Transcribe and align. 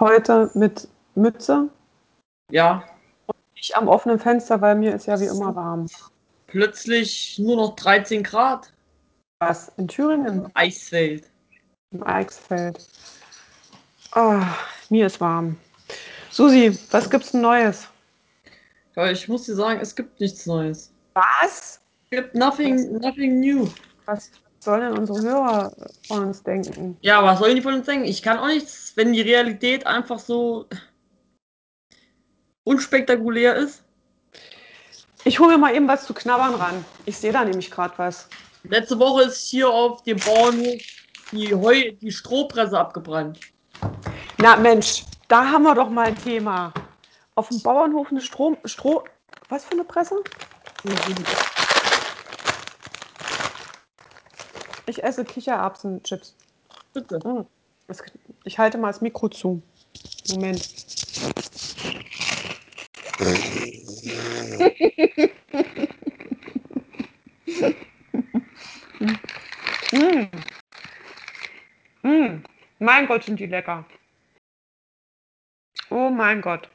heute 0.00 0.50
mit 0.54 0.88
Mütze. 1.14 1.68
Ja. 2.50 2.84
Ich 3.54 3.76
am 3.76 3.88
offenen 3.88 4.18
Fenster, 4.18 4.60
weil 4.60 4.74
mir 4.74 4.94
ist 4.94 5.06
ja 5.06 5.20
wie 5.20 5.26
immer 5.26 5.54
warm. 5.54 5.86
Plötzlich 6.46 7.38
nur 7.38 7.56
noch 7.56 7.76
13 7.76 8.22
Grad. 8.22 8.72
Was? 9.38 9.70
In 9.76 9.86
Thüringen? 9.86 10.50
Eisfeld. 10.54 11.30
Im 11.92 12.02
Eichsfeld. 12.02 12.88
Oh, 14.14 14.40
mir 14.88 15.06
ist 15.06 15.20
warm. 15.20 15.56
Susi, 16.30 16.76
was 16.90 17.08
gibt's 17.08 17.32
denn 17.32 17.42
Neues? 17.42 17.86
Ja, 18.96 19.10
ich 19.10 19.28
muss 19.28 19.44
dir 19.44 19.54
sagen, 19.54 19.80
es 19.80 19.94
gibt 19.94 20.20
nichts 20.20 20.46
Neues. 20.46 20.90
Was? 21.14 21.80
Es 22.10 22.18
gibt 22.18 22.34
nothing, 22.34 22.98
nothing 22.98 23.40
new. 23.40 23.68
Was 24.06 24.30
sollen 24.60 24.82
denn 24.82 24.98
unsere 24.98 25.20
Hörer 25.20 25.72
von 26.06 26.24
uns 26.26 26.42
denken? 26.42 26.96
Ja, 27.00 27.24
was 27.24 27.38
sollen 27.38 27.56
die 27.56 27.62
von 27.62 27.74
uns 27.74 27.86
denken? 27.86 28.04
Ich 28.06 28.22
kann 28.22 28.38
auch 28.38 28.46
nichts, 28.46 28.92
wenn 28.94 29.12
die 29.12 29.22
Realität 29.22 29.86
einfach 29.86 30.18
so 30.18 30.66
unspektakulär 32.64 33.56
ist. 33.56 33.82
Ich 35.24 35.38
hole 35.38 35.52
mir 35.52 35.58
mal 35.58 35.74
eben 35.74 35.88
was 35.88 36.06
zu 36.06 36.14
knabbern 36.14 36.54
ran. 36.54 36.84
Ich 37.04 37.16
sehe 37.16 37.32
da 37.32 37.44
nämlich 37.44 37.70
gerade 37.70 37.94
was. 37.96 38.28
Letzte 38.64 38.98
Woche 38.98 39.24
ist 39.24 39.48
hier 39.48 39.68
auf 39.68 40.02
dem 40.02 40.18
Bauernhof 40.18 40.80
die, 41.32 41.54
Heu 41.54 41.92
die 42.00 42.12
Strohpresse 42.12 42.78
abgebrannt. 42.78 43.38
Na 44.38 44.56
Mensch, 44.56 45.04
da 45.28 45.50
haben 45.50 45.62
wir 45.62 45.74
doch 45.74 45.90
mal 45.90 46.08
ein 46.08 46.16
Thema. 46.16 46.72
Auf 47.34 47.48
dem 47.48 47.60
Bauernhof 47.62 48.10
eine 48.10 48.20
Strom, 48.20 48.56
Stroh. 48.64 49.04
Was 49.48 49.64
für 49.64 49.72
eine 49.72 49.84
Presse? 49.84 50.22
Ich 54.90 55.02
esse 55.04 55.24
Kichererbsenchips. 55.24 56.34
Bitte. 56.92 57.20
Mm. 57.24 57.46
Ich 58.42 58.58
halte 58.58 58.76
mal 58.76 58.88
das 58.88 59.00
Mikro 59.00 59.28
zu. 59.28 59.62
Moment. 60.30 60.68
mm. 69.92 70.28
Mm. 72.02 72.42
Mein 72.80 73.06
Gott, 73.06 73.22
sind 73.22 73.38
die 73.38 73.46
lecker. 73.46 73.86
Oh 75.90 76.10
mein 76.10 76.40
Gott. 76.40 76.68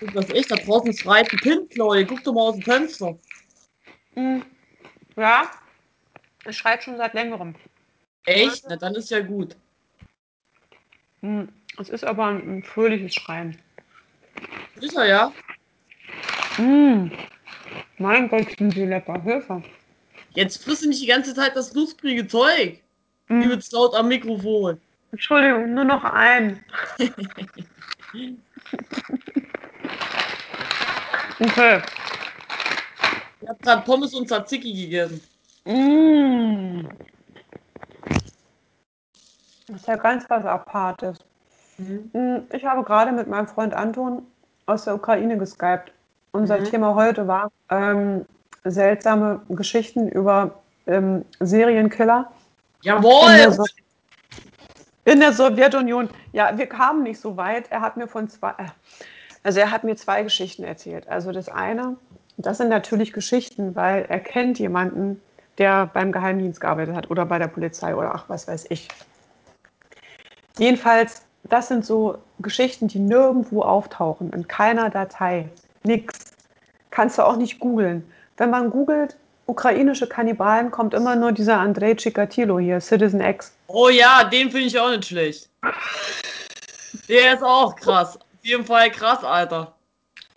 Das 0.00 0.24
ist 0.24 0.34
echt, 0.34 0.50
da 0.50 0.56
draußen 0.56 0.92
schreit 0.92 1.30
ein 1.30 1.38
Kind, 1.38 1.70
Chloe. 1.70 2.04
Guck 2.04 2.24
doch 2.24 2.32
mal 2.32 2.48
aus 2.48 2.56
dem 2.56 2.64
Fenster. 2.64 3.16
Mm. 4.16 4.40
Ja, 5.16 5.50
es 6.44 6.56
schreit 6.56 6.82
schon 6.82 6.96
seit 6.96 7.14
längerem. 7.14 7.54
Echt? 8.26 8.64
Na, 8.68 8.76
dann 8.76 8.94
ist 8.94 9.10
ja 9.10 9.20
gut. 9.20 9.56
Mm. 11.20 11.44
Es 11.78 11.88
ist 11.88 12.04
aber 12.04 12.26
ein, 12.26 12.58
ein 12.58 12.62
fröhliches 12.62 13.14
Schreien. 13.14 13.58
Sicher, 14.76 15.06
ja? 15.06 15.32
Mm. 16.58 17.10
Mein 17.98 18.28
Gott, 18.28 18.46
sind 18.56 18.74
die 18.74 18.84
lecker. 18.84 19.20
Hilfe. 19.22 19.62
Jetzt 20.30 20.62
frisst 20.64 20.84
du 20.84 20.88
nicht 20.88 21.02
die 21.02 21.06
ganze 21.06 21.34
Zeit 21.34 21.56
das 21.56 21.72
knusprige 21.72 22.26
Zeug. 22.26 22.80
Mm. 23.28 23.42
Übelst 23.42 23.72
laut 23.72 23.94
am 23.94 24.08
Mikrofon. 24.08 24.80
Entschuldigung, 25.12 25.74
nur 25.74 25.84
noch 25.84 26.04
ein. 26.04 26.64
okay. 31.40 31.82
Ich 33.44 33.50
hab 33.50 33.60
grad 33.60 33.84
Pommes 33.84 34.14
und 34.14 34.26
Tzatziki 34.26 34.72
gegessen. 34.72 35.20
Mm. 35.66 36.88
Das 39.66 39.76
ist 39.82 39.86
ja 39.86 39.96
ganz 39.96 40.24
was 40.30 40.46
Apartes. 40.46 41.18
Mhm. 41.76 42.10
Mm, 42.14 42.38
Ich 42.52 42.64
habe 42.64 42.82
gerade 42.84 43.12
mit 43.12 43.28
meinem 43.28 43.46
Freund 43.46 43.74
Anton 43.74 44.22
aus 44.64 44.84
der 44.84 44.94
Ukraine 44.94 45.36
geskypt. 45.36 45.92
Unser 46.32 46.58
Mhm. 46.60 46.64
Thema 46.64 46.94
heute 46.94 47.28
war 47.28 47.52
ähm, 47.68 48.24
seltsame 48.64 49.42
Geschichten 49.50 50.08
über 50.08 50.62
ähm, 50.86 51.26
Serienkiller 51.40 52.32
in 52.82 52.84
der, 52.84 52.94
Jawohl! 52.94 53.52
so 53.52 53.64
in 55.04 55.20
der 55.20 55.34
Sowjetunion. 55.34 56.08
Ja, 56.32 56.56
wir 56.56 56.66
kamen 56.66 57.02
nicht 57.02 57.20
so 57.20 57.36
weit. 57.36 57.70
Er 57.70 57.82
hat 57.82 57.98
mir 57.98 58.08
von 58.08 58.30
zwei, 58.30 58.52
äh, 58.52 58.68
also 59.42 59.60
er 59.60 59.70
hat 59.70 59.84
mir 59.84 59.96
zwei 59.96 60.22
Geschichten 60.22 60.64
erzählt. 60.64 61.06
Also 61.08 61.30
das 61.30 61.50
eine, 61.50 61.96
das 62.36 62.58
sind 62.58 62.68
natürlich 62.68 63.12
Geschichten, 63.12 63.74
weil 63.76 64.06
er 64.08 64.20
kennt 64.20 64.58
jemanden, 64.58 65.20
der 65.58 65.86
beim 65.86 66.12
Geheimdienst 66.12 66.60
gearbeitet 66.60 66.96
hat 66.96 67.10
oder 67.10 67.26
bei 67.26 67.38
der 67.38 67.48
Polizei 67.48 67.94
oder 67.94 68.14
ach, 68.14 68.24
was 68.28 68.48
weiß 68.48 68.66
ich. 68.70 68.88
Jedenfalls, 70.58 71.22
das 71.44 71.68
sind 71.68 71.84
so 71.84 72.18
Geschichten, 72.40 72.88
die 72.88 72.98
nirgendwo 72.98 73.62
auftauchen, 73.62 74.32
in 74.32 74.48
keiner 74.48 74.90
Datei. 74.90 75.48
Nix. 75.84 76.18
Kannst 76.90 77.18
du 77.18 77.22
auch 77.22 77.36
nicht 77.36 77.58
googeln. 77.58 78.08
Wenn 78.36 78.50
man 78.50 78.70
googelt, 78.70 79.16
ukrainische 79.46 80.08
Kannibalen, 80.08 80.70
kommt 80.70 80.94
immer 80.94 81.16
nur 81.16 81.32
dieser 81.32 81.58
Andrei 81.58 81.94
Chikatilo 81.94 82.58
hier, 82.58 82.80
Citizen 82.80 83.20
X. 83.20 83.52
Oh 83.66 83.88
ja, 83.88 84.24
den 84.24 84.50
finde 84.50 84.66
ich 84.66 84.78
auch 84.78 84.90
nicht 84.90 85.06
schlecht. 85.06 85.48
Der 87.08 87.34
ist 87.34 87.42
auch 87.42 87.76
krass. 87.76 88.16
Auf 88.16 88.22
jeden 88.42 88.64
Fall 88.64 88.90
krass, 88.90 89.22
Alter. 89.24 89.73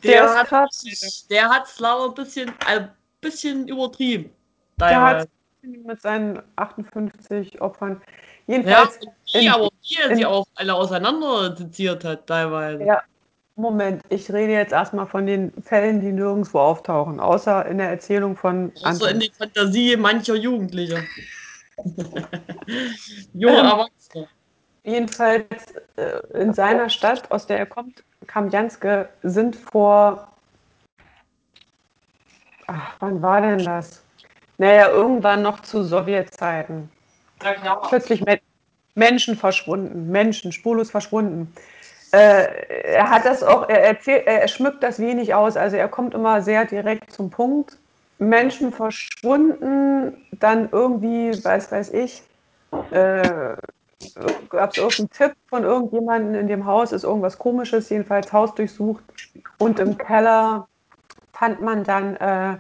Der 0.04 0.26
ist 0.26 0.36
hat, 0.36 0.48
krass. 0.48 1.26
Der 1.30 1.50
hat's 1.50 1.80
leider 1.80 2.06
ein 2.06 2.14
bisschen, 2.14 2.54
ein 2.66 2.92
bisschen 3.22 3.68
übertrieben. 3.68 4.30
Der 4.80 5.02
hat 5.02 5.30
mit 5.64 6.02
seinen 6.02 6.42
58 6.56 7.60
Opfern. 7.62 8.02
Ja, 8.48 8.56
Jedenfalls, 8.56 8.98
und 8.98 9.10
wie, 9.34 9.46
in- 9.46 9.52
aber 9.52 9.70
wie 9.82 9.96
er 9.98 10.16
sie 10.16 10.22
in- 10.22 10.28
auch 10.28 10.46
alle 10.56 10.74
auseinander 10.76 11.56
seziert 11.58 12.04
hat, 12.06 12.28
teilweise. 12.28 12.84
ja, 12.84 13.02
Moment, 13.56 14.04
ich 14.10 14.32
rede 14.32 14.54
jetzt 14.54 14.72
erstmal 14.72 15.08
von 15.08 15.26
den 15.26 15.52
Fällen, 15.64 16.00
die 16.00 16.12
nirgendwo 16.12 16.60
auftauchen, 16.60 17.20
außer 17.20 17.66
in 17.66 17.80
der 17.80 17.90
Erzählung 17.90 18.38
von 18.38 18.72
Außer 18.84 19.10
in 19.10 19.16
Anton. 19.16 19.20
die 19.20 19.32
Fantasie 19.36 19.98
mancher 19.98 20.36
Jugendlicher. 20.36 21.02
Junge 23.34 23.58
Ähm, 23.60 23.66
Erwachsene. 23.66 24.28
Jedenfalls 24.84 25.46
äh, 25.98 26.20
in 26.40 26.54
seiner 26.54 26.90
Stadt, 26.90 27.30
aus 27.32 27.46
der 27.48 27.58
er 27.60 27.66
kommt, 27.66 28.04
Kamjanske, 28.26 29.10
sind 29.24 29.56
vor. 29.56 30.28
Ach, 32.66 32.96
wann 33.00 33.22
war 33.22 33.42
denn 33.42 33.64
das? 33.64 34.04
Naja, 34.58 34.90
irgendwann 34.90 35.44
noch 35.44 35.62
zu 35.62 35.84
Sowjetzeiten. 35.84 36.90
Ja, 37.44 37.54
klar. 37.54 37.82
Plötzlich 37.88 38.26
Me 38.26 38.40
Menschen 38.96 39.36
verschwunden, 39.36 40.10
Menschen 40.10 40.52
spurlos 40.52 40.90
verschwunden. 40.90 41.54
Äh, 42.12 42.94
er 42.96 43.10
hat 43.12 43.26
das 43.26 43.44
auch, 43.44 43.70
er 43.70 43.84
erzählt, 43.84 44.26
er 44.26 44.48
schmückt 44.48 44.82
das 44.82 44.98
wenig 44.98 45.36
aus, 45.36 45.56
also 45.56 45.78
er 45.78 45.88
kommt 45.88 46.16
immer 46.16 46.42
sehr 46.42 46.66
direkt 46.66 47.12
zum 47.12 47.30
Punkt. 47.30 47.78
Menschen 48.18 48.72
verschwunden, 48.72 50.18
dann 50.32 50.70
irgendwie, 50.72 51.32
weiß 51.44 51.72
weiß 51.72 51.94
ich, 51.94 52.24
äh, 52.90 53.56
gab 54.50 54.72
es 54.72 54.78
irgendeinen 54.78 55.10
Tipp 55.10 55.34
von 55.50 55.64
irgendjemandem 55.64 56.36
in 56.42 56.48
dem 56.48 56.66
Haus, 56.66 56.92
ist 56.92 57.04
irgendwas 57.04 57.38
komisches, 57.38 57.90
jedenfalls 57.90 58.32
Haus 58.32 58.54
durchsucht. 58.56 59.04
Und 59.58 59.80
im 59.80 59.98
Keller 59.98 60.68
fand 61.34 61.62
man 61.62 61.84
dann 61.84 62.16
äh, 62.18 62.58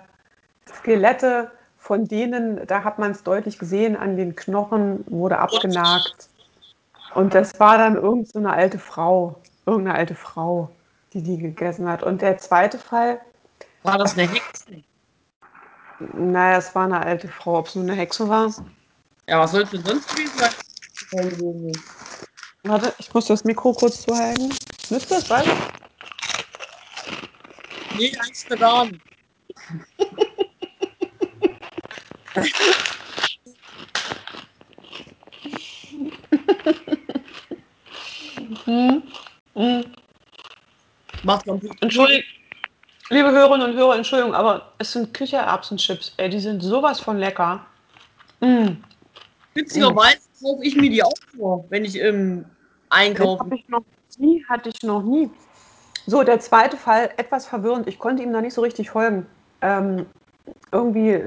Skelette, 0.71 1.51
von 1.77 2.05
denen, 2.05 2.65
da 2.67 2.83
hat 2.83 2.99
man 2.99 3.11
es 3.11 3.23
deutlich 3.23 3.59
gesehen, 3.59 3.95
an 3.95 4.17
den 4.17 4.35
Knochen 4.35 5.05
wurde 5.07 5.37
abgenagt. 5.39 6.29
Und 7.13 7.33
das 7.33 7.57
war 7.59 7.77
dann 7.77 7.95
irgend 7.95 8.27
so 8.29 8.39
eine 8.39 8.51
alte 8.51 8.77
Frau, 8.77 9.39
irgendeine 9.65 9.97
alte 9.97 10.15
Frau, 10.15 10.69
die 11.13 11.23
die 11.23 11.37
gegessen 11.37 11.87
hat. 11.87 12.03
Und 12.03 12.21
der 12.21 12.37
zweite 12.39 12.77
Fall, 12.77 13.21
War 13.83 13.97
das 13.97 14.17
eine 14.17 14.27
Hexe? 14.27 14.83
naja, 16.13 16.57
es 16.57 16.75
war 16.75 16.85
eine 16.85 16.99
alte 16.99 17.27
Frau, 17.27 17.59
ob 17.59 17.67
es 17.67 17.75
nur 17.75 17.85
eine 17.85 17.93
Hexe 17.93 18.27
war. 18.27 18.51
Ja, 19.27 19.39
was 19.39 19.51
soll 19.51 19.63
es 19.63 19.71
denn 19.71 19.83
sonst 19.83 20.09
gewesen 20.09 20.37
sein? 20.37 20.51
Warte, 22.63 22.93
ich 22.99 23.13
muss 23.13 23.27
das 23.27 23.43
Mikro 23.43 23.73
kurz 23.73 24.01
zuhalten. 24.03 24.49
Nützt 24.89 25.11
das 25.11 25.29
was? 25.29 25.45
Nee. 27.97 28.11
Macht 41.23 41.45
man 41.45 41.59
gut. 41.59 41.81
Entschuldigung, 41.81 42.23
liebe 43.09 43.31
Hörerinnen 43.31 43.69
und 43.71 43.75
Hörer, 43.75 43.95
Entschuldigung, 43.95 44.33
aber 44.33 44.73
es 44.77 44.91
sind 44.91 45.13
Kichererbsenchips. 45.13 46.13
Ey, 46.17 46.29
die 46.29 46.39
sind 46.39 46.61
sowas 46.61 46.99
von 46.99 47.17
lecker. 47.17 47.65
Mm. 48.39 48.77
Witzigerweise 49.53 50.26
kaufe 50.41 50.63
ich 50.63 50.75
mir 50.75 50.89
die 50.89 51.03
auch 51.03 51.13
vor, 51.37 51.65
wenn 51.69 51.85
ich 51.85 51.97
im 51.97 52.45
Das 52.89 52.97
Einkaufen. 52.99 53.39
habe 53.39 53.55
ich 53.55 53.67
noch 53.69 53.83
nie, 54.17 54.43
hatte 54.47 54.69
ich 54.69 54.81
noch 54.83 55.03
nie. 55.03 55.29
So, 56.05 56.23
der 56.23 56.39
zweite 56.39 56.77
Fall, 56.77 57.09
etwas 57.17 57.45
verwirrend. 57.45 57.87
Ich 57.87 57.99
konnte 57.99 58.23
ihm 58.23 58.31
da 58.31 58.41
nicht 58.41 58.53
so 58.53 58.61
richtig 58.61 58.89
folgen. 58.89 59.25
Ähm, 59.61 60.05
irgendwie 60.71 61.21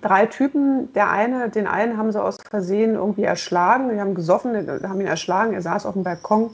drei 0.00 0.26
Typen. 0.26 0.92
Der 0.92 1.10
eine, 1.10 1.50
den 1.50 1.66
einen 1.66 1.96
haben 1.96 2.12
sie 2.12 2.22
aus 2.22 2.38
Versehen 2.48 2.94
irgendwie 2.94 3.24
erschlagen. 3.24 3.90
Die 3.90 4.00
haben 4.00 4.14
gesoffen, 4.14 4.54
haben 4.88 5.00
ihn 5.00 5.06
erschlagen. 5.06 5.54
Er 5.54 5.62
saß 5.62 5.86
auf 5.86 5.94
dem 5.94 6.04
Balkon 6.04 6.50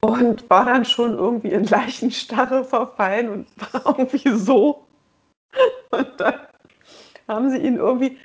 und 0.00 0.48
war 0.48 0.64
dann 0.64 0.84
schon 0.84 1.14
irgendwie 1.14 1.50
in 1.50 1.64
Leichenstarre 1.64 2.64
verfallen 2.64 3.28
und 3.28 3.46
war 3.72 3.98
irgendwie 3.98 4.30
so. 4.36 4.86
Und 5.90 6.08
dann 6.18 6.34
haben 7.26 7.50
sie 7.50 7.58
ihn 7.58 7.76
irgendwie 7.76 8.18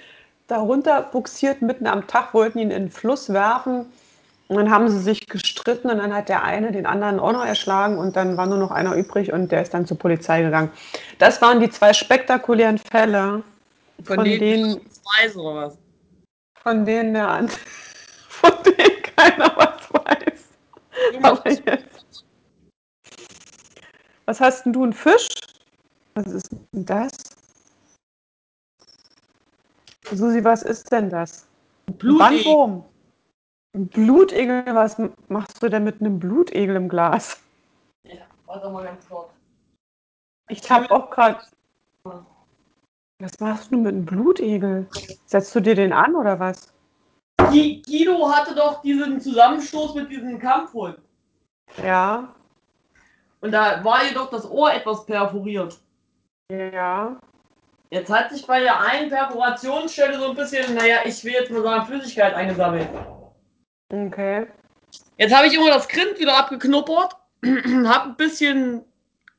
darunter 0.52 1.02
buxiert, 1.02 1.62
mitten 1.62 1.88
am 1.88 2.06
Tag, 2.08 2.34
wollten 2.34 2.60
ihn 2.60 2.72
in 2.72 2.84
den 2.84 2.92
Fluss 2.92 3.32
werfen. 3.32 3.86
Und 4.50 4.58
dann 4.58 4.70
haben 4.70 4.90
sie 4.90 5.00
sich 5.00 5.26
gestritten 5.28 5.90
und 5.90 6.00
dann 6.00 6.14
hat 6.14 6.28
der 6.28 6.44
eine 6.44 6.74
den 6.74 6.86
anderen 6.86 7.22
auch 7.22 7.32
noch 7.32 7.46
erschlagen 7.46 7.98
und 7.98 8.18
dann 8.18 8.36
war 8.36 8.46
nur 8.48 8.58
noch 8.58 8.72
einer 8.72 8.96
übrig 8.96 9.32
und 9.32 9.50
der 9.50 9.62
ist 9.62 9.74
dann 9.74 9.86
zur 9.86 9.98
Polizei 9.98 10.42
gegangen. 10.42 10.70
Das 11.20 11.42
waren 11.42 11.62
die 11.62 11.70
zwei 11.70 11.94
spektakulären 11.94 12.78
Fälle, 12.78 13.44
Von, 14.04 14.16
von 14.18 14.26
denen, 14.26 14.82
weiß 15.22 15.38
oder 15.38 15.68
was? 15.68 15.78
von 16.62 16.84
denen 16.84 17.14
der 17.14 17.30
an, 17.30 17.50
von 18.28 18.52
denen 18.66 19.02
keiner 19.16 19.54
was 19.56 19.90
weiß. 19.94 20.44
Aber 21.24 21.50
jetzt. 21.50 22.26
Was 24.26 24.42
hast 24.42 24.66
denn 24.66 24.74
du, 24.74 24.84
ein 24.84 24.92
Fisch? 24.92 25.30
Was 26.16 26.28
ist 26.28 26.52
denn 26.52 26.86
das? 26.86 27.12
Susi, 30.12 30.44
was 30.44 30.64
ist 30.64 30.92
denn 30.92 31.10
das? 31.10 31.48
Ein 31.88 31.98
Blutegel. 31.98 32.44
Bandwurm. 32.44 32.84
Ein 33.74 33.88
Blutegel, 33.88 34.66
was 34.68 34.98
machst 35.30 35.64
du 35.64 35.70
denn 35.70 35.84
mit 35.86 36.02
einem 36.02 36.20
Blutegel 36.20 36.76
im 36.76 36.90
Glas? 36.90 37.42
Ja, 38.04 38.24
warte 38.46 38.70
mal 38.70 38.84
ganz 38.84 39.08
kurz. 39.08 39.30
Ich 40.50 40.70
habe 40.70 40.92
auch 40.92 41.10
gerade. 41.10 41.40
Was 42.04 43.40
machst 43.40 43.72
du 43.72 43.78
mit 43.78 43.94
einem 43.94 44.06
Blutegel? 44.06 44.88
Setzt 45.26 45.56
du 45.56 45.60
dir 45.62 45.76
den 45.76 45.94
an 45.94 46.16
oder 46.16 46.40
was? 46.40 46.74
Guido 47.38 48.30
hatte 48.30 48.56
doch 48.56 48.82
diesen 48.82 49.20
Zusammenstoß 49.22 49.96
mit 49.96 50.10
diesem 50.10 50.40
Kampfhund. 50.40 50.98
Ja, 51.84 52.34
Und 53.40 53.52
da 53.52 53.84
war 53.84 54.04
ihr 54.06 54.14
doch 54.14 54.30
das 54.30 54.50
Ohr 54.50 54.74
etwas 54.74 55.06
perforiert. 55.06 55.80
ja. 56.52 57.18
Jetzt 57.92 58.10
hat 58.10 58.32
sich 58.32 58.48
bei 58.48 58.62
der 58.62 58.80
einen 58.80 59.10
Perforationsstelle 59.10 60.18
so 60.18 60.30
ein 60.30 60.36
bisschen, 60.36 60.76
naja, 60.76 61.00
ich 61.06 61.24
will 61.26 61.34
jetzt 61.34 61.52
mal 61.52 61.62
sagen, 61.62 61.86
Flüssigkeit 61.86 62.34
eingesammelt. 62.34 62.88
Okay. 63.90 64.48
Jetzt 65.18 65.36
habe 65.36 65.48
ich 65.48 65.54
immer 65.54 65.70
das 65.70 65.90
Grind 65.90 66.18
wieder 66.18 66.38
abgeknuppert, 66.38 67.18
habe 67.46 68.10
ein 68.10 68.16
bisschen 68.16 68.86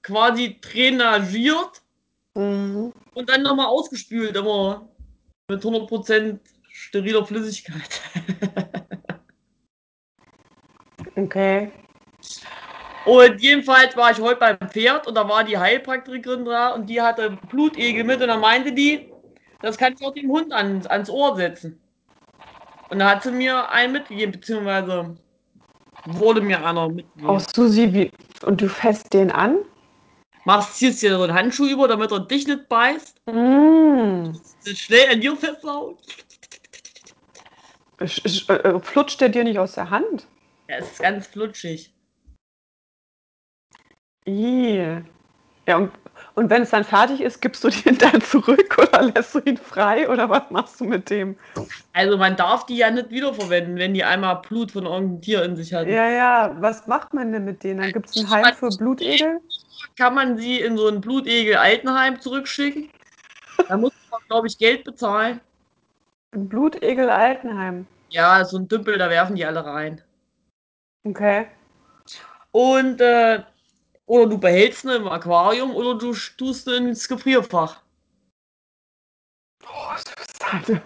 quasi 0.03 0.61
drainagiert 0.61 1.81
Mhm. 2.35 2.95
und 3.13 3.29
dann 3.29 3.43
nochmal 3.43 3.67
ausgespült, 3.67 4.35
immer 4.35 4.89
mit 5.49 5.63
100% 5.63 6.39
steriler 6.71 7.25
Flüssigkeit. 7.25 8.01
Okay. 11.15 11.71
Und 13.05 13.41
jedenfalls 13.41 13.97
war 13.97 14.11
ich 14.11 14.21
heute 14.21 14.39
beim 14.39 14.59
Pferd 14.69 15.07
und 15.07 15.15
da 15.15 15.29
war 15.29 15.45
die 15.45 15.59
Heilpraktikerin 15.59 16.45
da 16.45 16.71
und 16.71 16.87
die 16.87 17.01
hatte 17.01 17.39
Blutegel 17.49 18.05
mit 18.05 18.21
und 18.21 18.29
dann 18.29 18.41
meinte 18.41 18.73
die, 18.73 19.13
das 19.61 19.77
kann 19.77 19.95
ich 19.95 20.05
auch 20.05 20.15
dem 20.15 20.31
Hund 20.31 20.53
ans, 20.53 20.87
ans 20.87 21.11
Ohr 21.11 21.37
setzen. 21.37 21.81
Und 22.91 22.99
da 22.99 23.11
hat 23.11 23.23
sie 23.23 23.33
mir 23.33 23.69
einen 23.71 23.93
mitgegeben, 23.93 24.33
beziehungsweise 24.33 25.17
wurde 26.05 26.41
mir 26.41 26.65
einer 26.65 26.89
mitgegeben. 26.89 27.29
Oh, 27.29 27.41
Susi, 27.55 27.93
wie. 27.93 28.11
Und 28.45 28.61
du 28.61 28.69
fässt 28.69 29.13
den 29.13 29.31
an? 29.31 29.59
Machst 30.45 30.77
ziehst 30.77 31.03
dir 31.03 31.17
so 31.17 31.23
einen 31.23 31.35
Handschuh 31.35 31.67
über, 31.67 31.89
damit 31.89 32.11
er 32.11 32.21
dich 32.21 32.47
nicht 32.47 32.69
beißt. 32.69 33.17
Mm. 33.27 34.33
Schnell 34.65 35.13
an 35.13 35.21
dir 35.21 35.37
sch- 38.01 38.51
äh, 38.51 38.81
Flutscht 38.81 39.21
der 39.21 39.29
dir 39.29 39.45
nicht 39.45 39.59
aus 39.59 39.75
der 39.75 39.91
Hand? 39.91 40.27
Ja, 40.69 40.77
ist 40.77 41.01
ganz 41.01 41.27
flutschig. 41.29 41.93
Ih. 44.27 45.03
Ja, 45.67 45.77
und, 45.77 45.93
und 46.35 46.51
wenn 46.51 46.63
es 46.63 46.71
dann 46.71 46.85
fertig 46.85 47.21
ist, 47.21 47.41
gibst 47.41 47.63
du 47.63 47.69
den 47.85 47.99
dann 47.99 48.21
zurück 48.21 48.79
oder 48.79 49.03
lässt 49.03 49.35
du 49.35 49.41
ihn 49.41 49.57
frei 49.57 50.09
oder 50.09 50.29
was 50.29 50.51
machst 50.51 50.81
du 50.81 50.85
mit 50.85 51.11
dem? 51.11 51.37
Also 51.93 52.17
man 52.17 52.37
darf 52.37 52.67
die 52.67 52.77
ja 52.77 52.91
nicht 52.91 53.11
wiederverwenden, 53.11 53.77
wenn 53.77 53.95
die 53.95 54.05
einmal 54.05 54.37
Blut 54.37 54.73
von 54.73 54.87
irgendeinem 54.87 55.21
Tier 55.23 55.45
in 55.45 55.57
sich 55.57 55.73
hatten. 55.73 55.91
Ja, 55.91 56.09
ja, 56.09 56.57
was 56.61 56.87
macht 56.87 57.15
man 57.15 57.33
denn 57.33 57.45
mit 57.45 57.63
denen? 57.63 57.81
Dann 57.81 57.93
gibt 57.93 58.11
es 58.11 58.17
ein 58.17 58.31
Heim 58.31 58.55
für 58.55 58.71
Blutegel? 58.71 59.41
Kann 59.97 60.15
man 60.15 60.37
sie 60.39 60.61
in 60.61 60.77
so 60.77 60.89
ein 60.89 61.01
Blutegel 61.01 61.57
Altenheim 61.57 62.21
zurückschicken? 62.21 62.89
Da 63.69 63.77
muss 63.77 63.93
man, 64.11 64.21
glaube 64.29 64.47
ich, 64.47 64.59
Geld 64.59 64.85
bezahlen. 64.85 65.41
Ein 66.35 66.49
Blutegel 66.49 67.11
Altenheim. 67.11 67.87
Ja, 68.09 68.45
so 68.45 68.59
ein 68.59 68.69
Dümpel, 68.69 68.99
da 68.99 69.11
werfen 69.11 69.37
die 69.37 69.45
alle 69.45 69.65
rein. 69.65 70.01
Okay. 71.05 71.47
Und, 72.53 73.01
äh, 73.01 73.43
oder 74.07 74.27
du 74.27 74.39
behältst 74.39 74.85
ihn 74.85 74.91
im 74.91 75.09
Aquarium 75.09 75.75
oder 75.75 75.99
du 75.99 76.13
tust 76.13 76.67
ihn 76.69 76.89
ins 76.89 77.09
Gefrierfach. 77.09 77.81
Oh, 79.65 79.97
Susanne. 79.97 80.83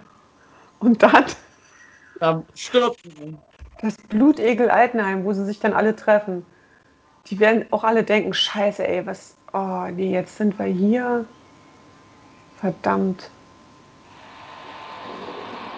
Und 0.80 1.02
dann 1.02 1.24
Da 2.20 2.42
stirbt 2.54 3.00
man. 3.20 3.38
das 3.80 3.96
Blutegel 3.96 4.70
Altenheim, 4.70 5.24
wo 5.24 5.32
sie 5.32 5.44
sich 5.44 5.58
dann 5.58 5.72
alle 5.72 5.96
treffen. 5.96 6.44
Die 7.26 7.40
werden 7.40 7.66
auch 7.72 7.82
alle 7.84 8.04
denken, 8.04 8.32
scheiße, 8.32 8.86
ey, 8.86 9.04
was, 9.06 9.34
oh 9.52 9.86
nee, 9.92 10.12
jetzt 10.12 10.36
sind 10.36 10.58
wir 10.58 10.66
hier. 10.66 11.24
Verdammt. 12.60 13.30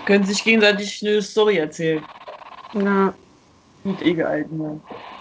Können 0.06 0.25
sich 0.25 0.43
gegenseitig 0.44 1.06
eine 1.06 1.23
Story 1.23 1.58
erzählen. 1.58 2.05
Na, 2.75 3.14
Gut, 3.85 4.00
gehalten, 4.00 4.61
ja. 4.62 5.18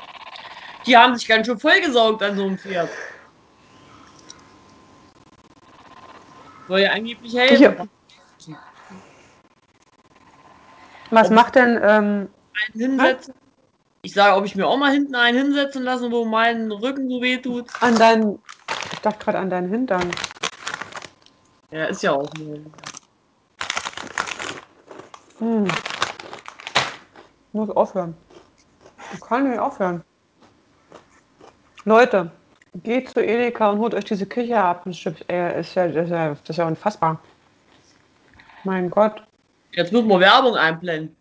Die 0.88 0.96
haben 0.96 1.16
sich 1.18 1.28
ganz 1.28 1.46
schön 1.46 1.60
vollgesaugt 1.60 2.24
an 2.24 2.38
so 2.38 2.46
einem 2.46 2.58
Pferd. 2.58 2.90
Soll 6.68 6.80
ja 6.80 6.92
angeblich 6.92 7.36
helfen. 7.36 7.58
Hier. 7.58 7.88
was 11.10 11.28
Ob- 11.28 11.34
macht 11.34 11.56
denn, 11.56 11.80
ähm, 11.82 12.30
Einen 12.66 12.82
hinsetzen. 12.82 13.34
Ich 14.02 14.14
sage, 14.14 14.36
ob 14.36 14.46
ich 14.46 14.56
mir 14.56 14.68
auch 14.68 14.78
mal 14.78 14.92
hinten 14.92 15.16
einen 15.16 15.38
hinsetzen 15.38 15.84
lassen, 15.84 16.12
wo 16.12 16.24
mein 16.24 16.72
Rücken 16.72 17.10
so 17.10 17.22
weh 17.22 17.38
tut. 17.38 17.70
an 17.82 17.96
deinen, 17.98 18.42
ich 18.94 19.00
dachte 19.00 19.24
gerade 19.24 19.40
an 19.40 19.50
deinen 19.50 19.70
Hintern. 19.70 20.10
Ja, 21.72 21.86
ist 21.86 22.04
ja 22.04 22.14
auch 22.14 22.32
nur. 22.36 22.60
Hm. 25.40 25.68
Muss 27.52 27.70
aufhören. 27.72 28.16
Ich 29.14 29.22
kann 29.22 29.50
nicht 29.50 29.60
aufhören. 29.60 30.04
Leute, 31.88 32.30
geht 32.84 33.10
zu 33.12 33.24
Edeka 33.24 33.70
und 33.70 33.80
holt 33.80 33.94
euch 33.94 34.04
diese 34.04 34.26
Kichererbsenchips. 34.26 35.22
Ey, 35.30 35.62
ist 35.62 35.74
ja, 35.74 35.88
das, 35.88 36.04
ist 36.04 36.12
ja, 36.12 36.30
das 36.32 36.50
ist 36.50 36.58
ja 36.58 36.68
unfassbar. 36.68 37.22
Mein 38.66 38.90
Gott. 38.90 39.24
Jetzt 39.72 39.94
müssen 39.94 40.10
wir 40.10 40.20
Werbung 40.20 40.58
einblenden. 40.58 41.16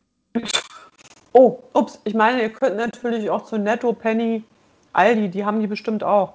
Oh, 1.30 1.62
ups, 1.72 2.00
ich 2.02 2.14
meine, 2.14 2.42
ihr 2.42 2.50
könnt 2.50 2.78
natürlich 2.78 3.30
auch 3.30 3.44
zu 3.44 3.58
Netto, 3.58 3.92
Penny, 3.92 4.42
Aldi, 4.92 5.28
die 5.28 5.44
haben 5.44 5.60
die 5.60 5.68
bestimmt 5.68 6.02
auch. 6.02 6.32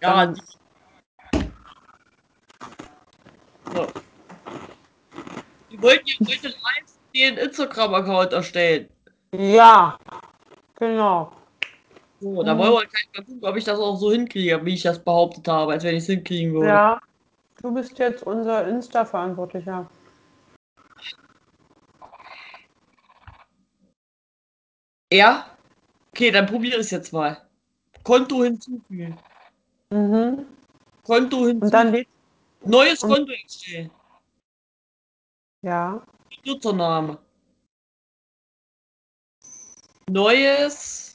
Ja, 0.00 0.26
Dann- 0.26 0.34
die. 0.34 0.42
So. 3.74 3.86
Die 5.72 5.82
wollten 5.82 6.06
ja 6.06 6.16
heute 6.20 6.48
live 6.48 6.92
den 7.12 7.36
Instagram-Account 7.36 8.32
erstellen. 8.32 8.88
Ja, 9.32 9.98
genau. 10.76 11.32
So, 12.22 12.44
da 12.44 12.54
Mhm. 12.54 12.58
wollen 12.60 12.72
wir 12.74 12.86
gleich 12.86 13.08
mal 13.16 13.24
gucken, 13.24 13.44
ob 13.44 13.56
ich 13.56 13.64
das 13.64 13.80
auch 13.80 13.96
so 13.96 14.12
hinkriege, 14.12 14.64
wie 14.64 14.74
ich 14.74 14.82
das 14.82 15.02
behauptet 15.02 15.48
habe, 15.48 15.72
als 15.72 15.82
wenn 15.82 15.96
ich 15.96 16.04
es 16.04 16.06
hinkriegen 16.06 16.52
würde. 16.54 16.68
Ja, 16.68 17.00
du 17.60 17.74
bist 17.74 17.98
jetzt 17.98 18.22
unser 18.22 18.68
Insta-Verantwortlicher. 18.68 19.90
Ja? 25.12 25.58
Okay, 26.12 26.30
dann 26.30 26.46
probiere 26.46 26.76
ich 26.76 26.82
es 26.86 26.90
jetzt 26.92 27.12
mal. 27.12 27.44
Konto 28.04 28.44
hinzufügen. 28.44 29.18
Mhm. 29.90 30.46
Konto 31.02 31.46
hinzufügen. 31.46 31.62
Und 31.62 31.74
dann 31.74 32.06
Neues 32.64 33.00
Konto 33.00 33.32
erstellen. 33.32 33.90
ja, 35.62 36.00
Nutzername. 36.44 37.18
Neues. 40.08 41.11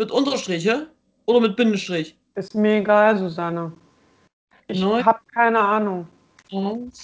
Mit 0.00 0.10
Unterstriche? 0.10 0.86
Oder 1.26 1.40
mit 1.40 1.56
Bindestrich? 1.56 2.16
ist 2.34 2.54
mir 2.54 2.76
egal, 2.76 3.18
Susanne. 3.18 3.70
Ich 4.66 4.80
Neu- 4.80 5.02
habe 5.02 5.20
keine 5.30 5.58
Ahnung. 5.58 6.08
Und. 6.50 6.94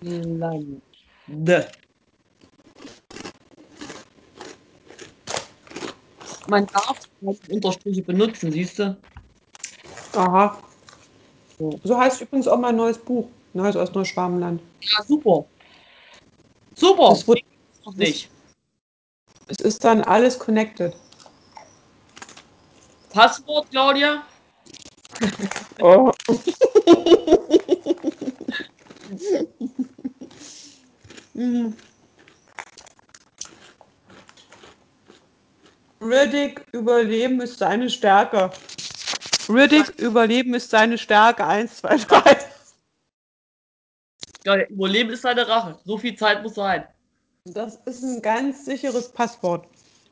Lande. 0.00 0.82
man 6.48 6.66
darf 6.66 6.98
Unterstriche 7.48 8.02
benutzen, 8.02 8.50
siehst 8.50 8.80
du? 8.80 8.96
Aha. 10.14 10.60
So. 11.56 11.78
So 11.84 11.96
heißt 11.96 12.22
übrigens 12.22 12.48
auch 12.48 12.58
mein 12.58 12.74
neues 12.74 12.98
Buch. 12.98 13.28
Neues 13.52 13.76
aus 13.76 13.94
Neuschwabenland. 13.94 14.60
Ja, 14.80 15.04
super. 15.04 15.46
Super. 16.80 17.10
Das 17.10 17.28
wird, 17.28 17.40
Noch 17.84 17.94
nicht. 17.94 18.30
es 19.48 19.58
ist 19.58 19.84
dann 19.84 20.02
alles 20.02 20.38
connected. 20.38 20.96
Passwort, 23.12 23.68
Claudia? 23.70 24.22
Oh. 25.82 26.12
Mhm. 31.34 31.74
Riddick, 36.02 36.64
Überleben 36.72 37.40
ist 37.42 37.58
seine 37.58 37.90
Stärke. 37.90 38.50
Riddick, 39.48 39.88
Überleben 39.98 40.54
ist 40.54 40.70
seine 40.70 40.96
Stärke. 40.96 41.46
Eins, 41.46 41.76
zwei, 41.78 41.96
drei. 41.96 42.36
Ja, 44.44 44.56
Überleben 44.68 45.10
ist 45.10 45.22
seine 45.22 45.46
Rache. 45.46 45.78
So 45.84 45.98
viel 45.98 46.16
Zeit 46.16 46.42
muss 46.42 46.54
sein. 46.54 46.84
Das 47.44 47.76
ist 47.84 48.02
ein 48.02 48.22
ganz 48.22 48.64
sicheres 48.64 49.10
Passwort. 49.12 49.66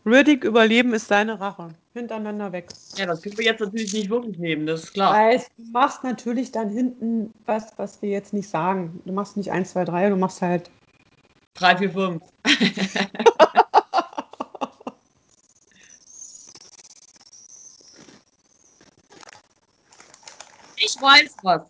Riddick, 0.05 0.45
Überleben 0.45 0.93
ist 0.95 1.09
seine 1.09 1.41
Rache. 1.41 1.69
Hintereinander 1.95 2.53
weg. 2.53 2.69
Ja, 2.97 3.07
das 3.07 3.23
können 3.23 3.37
wir 3.39 3.45
jetzt 3.45 3.61
natürlich 3.61 3.93
nicht 3.93 4.11
wirklich 4.11 4.39
nehmen, 4.39 4.67
das 4.67 4.85
ist 4.85 4.93
klar. 4.95 5.15
Heißt, 5.15 5.51
du 5.57 5.65
machst 5.73 6.05
natürlich 6.05 6.53
dann 6.53 6.69
hinten 6.69 7.33
was, 7.47 7.73
was 7.77 8.01
wir 8.03 8.11
jetzt 8.11 8.33
nicht 8.33 8.49
sagen. 8.49 9.03
Du 9.05 9.13
machst 9.13 9.37
nicht 9.37 9.51
1, 9.51 9.73
2, 9.73 9.85
3, 9.85 10.11
du 10.11 10.17
machst 10.17 10.41
halt. 10.43 10.71
3, 11.55 11.77
4, 11.79 11.91
5. 11.91 12.23
ich 20.77 21.03
weiß 21.03 21.37
was. 21.43 21.63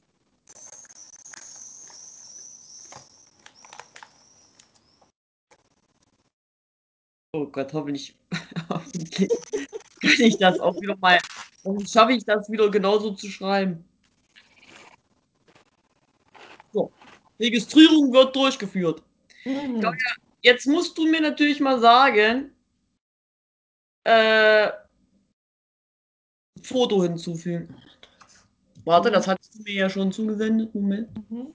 Gott, 7.52 7.73
hoffentlich, 7.73 8.17
hoffentlich 8.69 9.28
kann 10.00 10.26
ich 10.26 10.38
das 10.38 10.61
auch 10.61 10.81
wieder 10.81 10.97
mal. 10.97 11.19
Schaffe 11.87 12.12
ich 12.12 12.25
das 12.25 12.50
wieder 12.50 12.71
genauso 12.71 13.12
zu 13.12 13.28
schreiben. 13.28 13.85
So. 16.73 16.93
Registrierung 17.40 18.12
wird 18.12 18.35
durchgeführt. 18.35 19.02
Mhm. 19.45 19.81
Claudia, 19.81 20.12
jetzt 20.43 20.67
musst 20.67 20.97
du 20.99 21.07
mir 21.07 21.21
natürlich 21.21 21.61
mal 21.61 21.81
sagen, 21.81 22.52
äh, 24.05 24.71
Foto 26.62 27.02
hinzufügen. 27.02 27.75
Warte, 28.85 29.11
das 29.11 29.28
hattest 29.28 29.55
du 29.55 29.62
mir 29.62 29.75
ja 29.75 29.90
schon 29.90 30.11
zugesendet. 30.12 30.75
Moment. 30.75 31.09
Mhm. 31.31 31.55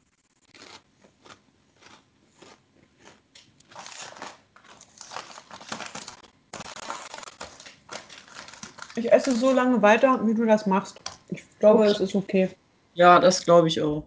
Ich 8.96 9.12
esse 9.12 9.34
so 9.34 9.52
lange 9.52 9.82
weiter, 9.82 10.26
wie 10.28 10.34
du 10.34 10.46
das 10.46 10.68
machst. 10.68 11.02
Ich 11.30 11.44
glaube, 11.60 11.84
Okay. 11.84 11.92
es 11.92 12.00
ist 12.00 12.16
okay. 12.16 12.50
Ja, 12.94 13.20
das 13.20 13.44
glaube 13.44 13.68
ich 13.68 13.82
auch. 13.82 14.04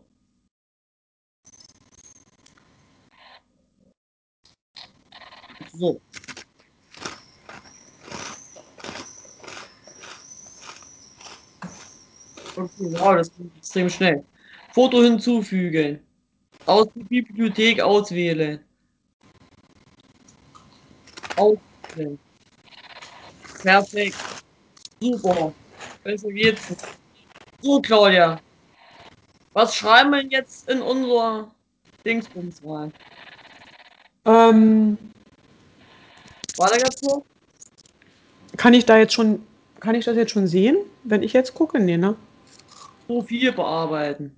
So. 5.74 6.00
Okay, 12.54 12.70
wow, 12.78 13.16
das 13.16 13.30
geht 13.36 13.54
extrem 13.58 13.90
schnell. 13.90 14.24
Foto 14.70 15.02
hinzufügen. 15.02 16.00
Aus 16.64 16.86
der 16.94 17.02
Bibliothek 17.04 17.80
auswählen. 17.80 18.64
Auswählen. 21.36 22.18
Perfekt. 23.62 24.25
Super. 25.00 25.52
Besser 26.02 26.28
geht's. 26.32 26.74
So, 27.60 27.80
Claudia. 27.80 28.40
Was 29.52 29.74
schreiben 29.74 30.10
wir 30.10 30.20
denn 30.20 30.30
jetzt 30.30 30.68
in 30.68 30.82
unserer 30.82 31.50
Dingsbums 32.04 32.60
rein? 32.64 32.92
Ähm, 34.24 34.98
Warte 36.56 36.78
ganz 36.78 37.00
kurz. 37.00 37.24
kann 38.56 38.74
ich 38.74 38.84
da 38.84 38.98
jetzt 38.98 39.14
schon, 39.14 39.46
kann 39.80 39.94
ich 39.94 40.04
das 40.04 40.16
jetzt 40.16 40.32
schon 40.32 40.46
sehen, 40.46 40.76
wenn 41.04 41.22
ich 41.22 41.32
jetzt 41.32 41.54
gucke? 41.54 41.80
Nee, 41.80 41.96
ne? 41.96 42.16
Profil 43.06 43.52
bearbeiten. 43.52 44.36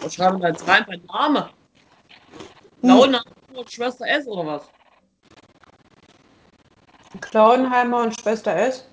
Was 0.00 0.14
schreiben 0.14 0.38
wir 0.38 0.42
da 0.42 0.48
jetzt 0.48 0.66
rein? 0.66 0.84
Mein 0.88 1.02
Name. 1.06 1.50
Laune 2.82 3.20
Schwester 3.68 4.06
S 4.06 4.26
oder 4.26 4.46
was? 4.46 4.62
Klauenheimer 7.32 8.02
und 8.02 8.20
Schwester 8.20 8.54
S 8.54 8.86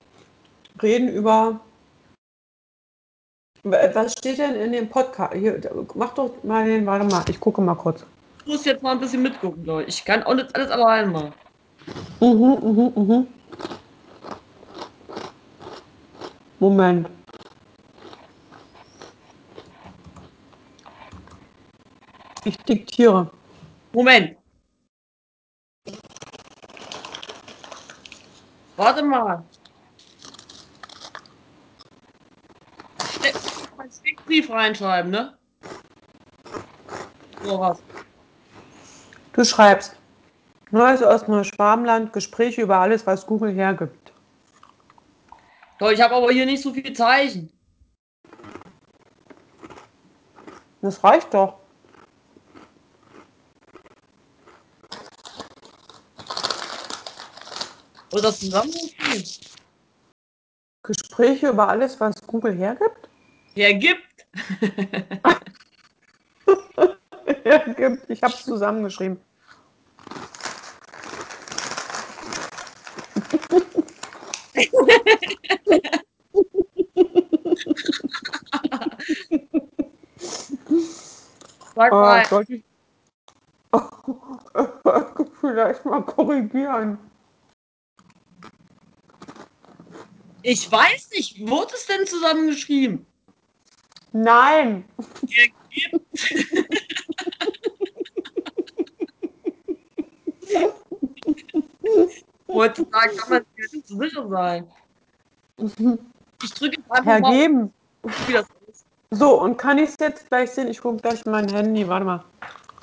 reden 0.82 1.10
über. 1.10 1.60
Was 3.64 4.14
steht 4.14 4.38
denn 4.38 4.56
in 4.56 4.72
dem 4.72 4.88
Podcast? 4.88 5.34
Hier, 5.34 5.60
mach 5.94 6.14
doch 6.14 6.32
mal 6.44 6.66
den, 6.66 6.86
warte 6.86 7.04
mal, 7.04 7.22
ich 7.28 7.38
gucke 7.38 7.60
mal 7.62 7.76
kurz. 7.76 8.06
Ich 8.40 8.48
muss 8.48 8.64
jetzt 8.64 8.82
mal 8.82 8.94
ein 8.94 9.00
bisschen 9.02 9.22
mitgucken, 9.24 9.66
Leute. 9.66 9.90
Ich 9.90 10.06
kann 10.06 10.24
auch 10.24 10.34
nicht 10.34 10.56
alles 10.56 10.72
allein 10.72 11.12
machen. 11.12 11.34
Mhm, 12.22 12.58
mhm, 12.62 12.94
mhm. 12.96 13.28
Moment. 16.60 17.10
Ich 22.46 22.58
diktiere. 22.60 23.30
Moment. 23.92 24.39
Warte 28.80 29.04
mal. 29.04 29.44
Steck- 33.12 33.36
Steckbrief 33.92 34.50
reinschreiben, 34.50 35.12
ne? 35.12 35.38
So 37.44 37.60
was. 37.60 37.84
Du 39.34 39.44
schreibst. 39.44 39.98
Neues 40.72 41.04
aus 41.04 41.28
Neuschwabenland, 41.28 42.14
Gespräche 42.14 42.62
über 42.62 42.78
alles, 42.78 43.06
was 43.06 43.28
Google 43.28 43.52
hergibt. 43.52 44.14
Toll, 45.78 45.92
ich 45.92 46.02
habe 46.02 46.16
aber 46.16 46.32
hier 46.32 46.46
nicht 46.46 46.64
so 46.64 46.74
viele 46.74 46.94
Zeichen. 46.94 47.52
Das 50.82 51.04
reicht 51.04 51.34
doch. 51.34 51.60
Oder 58.12 58.22
das 58.24 58.40
zusammenspielen. 58.40 59.24
Gespräche 60.84 61.50
über 61.50 61.68
alles, 61.68 62.00
was 62.00 62.16
Google 62.26 62.56
hergibt? 62.56 63.10
Hergibt. 63.54 64.26
hergibt. 67.44 68.10
Ich 68.10 68.24
habe 68.24 68.34
es 68.34 68.44
zusammengeschrieben. 68.44 69.20
Sag 81.76 81.92
mal. 81.92 82.26
sollte 82.26 82.56
ich 82.56 82.64
vielleicht 85.40 85.86
mal 85.86 86.02
korrigieren? 86.02 86.98
Ich 90.52 90.72
weiß 90.72 91.12
nicht, 91.12 91.48
wurde 91.48 91.76
es 91.76 91.86
denn 91.86 92.08
zusammengeschrieben? 92.08 93.06
Nein. 94.14 94.84
Heutzutage 102.48 103.16
kann 103.16 103.30
man 103.30 103.46
sich 103.56 103.74
nicht 103.74 103.88
so 103.88 104.00
sicher 104.00 104.28
sein. 104.28 104.72
Ich 106.42 106.54
drücke 106.56 106.78
jetzt 106.78 106.92
einfach 106.92 107.20
mal, 107.20 107.32
Hergeben. 107.32 107.72
ist. 108.68 108.86
So, 109.12 109.40
und 109.40 109.56
kann 109.56 109.78
ich 109.78 109.90
es 109.90 109.98
jetzt 110.00 110.28
gleich 110.30 110.50
sehen? 110.50 110.68
Ich 110.68 110.82
gucke 110.82 110.98
gleich 110.98 111.24
mein 111.26 111.48
Handy. 111.54 111.88
Warte 111.88 112.06
mal. 112.06 112.26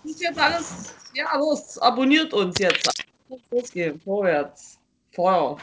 Das 0.05 0.13
ist 0.13 0.21
jetzt 0.23 0.39
alles. 0.39 0.95
Ja, 1.15 1.37
los, 1.37 1.79
abonniert 1.79 2.33
uns 2.33 2.55
jetzt. 2.61 2.89
Losgehen, 3.51 4.01
vorwärts. 4.03 4.79
Feuer. 5.13 5.59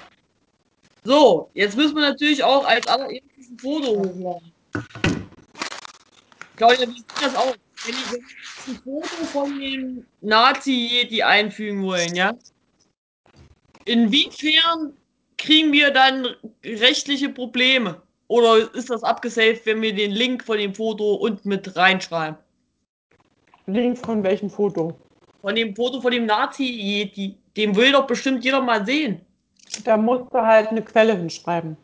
So, 1.05 1.49
jetzt 1.53 1.75
müssen 1.75 1.95
wir 1.95 2.09
natürlich 2.09 2.43
auch 2.43 2.65
als 2.65 2.87
allererstes 2.87 3.49
ein 3.49 3.59
Foto 3.59 3.87
hochladen. 3.87 4.51
Claudia, 6.55 6.87
wie 6.87 6.93
sieht 6.93 7.05
das 7.21 7.35
aus? 7.35 7.55
Wenn 7.85 7.95
ich 7.95 8.11
jetzt 8.11 8.67
ein 8.67 8.81
Foto 8.83 9.25
von 9.25 9.59
dem 9.59 10.05
Nazi-Yeti 10.21 11.21
einfügen 11.21 11.83
wollen, 11.83 12.15
ja? 12.15 12.33
Inwiefern 13.85 14.93
kriegen 15.37 15.73
wir 15.73 15.91
dann 15.91 16.27
rechtliche 16.63 17.27
Probleme? 17.27 18.01
Oder 18.29 18.73
ist 18.73 18.89
das 18.89 19.03
abgesaved, 19.03 19.65
wenn 19.65 19.81
wir 19.81 19.93
den 19.93 20.11
Link 20.11 20.45
von 20.45 20.57
dem 20.57 20.73
Foto 20.73 21.15
unten 21.15 21.49
mit 21.49 21.75
reinschreiben? 21.75 22.37
Link 23.65 23.97
von 23.97 24.23
welchem 24.23 24.49
Foto? 24.49 24.97
Von 25.41 25.55
dem 25.55 25.75
Foto 25.75 25.99
von 25.99 26.11
dem 26.11 26.25
Nazi-Yeti. 26.25 27.37
Den 27.57 27.75
will 27.75 27.91
doch 27.91 28.07
bestimmt 28.07 28.45
jeder 28.45 28.61
mal 28.61 28.85
sehen. 28.85 29.21
Da 29.83 29.97
musst 29.97 30.33
du 30.33 30.41
halt 30.41 30.69
eine 30.69 30.81
Quelle 30.81 31.15
hinschreiben. 31.15 31.77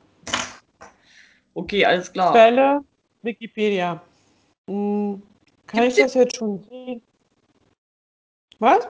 Okay, 1.54 1.86
alles 1.86 2.12
klar. 2.12 2.32
Quelle 2.32 2.84
Wikipedia. 3.22 4.02
Hm, 4.68 5.22
kann 5.68 5.82
Gibt's 5.82 5.98
ich 5.98 6.04
das 6.04 6.14
jetzt 6.14 6.38
schon 6.38 6.64
sehen? 6.64 7.02
Was? 8.60 8.88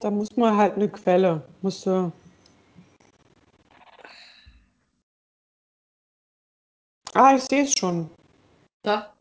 Da 0.00 0.10
muss 0.10 0.36
man 0.36 0.56
halt 0.56 0.74
eine 0.74 0.88
Quelle. 0.88 1.42
Musst 1.62 1.86
du. 1.86 2.12
Ah, 7.14 7.34
ich 7.34 7.42
sehe 7.44 7.62
es 7.62 7.72
schon. 7.78 8.10
Da. 8.82 9.12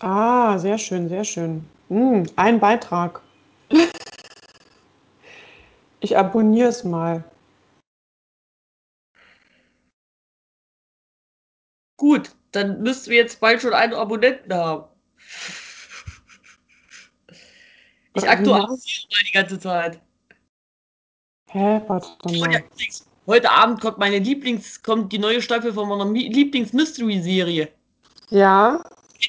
Ah, 0.00 0.58
sehr 0.58 0.76
schön, 0.76 1.08
sehr 1.08 1.24
schön. 1.24 1.66
Hm, 1.88 2.26
ein 2.36 2.60
Beitrag. 2.60 3.22
Ich 6.00 6.16
abonniere 6.16 6.68
es 6.68 6.84
mal. 6.84 7.24
Gut, 11.98 12.30
dann 12.52 12.82
müssten 12.82 13.10
wir 13.10 13.16
jetzt 13.16 13.40
bald 13.40 13.62
schon 13.62 13.72
einen 13.72 13.94
Abonnenten 13.94 14.52
haben. 14.52 14.84
Ich 18.14 18.28
aktualisiere 18.28 19.06
mal 19.10 19.22
die 19.26 19.32
ganze 19.32 19.58
Zeit. 19.58 20.00
Hä, 21.50 21.80
warte 21.86 22.38
mal. 22.38 22.64
heute 23.26 23.50
Abend 23.50 23.80
kommt 23.80 23.98
meine 23.98 24.18
Lieblings, 24.18 24.82
kommt 24.82 25.12
die 25.12 25.18
neue 25.18 25.40
Staffel 25.40 25.72
von 25.72 25.88
meiner 25.88 26.04
Mi- 26.04 26.28
Lieblings-Mystery-Serie. 26.28 27.72
Ja, 28.30 28.82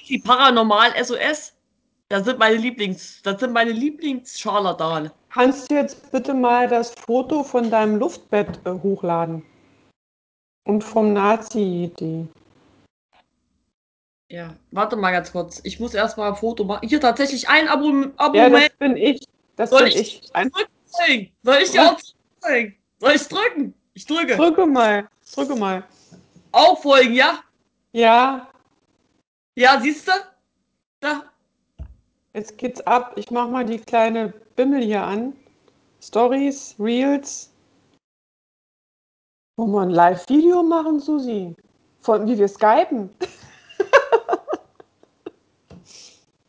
Die 0.09 0.19
Paranormal 0.19 0.91
SOS. 1.01 1.53
Das 2.09 2.23
sind 2.25 2.39
meine 2.39 2.55
Lieblings, 2.55 3.21
das 3.21 3.39
sind 3.41 3.51
meine 3.51 3.71
Lieblings-Scharlatane. 3.71 5.11
kannst 5.29 5.69
du 5.69 5.75
jetzt 5.75 6.09
bitte 6.11 6.33
mal 6.33 6.67
das 6.67 6.91
Foto 6.91 7.43
von 7.43 7.69
deinem 7.69 7.97
Luftbett 7.97 8.59
äh, 8.65 8.71
hochladen? 8.71 9.43
Und 10.65 10.83
vom 10.83 11.13
Nazi-Yeti. 11.13 12.27
Ja, 14.29 14.53
warte 14.71 14.95
mal 14.97 15.11
ganz 15.11 15.31
kurz. 15.31 15.61
Ich 15.63 15.79
muss 15.79 15.93
erstmal 15.93 16.29
ein 16.31 16.35
Foto 16.35 16.63
machen. 16.65 16.87
Hier 16.87 16.99
tatsächlich 16.99 17.47
ein 17.47 17.67
Abo, 17.69 18.07
Abo 18.17 18.37
Ja, 18.37 18.49
das 18.49 18.69
bin 18.77 18.97
ich. 18.97 19.25
Das 19.55 19.69
Soll 19.69 19.83
bin 19.83 19.87
ich- 19.93 20.23
ich. 20.23 20.35
Ein, 20.35 20.51
Zurückzeigen. 20.51 21.31
Soll 21.43 21.57
ich 21.61 21.71
dir 21.71 21.83
auch 21.91 21.97
zeigen? 22.41 22.75
Soll 22.99 23.11
ich 23.15 23.27
drücken? 23.27 23.73
Ich 23.93 24.05
drücke. 24.05 24.35
drücke 24.35 24.65
mal. 24.65 25.07
Drücke 25.33 25.55
mal. 25.55 25.83
Auffolgen, 26.51 27.13
ja? 27.13 27.39
Ja, 27.93 28.49
Ja, 29.55 29.79
siehst 29.81 30.07
du? 30.07 30.11
Da. 30.99 31.23
Jetzt 32.37 32.57
geht's 32.57 32.79
ab. 32.81 33.13
Ich 33.17 33.29
mach 33.31 33.49
mal 33.49 33.65
die 33.65 33.79
kleine 33.79 34.29
Bimmel 34.55 34.83
hier 34.83 35.03
an. 35.03 35.33
Stories, 36.01 36.75
Reels. 36.79 37.51
Wollen 39.59 39.71
wir 39.71 39.81
ein 39.81 39.89
Live-Video 39.89 40.61
machen, 40.63 40.99
Susi? 40.99 41.55
Von 42.01 42.27
wie 42.27 42.37
wir 42.37 42.47
skypen? 42.47 43.09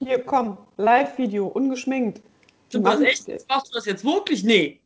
Hier, 0.00 0.23
komm, 0.25 0.57
Live-Video, 0.76 1.49
ungeschminkt. 1.49 2.23
Das 2.71 2.80
Machen- 2.83 3.04
echt? 3.04 3.26
Machst 3.49 3.68
du 3.68 3.75
das 3.75 3.87
jetzt 3.87 4.04
wirklich? 4.04 4.45
Nee. 4.45 4.78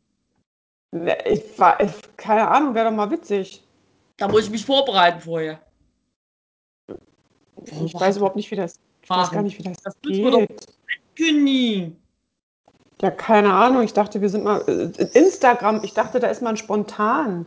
Ne, 0.91 1.17
Ich 1.27 1.59
war, 1.59 1.79
ich, 1.81 1.91
keine 2.17 2.47
Ahnung, 2.47 2.73
wäre 2.73 2.89
doch 2.89 2.95
mal 2.95 3.11
witzig. 3.11 3.61
Da 4.17 4.27
muss 4.27 4.45
ich 4.45 4.49
mich 4.49 4.65
vorbereiten 4.65 5.19
vorher. 5.19 5.61
Ich 7.85 7.93
weiß 7.93 8.17
überhaupt 8.17 8.35
nicht, 8.37 8.49
wie 8.51 8.55
das. 8.55 8.79
Ich 9.01 9.09
weiß 9.09 9.31
gar 9.31 9.41
nicht, 9.43 9.57
wie 9.59 9.63
das, 9.63 9.77
Das 9.83 9.95
geht. 10.01 10.23
Günni. 11.15 11.95
Ja, 13.01 13.11
keine 13.11 13.53
Ahnung. 13.53 13.83
Ich 13.83 13.93
dachte, 13.93 14.21
wir 14.21 14.29
sind 14.29 14.43
mal. 14.43 14.61
äh, 14.67 15.03
Instagram, 15.17 15.81
ich 15.83 15.93
dachte, 15.93 16.19
da 16.19 16.27
ist 16.27 16.41
man 16.41 16.57
spontan. 16.57 17.45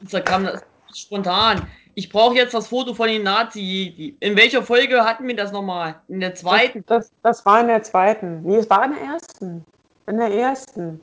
Instagram, 0.00 0.44
das 0.44 0.62
ist 0.90 1.00
spontan. 1.00 1.66
Ich 1.96 2.08
brauche 2.10 2.34
jetzt 2.34 2.54
das 2.54 2.68
Foto 2.68 2.94
von 2.94 3.06
den 3.08 3.22
Nazi. 3.22 4.16
In 4.20 4.36
welcher 4.36 4.62
Folge 4.62 5.04
hatten 5.04 5.26
wir 5.28 5.36
das 5.36 5.52
nochmal? 5.52 5.96
In 6.08 6.20
der 6.20 6.34
zweiten? 6.34 6.84
Das, 6.86 7.10
das, 7.10 7.12
das 7.22 7.46
war 7.46 7.60
in 7.60 7.68
der 7.68 7.82
zweiten. 7.82 8.42
Nee, 8.42 8.56
es 8.56 8.68
war 8.68 8.84
in 8.84 8.92
der 8.94 9.02
ersten. 9.02 9.64
In 10.08 10.16
der 10.18 10.28
ersten. 10.34 11.00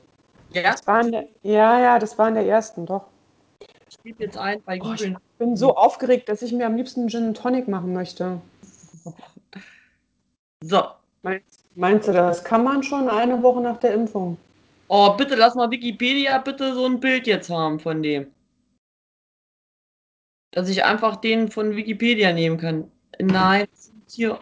Ja, 0.52 0.62
Das 0.72 0.86
war 0.86 1.00
in 1.00 1.12
der, 1.12 1.28
ja, 1.42 1.80
ja, 1.80 1.98
das 1.98 2.18
war 2.18 2.28
in 2.28 2.34
der 2.34 2.44
ersten, 2.46 2.84
doch. 2.84 3.06
ich 3.88 4.02
gebe 4.02 4.22
jetzt 4.24 4.36
ein 4.36 4.62
bei 4.64 4.78
Oh, 4.82 4.92
ich 4.92 5.00
Google. 5.00 5.16
bin 5.38 5.56
so 5.56 5.74
aufgeregt, 5.76 6.28
dass 6.28 6.42
ich 6.42 6.52
mir 6.52 6.66
am 6.66 6.76
liebsten 6.76 7.08
Gin 7.08 7.28
and 7.28 7.36
Tonic 7.38 7.68
machen 7.68 7.94
möchte. 7.94 8.40
So. 10.62 10.82
Meinst, 11.22 11.64
meinst 11.76 12.08
du, 12.08 12.12
das 12.12 12.42
kann 12.42 12.64
man 12.64 12.82
schon 12.82 13.08
eine 13.08 13.42
Woche 13.42 13.60
nach 13.60 13.78
der 13.78 13.94
Impfung? 13.94 14.36
Oh, 14.88 15.14
bitte 15.16 15.36
lass 15.36 15.54
mal 15.54 15.70
Wikipedia 15.70 16.38
bitte 16.38 16.74
so 16.74 16.84
ein 16.84 17.00
Bild 17.00 17.26
jetzt 17.26 17.48
haben 17.48 17.78
von 17.78 18.02
dem. 18.02 18.26
Dass 20.50 20.68
ich 20.68 20.84
einfach 20.84 21.16
den 21.16 21.50
von 21.50 21.76
Wikipedia 21.76 22.32
nehmen 22.32 22.58
kann. 22.58 22.90
Nein, 23.18 23.68
hier. 24.10 24.38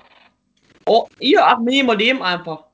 Oh, 0.87 1.07
hier, 1.19 1.47
ach, 1.47 1.61
nehmen 1.61 1.88
wir 1.88 1.97
dem 1.97 2.23
einfach. 2.23 2.64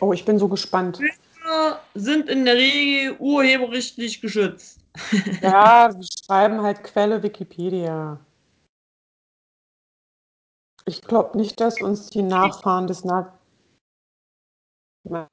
Oh, 0.00 0.12
ich 0.12 0.24
bin 0.24 0.38
so 0.38 0.48
gespannt. 0.48 0.98
Bilder 0.98 1.80
sind 1.94 2.28
in 2.28 2.44
der 2.44 2.54
Regel 2.54 3.16
urheberrechtlich 3.18 4.20
geschützt. 4.20 4.80
Ja, 5.42 5.90
wir 5.92 6.06
schreiben 6.24 6.62
halt 6.62 6.82
Quelle 6.84 7.22
Wikipedia. 7.22 8.18
Ich 10.88 11.00
glaube 11.02 11.36
nicht, 11.36 11.60
dass 11.60 11.80
uns 11.80 12.10
die 12.10 12.22
Nachfahren 12.22 12.86
des 12.86 13.04
Na 13.04 13.36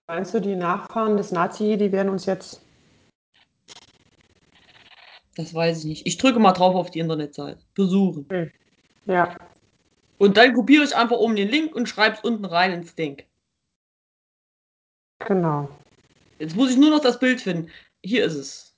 Meinst 0.07 0.33
du, 0.33 0.41
die 0.41 0.55
Nachfahren 0.55 1.17
des 1.17 1.31
Nazi, 1.31 1.77
die 1.77 1.91
werden 1.91 2.09
uns 2.09 2.25
jetzt. 2.25 2.61
Das 5.35 5.53
weiß 5.53 5.79
ich 5.79 5.85
nicht. 5.85 6.07
Ich 6.07 6.17
drücke 6.17 6.39
mal 6.39 6.51
drauf 6.53 6.75
auf 6.75 6.91
die 6.91 6.99
Internetseite. 6.99 7.59
Besuchen. 7.73 8.51
Ja, 9.05 9.35
Und 10.19 10.37
dann 10.37 10.53
kopiere 10.53 10.83
ich 10.83 10.95
einfach 10.95 11.17
oben 11.17 11.35
den 11.35 11.49
Link 11.49 11.75
und 11.75 11.89
schreibe 11.89 12.17
es 12.17 12.23
unten 12.23 12.45
rein 12.45 12.71
ins 12.71 12.95
Ding. 12.95 13.23
genau. 15.19 15.69
Jetzt 16.39 16.55
muss 16.55 16.71
ich 16.71 16.77
nur 16.77 16.89
noch 16.89 16.99
das 16.99 17.19
Bild 17.19 17.41
finden. 17.41 17.71
Hier 18.03 18.25
ist 18.25 18.35
es. 18.35 18.75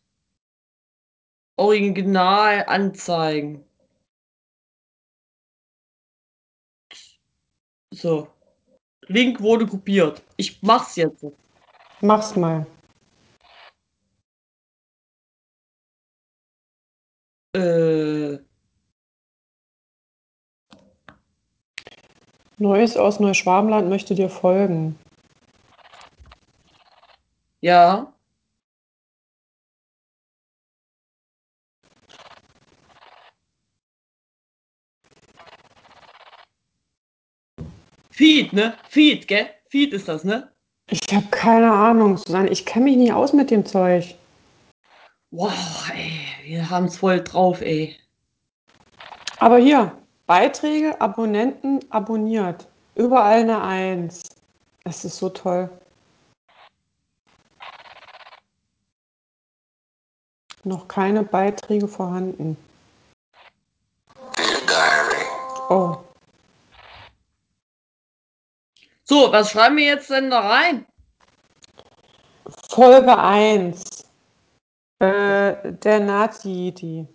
Original 1.57 2.65
anzeigen. 2.67 3.65
So. 7.95 8.27
Link 9.07 9.39
wurde 9.39 9.65
kopiert. 9.65 10.21
Ich 10.37 10.61
mach's 10.61 10.95
jetzt. 10.95 11.25
Mach's 12.01 12.35
mal. 12.35 12.65
Äh, 17.55 18.37
Neues 22.57 22.97
aus 22.97 23.19
Neuschwabenland 23.19 23.89
möchte 23.89 24.15
dir 24.15 24.29
folgen. 24.29 24.97
ja. 27.61 28.14
Feed, 38.15 38.53
ne? 38.53 38.77
Feed, 38.87 39.27
gell? 39.27 39.49
Feed 39.67 39.91
ist 39.91 40.07
das, 40.07 40.23
ne? 40.23 40.49
Ich 40.89 41.13
habe 41.13 41.27
keine 41.31 41.69
Ahnung, 41.69 42.15
Susanne. 42.15 42.47
Ich 42.47 42.65
kenne 42.65 42.85
mich 42.85 42.95
nie 42.95 43.11
aus 43.11 43.33
mit 43.33 43.51
dem 43.51 43.65
Zeug. 43.65 44.15
Wow, 45.31 45.91
ey, 45.93 46.21
wir 46.45 46.69
haben's 46.69 46.95
voll 46.95 47.21
drauf, 47.21 47.59
ey. 47.59 47.93
Aber 49.39 49.57
hier, 49.57 49.91
Beiträge, 50.27 51.01
Abonnenten, 51.01 51.81
abonniert. 51.89 52.65
Überall 52.95 53.41
eine 53.41 53.61
Eins. 53.61 54.23
Das 54.85 55.03
ist 55.03 55.17
so 55.17 55.27
toll. 55.27 55.69
Noch 60.63 60.87
keine 60.87 61.23
Beiträge 61.23 61.89
vorhanden. 61.89 62.55
Oh, 65.67 65.97
So, 69.05 69.31
was 69.31 69.51
schreiben 69.51 69.77
wir 69.77 69.85
jetzt 69.85 70.09
denn 70.09 70.29
da 70.31 70.39
rein? 70.39 70.85
Folge 72.69 73.17
1. 73.17 73.83
Äh, 74.99 75.73
der 75.73 75.99
Nazi-Yeti. 75.99 77.07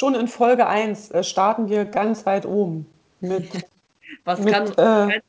schon 0.00 0.14
in 0.14 0.28
Folge 0.28 0.66
1 0.66 1.10
äh, 1.10 1.22
starten 1.22 1.68
wir 1.68 1.84
ganz 1.84 2.24
weit 2.24 2.46
oben 2.46 2.90
mit, 3.20 3.50
Was 4.24 4.40
mit, 4.40 4.54
kann 4.54 4.72
äh, 4.78 5.20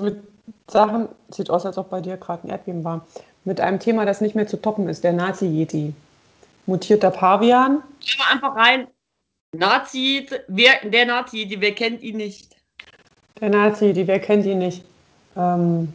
mit 0.00 0.22
Sachen, 0.66 1.08
sieht 1.30 1.50
aus, 1.50 1.66
als 1.66 1.76
ob 1.78 1.90
bei 1.90 2.00
dir 2.00 2.16
gerade 2.16 2.46
ein 2.46 2.50
Erdbeben 2.50 2.82
war, 2.82 3.06
mit 3.44 3.60
einem 3.60 3.78
Thema, 3.78 4.06
das 4.06 4.20
nicht 4.20 4.34
mehr 4.34 4.46
zu 4.46 4.56
toppen 4.56 4.88
ist, 4.88 5.04
der 5.04 5.12
Nazi-Yeti. 5.12 5.94
Mutierter 6.66 7.10
Pavian. 7.10 7.82
Wir 8.00 8.26
einfach 8.30 8.54
rein. 8.54 8.88
Nazi, 9.52 10.26
wer, 10.48 10.88
der 10.88 11.06
Nazi, 11.06 11.46
die, 11.46 11.60
wer 11.60 11.74
kennt 11.74 12.02
ihn 12.02 12.16
nicht? 12.18 12.56
Der 13.40 13.48
Nazi, 13.48 13.92
wer 13.94 14.20
kennt 14.20 14.46
ihn 14.46 14.58
nicht? 14.58 14.84
Ähm, 15.36 15.92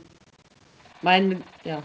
Mein, 1.01 1.43
ja. 1.63 1.81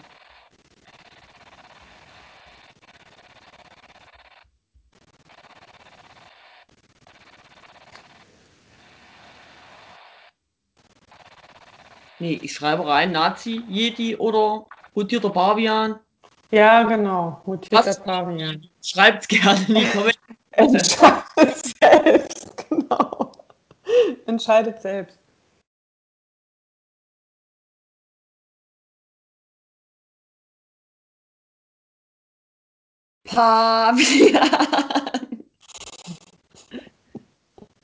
Nee, 12.18 12.38
ich 12.42 12.52
schreibe 12.52 12.86
rein, 12.86 13.12
Nazi, 13.12 13.62
Yeti 13.68 14.16
oder 14.16 14.66
mutierter 14.94 15.30
Pavian. 15.30 16.00
Ja, 16.50 16.82
genau, 16.84 17.40
mutierter 17.46 17.86
Was? 17.86 18.02
Pavian. 18.02 18.68
Schreibt's 18.82 19.28
gerne 19.28 19.60
in 19.68 19.74
die 19.74 19.84
Kommentare. 19.92 20.30
Entscheidet 20.52 21.66
selbst, 21.80 22.68
genau. 22.68 23.32
Entscheidet 24.26 24.80
selbst. 24.82 25.18
Pavian. 33.30 34.40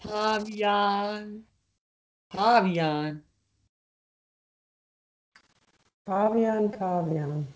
Pavian. 0.02 1.44
Pavian. 2.30 3.22
Pavian, 6.04 6.70
Pavian. 6.70 7.55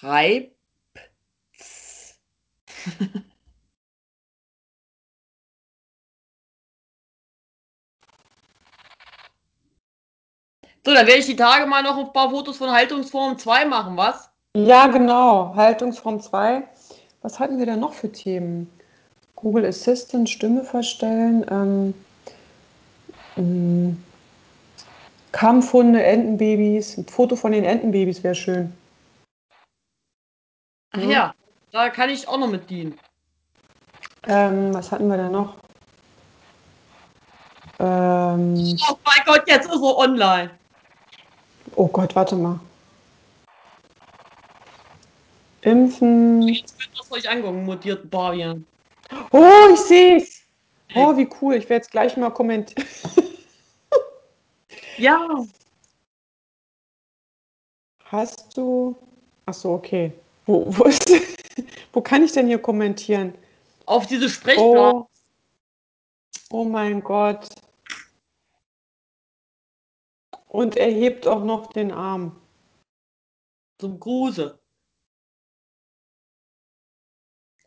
Schreibt's. 0.00 0.54
So, 10.84 10.94
dann 10.94 11.08
werde 11.08 11.18
ich 11.18 11.26
die 11.26 11.34
Tage 11.34 11.66
mal 11.66 11.82
noch 11.82 11.98
ein 11.98 12.12
paar 12.12 12.30
Fotos 12.30 12.58
von 12.58 12.70
Haltungsform 12.70 13.36
2 13.36 13.64
machen, 13.64 13.96
was? 13.96 14.30
Ja, 14.56 14.86
genau. 14.86 15.52
Haltungsform 15.56 16.20
2. 16.20 16.62
Was 17.22 17.40
hatten 17.40 17.58
wir 17.58 17.66
denn 17.66 17.80
noch 17.80 17.92
für 17.92 18.12
Themen? 18.12 18.70
Google 19.34 19.66
Assistant, 19.66 20.30
Stimme 20.30 20.62
verstellen, 20.62 21.44
ähm, 21.50 21.94
mh, 23.34 23.96
Kampfhunde, 25.32 26.04
Entenbabys. 26.04 26.96
Ein 26.96 27.06
Foto 27.06 27.34
von 27.34 27.50
den 27.50 27.64
Entenbabys 27.64 28.22
wäre 28.22 28.36
schön. 28.36 28.72
Ach 30.96 31.02
Ja. 31.02 31.08
ja, 31.10 31.34
da 31.72 31.90
kann 31.90 32.10
ich 32.10 32.26
auch 32.26 32.38
noch 32.38 32.48
mit 32.48 32.68
dienen. 32.70 32.98
Ähm, 34.26 34.72
was 34.74 34.90
hatten 34.90 35.08
wir 35.08 35.16
denn 35.16 35.32
noch? 35.32 35.54
Ähm, 37.78 38.78
Oh 38.88 38.96
mein 39.04 39.24
Gott, 39.26 39.42
jetzt 39.46 39.66
ist 39.66 39.74
er 39.74 39.96
online. 39.96 40.50
oh 41.74 41.86
Gott, 41.88 42.14
warte 42.16 42.34
mal. 42.36 42.58
Impfen. 45.62 46.42
Jetzt 46.42 46.78
wird 46.78 46.90
das 46.98 47.10
euch 47.12 47.28
angucken, 47.28 47.64
mutierten 47.64 48.08
Pavian. 48.08 48.64
Oh, 49.32 49.68
ich 49.72 49.80
sehe 49.80 50.16
es. 50.16 50.40
Oh, 50.94 51.16
wie 51.16 51.28
cool. 51.40 51.54
Ich 51.56 51.64
werde 51.64 51.82
jetzt 51.82 51.90
gleich 51.90 52.16
mal 52.16 52.30
kommentieren. 52.30 52.86
Ja, 54.98 55.28
Hast 58.06 58.56
du. 58.56 58.96
Ach 59.44 59.52
so, 59.52 59.74
okay. 59.74 60.12
Wo, 60.46 60.64
wo, 60.66 60.84
ist, 60.84 61.10
wo 61.92 62.00
kann 62.00 62.22
ich 62.22 62.32
denn 62.32 62.46
hier 62.46 62.58
kommentieren? 62.60 63.34
auf 63.86 64.06
diese 64.06 64.28
Sprechblase. 64.28 64.96
Oh, 64.96 65.08
oh 66.50 66.64
mein 66.64 67.02
Gott. 67.02 67.48
Und 70.48 70.76
er 70.76 70.90
hebt 70.90 71.26
auch 71.26 71.44
noch 71.44 71.72
den 71.72 71.92
Arm. 71.92 72.40
zum 73.78 74.00
Gruße. 74.00 74.58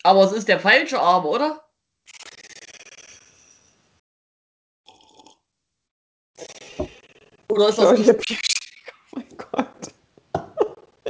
Aber 0.04 0.24
es 0.24 0.32
ist 0.32 0.48
der 0.48 0.60
falsche 0.60 1.00
Arm, 1.00 1.26
oder? 1.26 1.70
Oder 7.50 7.70
ist 7.70 7.78
das 7.78 7.96
dir 7.96 8.14
Bierschläger. 8.14 8.94
Oh 9.12 9.18
mein 9.18 9.38
Gott. 9.38 9.94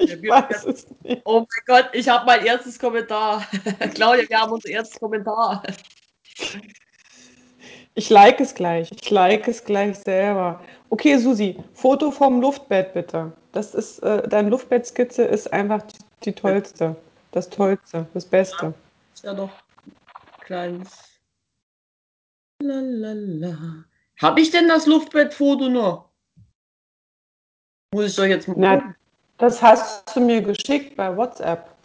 Ich 0.09 0.29
weiß 0.29 0.65
es 0.65 0.87
nicht. 1.01 1.21
Oh 1.25 1.39
mein 1.39 1.65
Gott, 1.65 1.89
ich 1.93 2.09
habe 2.09 2.25
mein 2.25 2.45
erstes 2.45 2.79
Kommentar. 2.79 3.45
Claudia, 3.93 4.27
wir 4.27 4.41
haben 4.41 4.51
unser 4.51 4.69
erstes 4.69 4.99
Kommentar. 4.99 5.63
Ich 7.93 8.09
like 8.09 8.39
es 8.39 8.53
gleich. 8.53 8.91
Ich 8.91 9.09
like 9.09 9.47
es 9.47 9.63
gleich 9.63 9.97
selber. 9.99 10.61
Okay, 10.89 11.17
Susi, 11.17 11.61
Foto 11.73 12.11
vom 12.11 12.41
Luftbett 12.41 12.93
bitte. 12.93 13.31
Das 13.51 13.75
ist, 13.75 13.99
äh, 13.99 14.27
deine 14.27 14.49
Luftbettskizze 14.49 15.23
ist 15.23 15.51
einfach 15.53 15.81
die, 15.83 15.97
die 16.25 16.33
tollste. 16.33 16.95
Das 17.31 17.49
tollste, 17.49 18.07
das 18.13 18.25
Beste. 18.25 18.73
Ist 19.13 19.23
ja 19.23 19.33
ein 19.33 19.49
kleines. 20.41 21.19
Lalala. 22.61 23.85
Habe 24.21 24.41
ich 24.41 24.51
denn 24.51 24.67
das 24.67 24.85
Luftbettfoto 24.85 25.69
noch? 25.69 26.09
Muss 27.93 28.05
ich 28.07 28.15
doch 28.15 28.25
jetzt 28.25 28.47
mal 28.47 28.55
Na, 28.57 28.75
gucken. 28.75 28.95
Das 29.39 29.61
hast 29.61 30.15
du 30.15 30.19
mir 30.19 30.41
geschickt 30.41 30.95
bei 30.95 31.15
WhatsApp. 31.15 31.75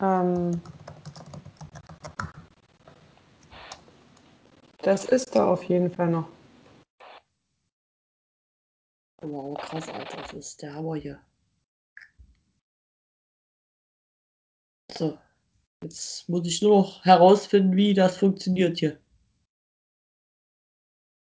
Ähm, 0.00 0.62
das 4.78 5.04
ist 5.04 5.34
da 5.36 5.46
auf 5.48 5.62
jeden 5.64 5.90
Fall 5.90 6.08
noch. 6.08 6.28
Wow, 9.22 9.58
krass, 9.58 9.88
Alter. 9.88 10.22
Das 10.22 10.32
ist 10.32 10.62
der 10.62 10.74
Hammer 10.74 10.94
hier. 10.94 11.20
So. 14.96 15.18
Jetzt 15.82 16.28
muss 16.28 16.46
ich 16.46 16.60
nur 16.62 16.78
noch 16.82 17.04
herausfinden, 17.04 17.74
wie 17.76 17.94
das 17.94 18.16
funktioniert 18.18 18.78
hier. 18.78 18.98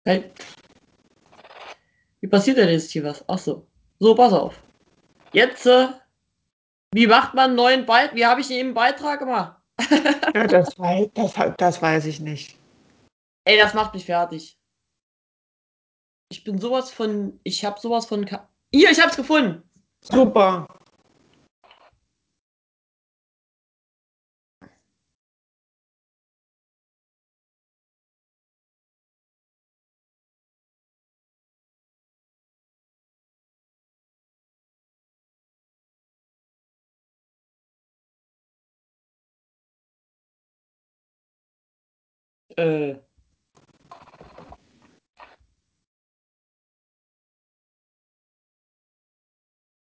Hey. 0.06 0.32
Wie 2.22 2.28
passiert 2.28 2.58
denn 2.58 2.70
jetzt 2.70 2.92
hier 2.92 3.04
was? 3.04 3.24
Ach 3.28 3.38
so. 3.38 3.66
So, 4.00 4.16
pass 4.16 4.34
auf. 4.34 4.62
Jetzt, 5.32 5.66
äh, 5.66 5.90
wie 6.94 7.08
macht 7.08 7.34
man 7.34 7.46
einen 7.46 7.56
neuen 7.56 7.86
Beitrag? 7.86 8.16
Wie 8.16 8.26
habe 8.26 8.42
ich 8.42 8.50
eben 8.52 8.70
einen 8.70 8.74
Beitrag 8.74 9.20
gemacht? 9.20 9.56
Ja, 10.36 10.46
das, 10.46 10.78
weiß, 10.78 11.10
das, 11.16 11.34
das 11.58 11.82
weiß 11.82 12.06
ich 12.06 12.20
nicht. 12.20 12.56
Ey, 13.46 13.58
das 13.58 13.74
macht 13.74 13.94
mich 13.94 14.06
fertig. 14.06 14.60
Ich 16.32 16.44
bin 16.44 16.60
sowas 16.60 16.92
von. 16.92 17.40
Ich 17.44 17.66
habe 17.66 17.80
sowas 17.80 18.06
von. 18.06 18.26
Hier, 18.72 18.92
ich 18.92 19.02
hab's 19.02 19.16
gefunden. 19.16 19.64
Super. 20.02 20.68
Äh. 42.60 43.00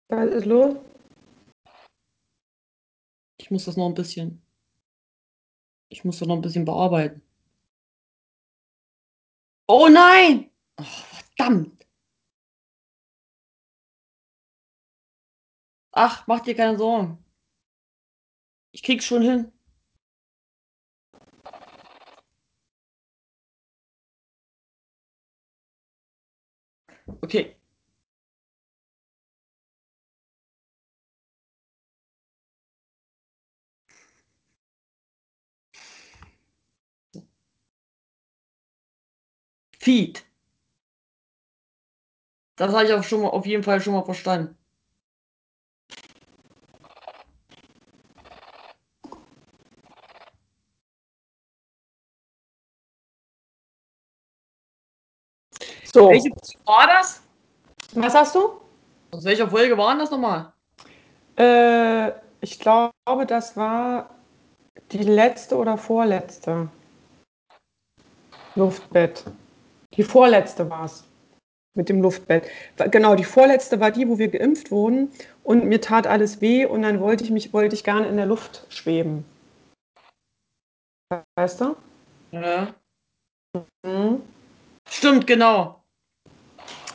Was 0.09 0.29
ist 0.29 0.45
los? 0.45 0.75
Ich 3.39 3.49
muss 3.49 3.65
das 3.65 3.77
noch 3.77 3.87
ein 3.87 3.95
bisschen. 3.95 4.43
Ich 5.89 6.03
muss 6.05 6.19
das 6.19 6.27
noch 6.27 6.35
ein 6.35 6.41
bisschen 6.41 6.65
bearbeiten. 6.65 7.21
Oh 9.67 9.87
nein! 9.89 10.51
Oh, 10.77 10.83
verdammt! 10.83 11.87
Ach, 15.93 16.27
mach 16.27 16.41
dir 16.41 16.55
keine 16.55 16.77
Sorgen. 16.77 17.17
Ich 18.71 18.83
krieg's 18.83 19.05
schon 19.05 19.21
hin. 19.23 19.51
Okay, 27.23 27.55
Feed. 39.81 40.23
Das 42.55 42.71
habe 42.73 42.85
ich 42.85 42.93
auch 42.93 43.03
schon 43.03 43.23
mal 43.23 43.27
auf 43.31 43.45
jeden 43.45 43.61
Fall 43.63 43.81
schon 43.81 43.91
mal 43.93 44.05
verstanden. 44.05 44.57
So, 55.93 56.09
Welche 56.09 56.29
war 56.65 56.87
das? 56.87 57.21
was 57.93 58.13
hast 58.13 58.35
du? 58.35 58.61
Aus 59.11 59.25
welcher 59.25 59.49
Folge 59.49 59.77
waren 59.77 59.99
das 59.99 60.11
nochmal? 60.11 60.53
Äh, 61.37 62.11
ich 62.39 62.59
glaube, 62.59 63.25
das 63.27 63.57
war 63.57 64.09
die 64.91 65.03
letzte 65.03 65.57
oder 65.57 65.77
vorletzte. 65.77 66.69
Luftbett. 68.55 69.25
Die 69.93 70.03
vorletzte 70.03 70.69
war 70.69 70.85
es. 70.85 71.03
Mit 71.73 71.87
dem 71.87 72.01
Luftbett. 72.01 72.49
Genau, 72.89 73.15
die 73.15 73.23
vorletzte 73.23 73.79
war 73.79 73.91
die, 73.91 74.07
wo 74.07 74.17
wir 74.17 74.27
geimpft 74.27 74.71
wurden 74.71 75.11
und 75.43 75.65
mir 75.65 75.79
tat 75.79 76.05
alles 76.05 76.41
weh 76.41 76.65
und 76.65 76.81
dann 76.81 76.99
wollte 76.99 77.23
ich 77.23 77.31
mich, 77.31 77.53
wollte 77.53 77.75
ich 77.75 77.83
gerne 77.83 78.07
in 78.07 78.17
der 78.17 78.25
Luft 78.25 78.65
schweben. 78.69 79.25
Weißt 81.35 81.61
du? 81.61 81.75
Ja. 82.31 82.73
Mhm. 83.85 84.21
Stimmt, 84.89 85.27
genau. 85.27 85.80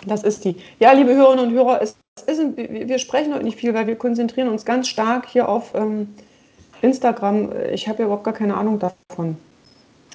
Das 0.04 0.22
ist 0.22 0.44
die. 0.44 0.56
Ja, 0.78 0.92
liebe 0.92 1.14
Hörerinnen 1.14 1.46
und 1.46 1.52
Hörer, 1.54 1.80
es 1.82 1.96
ist, 2.26 2.40
ein- 2.40 2.56
wir 2.56 2.98
sprechen 2.98 3.34
heute 3.34 3.44
nicht 3.44 3.58
viel, 3.58 3.74
weil 3.74 3.86
wir 3.86 3.96
konzentrieren 3.96 4.48
uns 4.48 4.64
ganz 4.64 4.88
stark 4.88 5.26
hier 5.28 5.48
auf 5.48 5.74
ähm, 5.74 6.14
Instagram. 6.82 7.50
Ich 7.72 7.88
habe 7.88 8.00
ja 8.00 8.04
überhaupt 8.06 8.24
gar 8.24 8.34
keine 8.34 8.56
Ahnung 8.56 8.78
davon. 8.78 9.36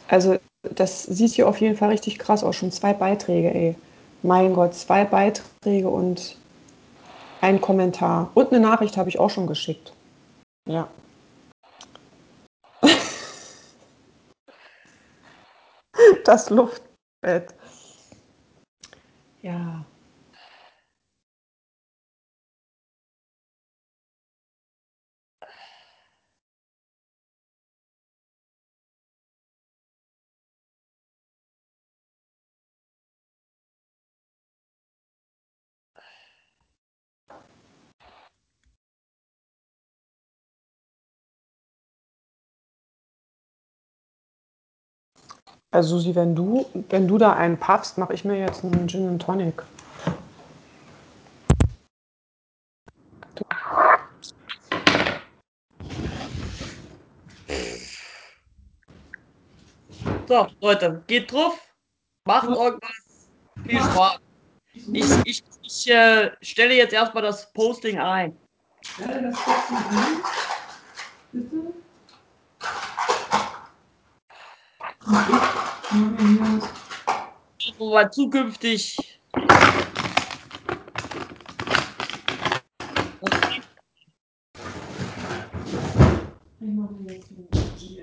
Also, 0.07 0.37
das 0.63 1.03
sieht 1.03 1.31
hier 1.33 1.47
auf 1.47 1.59
jeden 1.59 1.75
Fall 1.75 1.89
richtig 1.89 2.19
krass 2.19 2.43
aus. 2.43 2.55
Schon 2.55 2.71
zwei 2.71 2.93
Beiträge, 2.93 3.53
ey. 3.53 3.75
Mein 4.23 4.53
Gott, 4.53 4.75
zwei 4.75 5.03
Beiträge 5.03 5.89
und 5.89 6.37
ein 7.41 7.59
Kommentar. 7.59 8.29
Und 8.35 8.51
eine 8.53 8.59
Nachricht 8.59 8.97
habe 8.97 9.09
ich 9.09 9.19
auch 9.19 9.29
schon 9.29 9.47
geschickt. 9.47 9.93
Ja. 10.67 10.87
Das 16.25 16.49
Luftbett. 16.49 17.53
Ja. 19.41 19.90
Also 45.73 45.97
Susi, 45.97 46.13
wenn 46.15 46.35
du, 46.35 46.65
wenn 46.89 47.07
du 47.07 47.17
da 47.17 47.31
einen 47.31 47.57
paffst, 47.57 47.97
mache 47.97 48.13
ich 48.13 48.25
mir 48.25 48.37
jetzt 48.37 48.63
einen 48.65 48.89
Gin 48.89 49.07
and 49.07 49.21
Tonic. 49.21 49.63
So, 60.27 60.47
Leute, 60.59 61.03
geht 61.07 61.31
drauf. 61.31 61.57
Macht 62.25 62.49
irgendwas. 62.49 63.29
Viel 63.65 63.79
Spaß. 63.79 64.19
Ich, 64.73 65.05
ich, 65.25 65.43
ich 65.61 65.89
äh, 65.89 66.31
stelle 66.41 66.75
jetzt 66.75 66.93
erstmal 66.93 67.23
das 67.23 67.51
Posting 67.53 67.97
ein. 67.97 68.37
Wo 71.31 71.70
wir 77.91 78.11
zukünftig. 78.11 78.97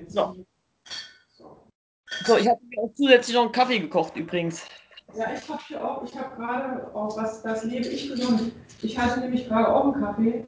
So. 0.09 0.37
So, 2.25 2.37
ich 2.37 2.49
habe 2.49 2.61
mir 2.65 2.83
auch 2.83 2.93
zusätzlich 2.95 3.35
noch 3.35 3.43
einen 3.43 3.53
Kaffee 3.53 3.79
gekocht 3.79 4.17
übrigens. 4.17 4.65
Ja, 5.15 5.33
ich 5.33 5.49
habe 5.49 5.63
hier 5.67 5.83
auch, 5.83 6.03
ich 6.03 6.15
habe 6.17 6.37
gerade 6.37 6.95
auch 6.95 7.17
was, 7.17 7.43
das 7.43 7.65
lebe 7.65 7.87
ich 7.87 8.09
gesund. 8.09 8.53
Ich 8.83 8.99
hatte 8.99 9.21
nämlich 9.21 9.49
gerade 9.49 9.69
auch 9.69 9.85
einen 9.85 10.03
Kaffee. 10.03 10.47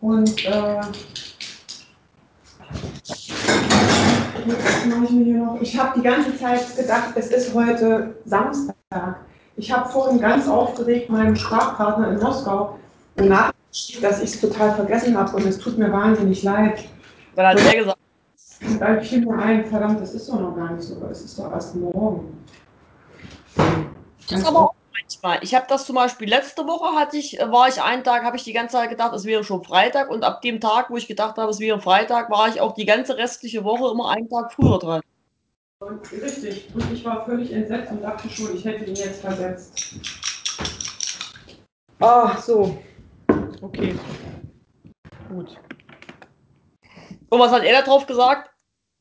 Und 0.00 0.44
äh, 0.44 0.80
jetzt 4.46 4.86
mache 4.86 5.04
ich 5.04 5.10
mir 5.10 5.24
hier 5.24 5.38
noch. 5.38 5.60
Ich 5.60 5.78
habe 5.78 5.98
die 5.98 6.02
ganze 6.02 6.36
Zeit 6.38 6.76
gedacht, 6.76 7.10
es 7.14 7.28
ist 7.28 7.54
heute 7.54 8.16
Samstag. 8.24 8.74
Ich 9.56 9.70
habe 9.70 9.88
vorhin 9.88 10.20
ganz 10.20 10.48
aufgeregt 10.48 11.10
meinem 11.10 11.36
Sprachpartner 11.36 12.12
in 12.12 12.20
Moskau 12.20 12.78
eine 13.16 13.28
Nachricht 13.28 13.56
dass 14.02 14.18
ich 14.22 14.34
es 14.34 14.40
total 14.40 14.74
vergessen 14.74 15.16
habe 15.16 15.34
und 15.34 15.46
es 15.46 15.58
tut 15.58 15.78
mir 15.78 15.90
wahnsinnig 15.90 16.42
leid. 16.42 16.84
Dann 17.34 17.46
hat 17.46 17.60
er 17.64 17.78
gesagt, 17.78 17.98
Da 18.78 19.00
fiel 19.00 19.24
mir 19.24 19.38
ein, 19.38 19.64
verdammt, 19.64 20.00
das 20.00 20.12
ist 20.12 20.28
doch 20.28 20.38
noch 20.38 20.54
gar 20.54 20.72
nicht 20.72 20.82
so, 20.82 20.96
es 21.10 21.22
ist 21.22 21.38
doch 21.38 21.50
erst 21.50 21.74
morgen. 21.76 22.36
das 24.28 24.40
ist 24.40 24.46
aber 24.46 24.58
auch 24.58 24.74
manchmal. 25.22 25.42
Ich 25.42 25.54
habe 25.54 25.66
das 25.68 25.86
zum 25.86 25.96
Beispiel 25.96 26.28
letzte 26.28 26.66
Woche 26.66 26.96
hatte 26.96 27.16
ich, 27.16 27.40
äh, 27.40 27.50
war 27.50 27.68
ich 27.68 27.82
einen 27.82 28.04
Tag, 28.04 28.24
habe 28.24 28.36
ich 28.36 28.44
die 28.44 28.52
ganze 28.52 28.76
Zeit 28.76 28.90
gedacht, 28.90 29.14
es 29.14 29.24
wäre 29.24 29.44
schon 29.44 29.64
Freitag 29.64 30.10
und 30.10 30.24
ab 30.24 30.42
dem 30.42 30.60
Tag, 30.60 30.90
wo 30.90 30.96
ich 30.96 31.08
gedacht 31.08 31.36
habe, 31.36 31.50
es 31.50 31.60
wäre 31.60 31.80
Freitag, 31.80 32.30
war 32.30 32.48
ich 32.48 32.60
auch 32.60 32.72
die 32.74 32.86
ganze 32.86 33.16
restliche 33.16 33.64
Woche 33.64 33.90
immer 33.90 34.10
einen 34.10 34.28
Tag 34.28 34.52
früher 34.52 34.78
dran. 34.78 35.02
Und 35.80 36.12
richtig. 36.12 36.68
Und 36.74 36.92
ich 36.92 37.04
war 37.04 37.24
völlig 37.24 37.52
entsetzt 37.52 37.90
und 37.90 38.02
dachte 38.02 38.28
schon, 38.28 38.54
ich 38.54 38.64
hätte 38.64 38.84
ihn 38.84 38.94
jetzt 38.94 39.20
versetzt. 39.20 39.96
Ah, 41.98 42.36
so. 42.36 42.78
Okay. 43.60 43.94
Gut. 45.28 45.58
Und 47.30 47.38
was 47.38 47.50
hat 47.50 47.64
er 47.64 47.80
da 47.80 47.82
drauf 47.82 48.06
gesagt? 48.06 48.50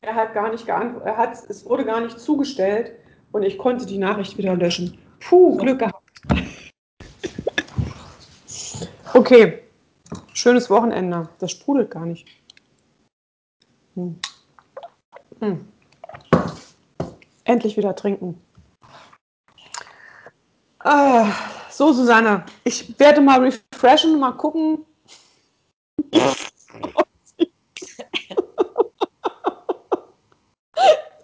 Er 0.02 0.16
hat 0.16 0.34
gar 0.34 0.50
nicht 0.50 0.66
geantwortet. 0.66 1.08
Er 1.08 1.18
hat, 1.18 1.38
es 1.50 1.66
wurde 1.66 1.86
gar 1.86 2.02
nicht 2.02 2.20
zugestellt 2.20 2.94
und 3.32 3.44
ich 3.44 3.58
konnte 3.58 3.86
die 3.86 4.00
Nachricht 4.00 4.38
wieder 4.38 4.56
löschen. 4.56 4.98
Puh, 5.20 5.58
Glück 5.58 5.80
gehabt. 5.80 6.01
Okay. 9.14 9.64
Schönes 10.34 10.70
Wochenende. 10.70 11.30
Das 11.40 11.52
sprudelt 11.52 11.92
gar 11.92 12.06
nicht. 12.06 12.28
Hm. 13.96 14.20
Hm. 15.40 15.68
Endlich 17.44 17.76
wieder 17.76 17.96
trinken. 17.96 18.42
Ah, 20.80 21.32
so, 21.70 21.92
Susanne, 21.94 22.46
ich 22.64 22.98
werde 23.00 23.22
mal 23.22 23.40
refreshen, 23.42 24.20
mal 24.20 24.32
gucken. 24.32 24.86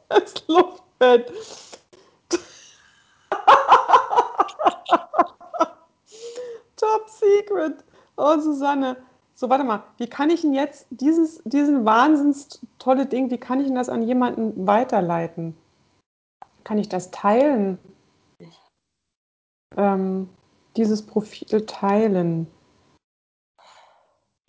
Das 0.09 0.33
Luftbett. 0.47 1.31
Secret. 7.47 7.83
Oh, 8.17 8.39
Susanne. 8.39 8.97
So, 9.35 9.49
warte 9.49 9.63
mal. 9.63 9.83
Wie 9.97 10.07
kann 10.07 10.29
ich 10.29 10.41
denn 10.41 10.53
jetzt 10.53 10.87
dieses, 10.89 11.41
diesen 11.45 11.85
wahnsinns 11.85 12.65
tolle 12.79 13.05
Ding, 13.05 13.29
wie 13.29 13.37
kann 13.37 13.59
ich 13.59 13.67
denn 13.67 13.75
das 13.75 13.89
an 13.89 14.03
jemanden 14.03 14.67
weiterleiten? 14.67 15.55
Kann 16.63 16.77
ich 16.77 16.89
das 16.89 17.11
teilen? 17.11 17.77
Ähm, 19.75 20.29
dieses 20.75 21.05
Profil 21.05 21.65
teilen. 21.65 22.47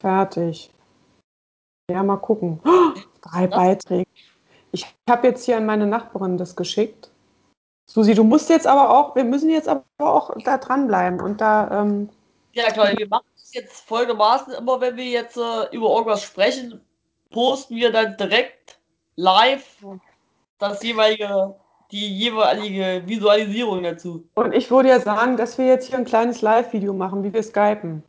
Fertig. 0.01 0.73
Ja, 1.91 2.03
mal 2.03 2.17
gucken. 2.17 2.61
Oh, 2.65 2.93
drei? 3.21 3.47
Beiträge. 3.47 4.09
Ich 4.73 4.87
habe 5.09 5.27
jetzt 5.27 5.45
hier 5.45 5.57
an 5.57 5.67
meine 5.67 5.87
Nachbarin 5.87 6.39
das 6.39 6.57
geschickt. 6.57 7.11
Susi, 7.91 8.15
du 8.15 8.23
musst 8.23 8.51
jetzt 8.51 8.67
aber 8.67 8.91
auch, 8.91 9.17
wir 9.17 9.25
müssen 9.25 9.49
jetzt 9.49 9.69
aber 9.69 9.85
auch 9.99 10.35
da 10.45 10.59
dranbleiben 10.59 11.21
und 11.21 11.41
da, 11.41 11.83
ähm, 11.83 12.11
Ja, 12.59 12.71
klar, 12.73 12.93
wir 12.97 13.09
machen 13.09 13.27
das 13.37 13.55
jetzt 13.55 13.81
folgendermaßen 13.87 14.53
immer, 14.55 14.81
wenn 14.81 14.97
wir 14.97 15.05
jetzt 15.05 15.37
äh, 15.37 15.65
über 15.73 15.91
irgendwas 15.91 16.23
sprechen, 16.23 16.81
posten 17.31 17.77
wir 17.77 17.93
dann 17.93 18.17
direkt 18.17 18.79
live 19.17 19.85
das 20.59 20.83
jeweilige, 20.83 21.55
die 21.93 22.19
jeweilige 22.19 23.03
Visualisierung 23.07 23.83
dazu. 23.85 24.29
und 24.35 24.53
ich 24.55 24.71
würde 24.71 24.89
ja 24.89 25.01
sagen, 25.01 25.37
dass 25.37 25.57
wir 25.57 25.67
jetzt 25.67 25.87
hier 25.89 25.99
ein 25.99 26.05
kleines 26.05 26.43
Live-Video 26.43 26.93
machen, 26.93 27.23
wie 27.23 27.33
wir 27.33 27.43
skypen. 27.43 28.03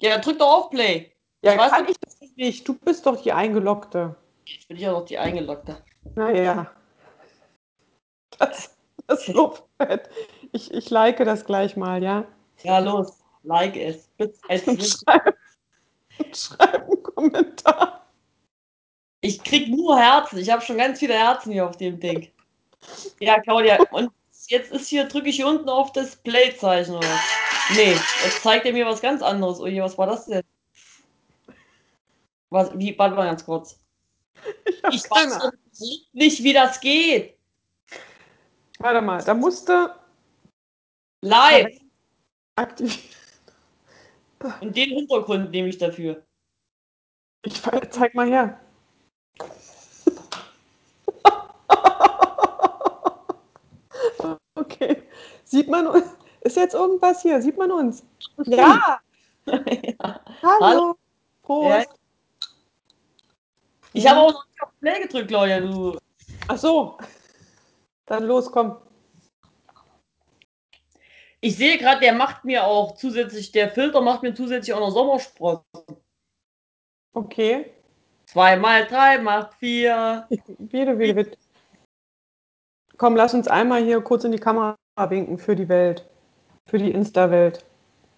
Ja, 0.00 0.10
dann 0.10 0.20
drück 0.22 0.38
doch 0.38 0.52
auf 0.64 0.70
Play. 0.70 1.12
Ja, 1.44 1.52
Ich 1.52 1.58
weiß 1.58 1.70
kann 1.70 1.84
nicht- 1.86 1.98
ich 2.04 2.18
das 2.18 2.36
nicht. 2.36 2.66
Du 2.68 2.74
bist 2.74 3.06
doch 3.06 3.20
die 3.22 3.32
Eingeloggte. 3.32 4.16
Ich 4.44 4.66
bin 4.66 4.76
ja 4.76 4.90
noch 4.90 5.04
die 5.04 5.18
Eingeloggte. 5.18 5.76
Naja. 6.16 6.70
Das, 8.38 8.74
das 9.06 9.28
Lobfett. 9.28 10.08
Ich, 10.52 10.72
ich 10.74 10.90
like 10.90 11.18
das 11.18 11.44
gleich 11.44 11.76
mal, 11.76 12.02
ja? 12.02 12.24
Ja, 12.62 12.78
los, 12.78 13.18
like 13.42 13.76
es. 13.76 14.08
Und 14.18 14.80
ist- 14.80 15.02
schreib, 15.04 15.36
und 16.18 16.36
schreib 16.36 16.82
einen 16.88 17.02
Kommentar. 17.02 18.06
Ich 19.20 19.42
krieg 19.42 19.68
nur 19.68 19.98
Herzen. 19.98 20.38
Ich 20.38 20.50
habe 20.50 20.62
schon 20.62 20.78
ganz 20.78 20.98
viele 20.98 21.14
Herzen 21.14 21.52
hier 21.52 21.66
auf 21.68 21.76
dem 21.76 21.98
Ding. 22.00 22.30
Ja, 23.20 23.40
Claudia, 23.40 23.78
und 23.92 24.10
jetzt 24.48 24.72
ist 24.72 24.88
hier, 24.88 25.04
drücke 25.04 25.28
ich 25.28 25.36
hier 25.36 25.46
unten 25.46 25.68
auf 25.68 25.92
das 25.92 26.16
Play-Zeichen, 26.16 26.96
oder? 26.96 27.06
was? 27.08 27.76
Nee, 27.76 27.92
jetzt 27.92 28.42
zeigt 28.42 28.66
er 28.66 28.72
mir 28.72 28.86
was 28.86 29.00
ganz 29.00 29.22
anderes. 29.22 29.60
Ui, 29.60 29.80
was 29.80 29.96
war 29.96 30.08
das 30.08 30.26
denn? 30.26 30.42
Was, 32.50 32.76
wie, 32.76 32.98
warte 32.98 33.14
mal 33.14 33.26
ganz 33.26 33.44
kurz. 33.44 33.78
Ich 34.90 35.04
Ich 35.04 35.10
weiß 35.10 35.50
nicht, 36.12 36.42
wie 36.42 36.52
das 36.52 36.80
geht. 36.80 37.38
Warte 38.78 39.00
mal, 39.00 39.22
da 39.22 39.32
musste 39.34 39.94
Live. 41.20 41.81
Aktivieren. 42.56 43.00
Und 44.60 44.76
den 44.76 44.90
Hintergrund 44.90 45.50
nehme 45.50 45.68
ich 45.68 45.78
dafür. 45.78 46.22
Ich 47.44 47.60
zeig 47.90 48.14
mal 48.14 48.28
her. 48.28 48.60
Okay. 54.54 55.02
Sieht 55.44 55.68
man 55.68 55.86
uns? 55.86 56.04
Ist 56.40 56.56
jetzt 56.56 56.74
irgendwas 56.74 57.22
hier? 57.22 57.40
Sieht 57.40 57.56
man 57.56 57.70
uns? 57.70 58.04
Ja. 58.46 58.98
ja. 59.46 60.20
Hallo. 60.42 60.60
Hallo. 60.60 60.96
Prost. 61.42 61.88
Ich 63.92 64.06
habe 64.08 64.20
auch 64.20 64.32
noch 64.32 64.46
nicht 64.46 64.62
auf 64.62 64.70
Play 64.80 65.02
gedrückt, 65.02 65.28
Claudia, 65.28 65.60
du. 65.60 65.98
Ach 66.48 66.58
so. 66.58 66.98
Dann 68.06 68.24
los, 68.24 68.50
komm. 68.50 68.78
Ich 71.44 71.56
sehe 71.56 71.76
gerade, 71.76 72.00
der 72.00 72.12
macht 72.12 72.44
mir 72.44 72.64
auch 72.64 72.94
zusätzlich, 72.94 73.50
der 73.50 73.68
Filter 73.68 74.00
macht 74.00 74.22
mir 74.22 74.32
zusätzlich 74.32 74.72
auch 74.74 74.80
noch 74.80 74.92
Sommersprossen. 74.92 75.64
Okay. 77.14 77.72
Zwei 78.26 78.56
mal 78.56 78.86
drei 78.86 79.18
macht 79.18 79.54
vier. 79.54 80.28
Wieder, 80.30 80.98
wieder, 81.00 81.16
wieder. 81.16 81.36
Komm, 82.96 83.16
lass 83.16 83.34
uns 83.34 83.48
einmal 83.48 83.82
hier 83.82 84.00
kurz 84.02 84.22
in 84.22 84.30
die 84.30 84.38
Kamera 84.38 84.76
winken 84.96 85.36
für 85.36 85.56
die 85.56 85.68
Welt. 85.68 86.08
Für 86.66 86.78
die 86.78 86.92
Insta-Welt. 86.92 87.66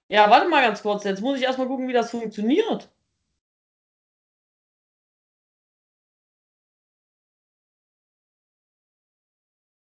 Ja, 0.09 0.29
warte 0.29 0.47
mal 0.49 0.63
ganz 0.63 0.83
kurz. 0.83 1.05
Jetzt 1.05 1.23
muss 1.23 1.39
ich 1.39 1.45
erstmal 1.45 1.67
gucken, 1.67 1.89
wie 1.89 1.95
das 1.95 2.11
funktioniert. 2.11 2.93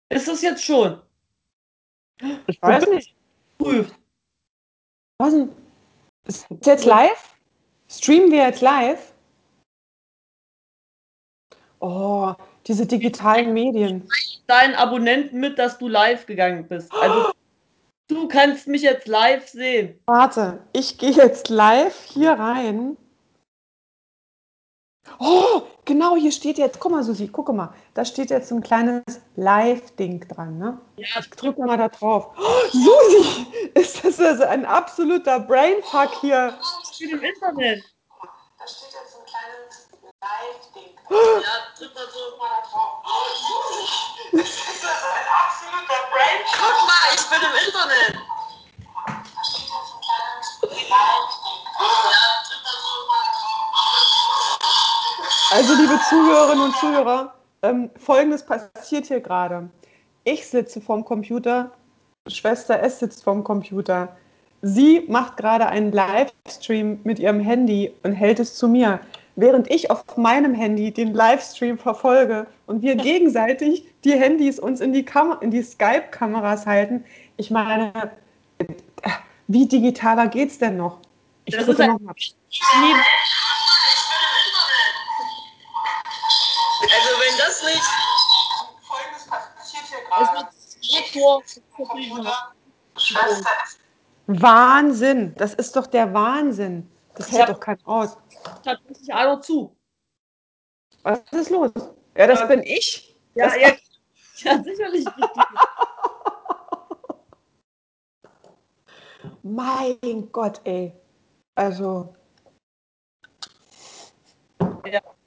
Ist 0.10 0.28
das 0.28 0.44
jetzt 0.44 0.64
schon? 0.64 1.02
Ich 2.46 2.62
weiß 2.62 2.86
nicht. 2.88 3.16
Prüft. 3.62 3.96
Was 5.20 5.34
denn? 5.34 5.50
Ist 6.28 6.48
jetzt 6.66 6.86
live? 6.86 7.36
Streamen 7.90 8.32
wir 8.32 8.48
jetzt 8.48 8.62
live? 8.62 9.14
Oh, 11.80 12.34
diese 12.68 12.86
digitalen 12.86 13.54
Medien. 13.54 14.08
Deinen 14.48 14.76
Abonnenten 14.76 15.40
mit, 15.40 15.58
dass 15.58 15.78
du 15.78 15.88
live 15.88 16.26
gegangen 16.26 16.68
bist. 16.68 16.92
Also, 16.94 17.32
du 18.08 18.28
kannst 18.28 18.68
mich 18.68 18.84
jetzt 18.84 19.08
live 19.08 19.48
sehen. 19.48 20.00
Warte, 20.06 20.60
ich 20.74 20.98
gehe 20.98 21.12
jetzt 21.12 21.50
live 21.50 22.00
hier 22.04 22.34
rein. 22.34 22.98
Oh, 25.20 25.64
genau, 25.86 26.16
hier 26.16 26.32
steht 26.32 26.58
jetzt, 26.58 26.80
guck 26.80 26.92
mal, 26.92 27.04
Susi, 27.04 27.28
guck 27.28 27.52
mal, 27.54 27.74
da 27.94 28.06
steht 28.06 28.30
jetzt 28.30 28.50
so 28.50 28.56
ein 28.56 28.62
kleines 28.64 29.04
Live-Ding 29.36 30.28
dran, 30.28 30.58
ne? 30.58 30.80
Ja, 30.98 31.08
Ich 31.20 31.30
drücke 31.32 31.62
mal 31.62 31.78
da 31.78 31.90
drauf. 31.90 32.28
Oh, 32.38 32.68
Susi, 32.72 33.48
ist 33.74 34.04
das 34.04 34.20
also 34.20 34.44
ein 34.46 34.66
absoluter 34.66 35.40
Brainfuck 35.40 36.12
hier? 36.22 36.58
ich 36.92 37.00
bin 37.00 37.10
im 37.18 37.24
Internet. 37.24 37.84
Da 38.60 38.68
steht 38.68 38.94
jetzt 38.94 39.14
so 39.14 39.20
ein 39.20 39.26
kleines 39.26 39.90
Live-Ding 40.22 40.96
Ja, 41.10 41.52
drück 41.78 41.96
mal 41.96 42.08
so. 42.14 42.38
da 42.40 42.62
drauf. 42.70 43.04
Oh, 43.04 43.28
Susi, 43.36 44.42
ist 44.44 44.84
das 44.84 44.84
also 44.84 45.08
ein 45.18 45.28
absoluter 45.44 46.02
Brainfuck? 46.14 46.62
Guck 46.62 46.78
mal, 46.88 47.08
ich 47.16 47.26
bin 47.30 47.42
im 47.42 47.56
Internet. 47.68 48.14
Da 49.06 49.44
steht 49.44 49.66
jetzt 49.66 49.90
so 49.90 49.98
ein 49.98 50.04
kleines 50.06 50.48
Live-Ding. 50.62 51.62
Ja, 51.82 52.41
Also, 55.54 55.74
liebe 55.74 56.00
Zuhörerinnen 56.08 56.64
und 56.64 56.76
Zuhörer, 56.78 57.34
ähm, 57.62 57.90
Folgendes 57.98 58.42
passiert 58.46 59.08
hier 59.08 59.20
gerade. 59.20 59.70
Ich 60.24 60.48
sitze 60.48 60.80
vorm 60.80 61.04
Computer, 61.04 61.72
Schwester 62.30 62.82
S 62.82 63.00
sitzt 63.00 63.26
vorm 63.26 63.44
Computer. 63.44 64.16
Sie 64.62 65.04
macht 65.10 65.36
gerade 65.36 65.68
einen 65.68 65.92
Livestream 65.92 67.02
mit 67.04 67.20
ihrem 67.20 67.42
Handy 67.42 67.92
und 68.04 68.14
hält 68.14 68.40
es 68.40 68.56
zu 68.56 68.70
mir, 68.70 69.02
während 69.36 69.70
ich 69.70 69.92
auf 69.92 70.16
meinem 70.16 70.54
Handy 70.54 70.94
den 70.94 71.14
Livestream 71.14 71.78
verfolge 71.78 72.48
und 72.66 72.82
wir 72.82 72.96
gegenseitig 72.96 73.86
die 74.06 74.14
Handys 74.14 74.58
uns 74.58 74.80
in 74.80 74.94
die, 74.94 75.04
Kam 75.04 75.38
in 75.42 75.52
die 75.52 75.64
Skype-Kameras 75.64 76.66
halten. 76.66 77.04
Ich 77.36 77.52
meine, 77.52 77.92
wie 79.48 79.68
digitaler 79.68 80.28
geht's 80.28 80.60
denn 80.60 80.78
noch? 80.78 81.00
Ich 81.44 81.58
Das 81.58 81.66
drücke 81.66 81.84
ist 81.84 82.36
das 87.62 87.74
nicht. 87.74 87.84
Folgendes 88.84 89.26
passiert 89.28 89.86
hier 89.86 90.00
Es 90.22 90.30
wird 90.34 90.48
Rektor. 91.16 91.44
Wahnsinn! 94.28 95.34
Das 95.36 95.54
ist 95.56 95.76
doch 95.76 95.88
der 95.88 96.14
Wahnsinn. 96.14 96.90
Das 97.16 97.28
Ich 97.28 97.34
hält 97.34 97.48
hab- 97.48 97.56
doch 97.56 97.60
keiner 97.60 97.80
aus. 97.86 98.16
tatsächlich 98.64 99.14
einer 99.14 99.42
zu. 99.42 99.76
Was 101.04 101.20
ist 101.32 101.50
los? 101.50 101.72
Ja, 102.16 102.28
das 102.28 102.40
Ja. 102.42 102.46
bin 102.46 102.62
ich. 102.64 103.16
Ja, 103.36 103.46
Das- 103.48 103.56
ja, 103.58 103.68
ja 104.54 104.64
sicherlich. 104.64 105.06
Mein 109.44 110.30
Gott, 110.32 110.62
ey. 110.64 110.94
Also, 111.56 112.16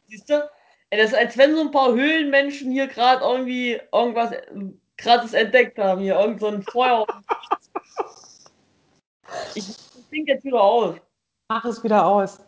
Siehst 0.07 0.31
du? 0.31 0.49
Das 0.97 1.13
ist, 1.13 1.19
als 1.19 1.37
wenn 1.39 1.55
so 1.55 1.63
ein 1.63 1.71
paar 1.71 1.93
Höhlenmenschen 1.93 2.71
hier 2.71 2.87
gerade 2.87 3.25
irgendwie 3.25 3.81
irgendwas 3.93 4.33
äh, 4.33 4.43
krasses 4.97 5.33
entdeckt 5.33 5.79
haben. 5.79 6.01
Hier 6.03 6.19
irgend 6.19 6.41
so 6.41 6.47
ein 6.49 6.63
Feuer. 6.63 7.07
Ich 9.57 9.65
Ding 10.13 10.27
jetzt 10.27 10.45
wieder 10.45 10.63
aus. 10.63 10.95
mach 11.49 11.65
es 11.65 11.83
wieder 11.83 12.07
aus. 12.07 12.39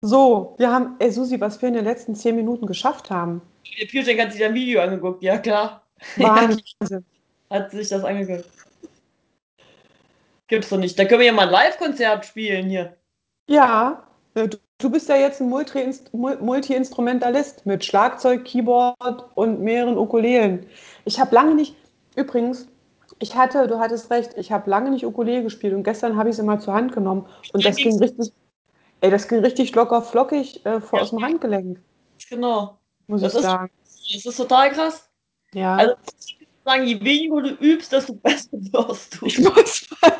So, 0.00 0.54
wir 0.58 0.72
haben, 0.72 0.96
ey 0.98 1.10
Susi, 1.10 1.38
was 1.40 1.60
wir 1.60 1.68
in 1.68 1.74
den 1.74 1.84
letzten 1.84 2.14
zehn 2.14 2.34
Minuten 2.34 2.66
geschafft 2.66 3.10
haben. 3.10 3.42
Der 3.78 3.86
Piercing 3.86 4.18
hat 4.18 4.32
sich 4.32 4.42
ein 4.42 4.54
Video 4.54 4.80
angeguckt. 4.80 5.22
Ja, 5.22 5.38
klar. 5.38 5.86
Wahnsinn. 6.16 6.64
Hat 7.50 7.70
sich 7.70 7.88
das 7.88 8.02
angeguckt. 8.02 8.48
Gibt's 10.48 10.70
doch 10.70 10.78
nicht. 10.78 10.98
Da 10.98 11.04
können 11.04 11.20
wir 11.20 11.26
ja 11.26 11.32
mal 11.32 11.46
ein 11.46 11.52
Live-Konzert 11.52 12.24
spielen 12.24 12.68
hier. 12.68 12.96
Ja, 13.48 14.06
äh, 14.34 14.48
du, 14.48 14.56
du 14.82 14.90
bist 14.90 15.08
ja 15.08 15.16
jetzt 15.16 15.40
ein 15.40 15.48
Multi-Inst- 15.48 16.10
Mul- 16.12 16.38
Multi-Instrumentalist 16.40 17.64
mit 17.66 17.84
Schlagzeug, 17.84 18.44
Keyboard 18.44 18.96
und 19.34 19.60
mehreren 19.60 19.96
Ukulelen. 19.96 20.66
Ich 21.04 21.18
habe 21.20 21.34
lange 21.34 21.54
nicht, 21.54 21.74
übrigens, 22.16 22.68
ich 23.18 23.36
hatte, 23.36 23.66
du 23.68 23.78
hattest 23.78 24.10
recht, 24.10 24.32
ich 24.36 24.50
habe 24.52 24.68
lange 24.68 24.90
nicht 24.90 25.06
Ukulele 25.06 25.42
gespielt 25.44 25.74
und 25.74 25.84
gestern 25.84 26.16
habe 26.16 26.30
ich 26.30 26.36
sie 26.36 26.42
mal 26.42 26.60
zur 26.60 26.74
Hand 26.74 26.92
genommen 26.92 27.26
und 27.52 27.64
das 27.64 27.76
ging 27.76 27.96
richtig, 27.98 28.32
ey, 29.00 29.10
das 29.10 29.28
ging 29.28 29.38
richtig 29.40 29.74
locker 29.74 30.02
flockig 30.02 30.64
äh, 30.66 30.80
vor 30.80 31.00
aus 31.02 31.10
dem 31.10 31.22
Handgelenk, 31.22 31.78
Genau. 32.28 32.78
muss 33.06 33.20
Das 33.22 33.32
ich 33.34 33.38
ist- 33.40 33.44
sagen. 33.44 33.70
Das 34.14 34.26
ist 34.26 34.36
total 34.36 34.70
krass. 34.72 35.08
Ja. 35.54 35.76
Also, 35.76 35.94
ich 36.26 36.38
würde 36.40 36.50
sagen, 36.64 36.84
je 36.86 37.00
weniger 37.00 37.42
du 37.42 37.50
übst, 37.64 37.92
desto 37.92 38.14
besser 38.14 38.48
wirst 38.52 39.20
du. 39.20 39.26
Ich 39.26 39.38
muss 39.38 39.88
mal. 40.02 40.12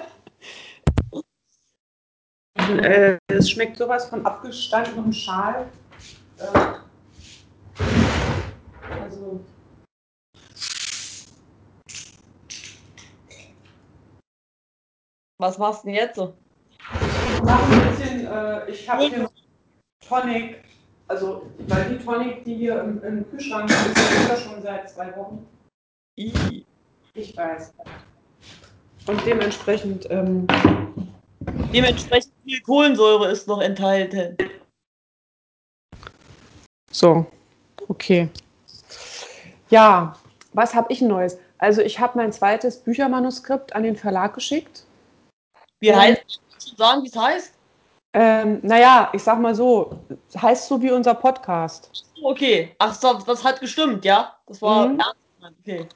Äh, 2.70 3.18
es 3.28 3.50
schmeckt 3.50 3.76
sowas 3.76 4.08
von 4.08 4.24
abgestandenem 4.24 5.12
Schal. 5.12 5.68
Äh, 6.38 6.58
also. 9.00 9.40
Was 15.38 15.58
machst 15.58 15.82
du 15.82 15.86
denn 15.88 15.96
jetzt 15.96 16.16
so? 16.16 16.34
Ich 16.92 17.42
mach 17.42 17.68
ein 17.68 17.90
bisschen, 17.90 18.26
äh, 18.26 18.70
ich 18.70 18.88
habe 18.88 19.02
hier 19.02 19.30
Tonic. 20.06 20.62
Also, 21.08 21.50
weil 21.68 21.90
die 21.90 22.04
Tonic, 22.04 22.44
die 22.44 22.54
hier 22.54 22.80
im, 22.80 23.02
im 23.02 23.28
Kühlschrank 23.30 23.68
ist, 23.68 23.86
ist 23.86 24.28
ja 24.28 24.36
schon 24.36 24.62
seit 24.62 24.88
zwei 24.88 25.14
Wochen. 25.16 25.46
Ich 26.14 27.36
weiß. 27.36 27.74
Und 29.06 29.26
dementsprechend, 29.26 30.08
ähm, 30.10 30.46
Dementsprechend 31.72 32.32
viel 32.44 32.60
Kohlensäure 32.60 33.30
ist 33.30 33.48
noch 33.48 33.60
enthalten. 33.60 34.36
So, 36.90 37.26
okay. 37.88 38.28
Ja, 39.70 40.14
was 40.52 40.74
habe 40.74 40.92
ich 40.92 41.00
Neues? 41.00 41.38
Also 41.56 41.80
ich 41.80 41.98
habe 41.98 42.18
mein 42.18 42.32
zweites 42.32 42.78
Büchermanuskript 42.78 43.74
an 43.74 43.84
den 43.84 43.96
Verlag 43.96 44.34
geschickt. 44.34 44.84
Wie 45.80 45.86
Ja. 45.86 45.98
heißt 45.98 46.40
du 46.70 46.76
sagen, 46.76 47.02
wie 47.02 47.08
es 47.08 47.16
heißt? 47.16 47.54
Ähm, 48.14 48.60
naja, 48.62 49.08
ich 49.14 49.22
sag 49.22 49.40
mal 49.40 49.54
so, 49.54 49.98
heißt 50.36 50.68
so 50.68 50.82
wie 50.82 50.90
unser 50.90 51.14
Podcast. 51.14 51.90
Okay. 52.22 52.74
Ach 52.78 52.94
so, 52.94 53.14
das 53.14 53.42
hat 53.42 53.60
gestimmt, 53.60 54.04
ja? 54.04 54.36
Das 54.46 54.60
war 54.60 54.88
Mhm. 54.88 55.00
ernst. 55.00 55.58
Okay. 55.60 55.88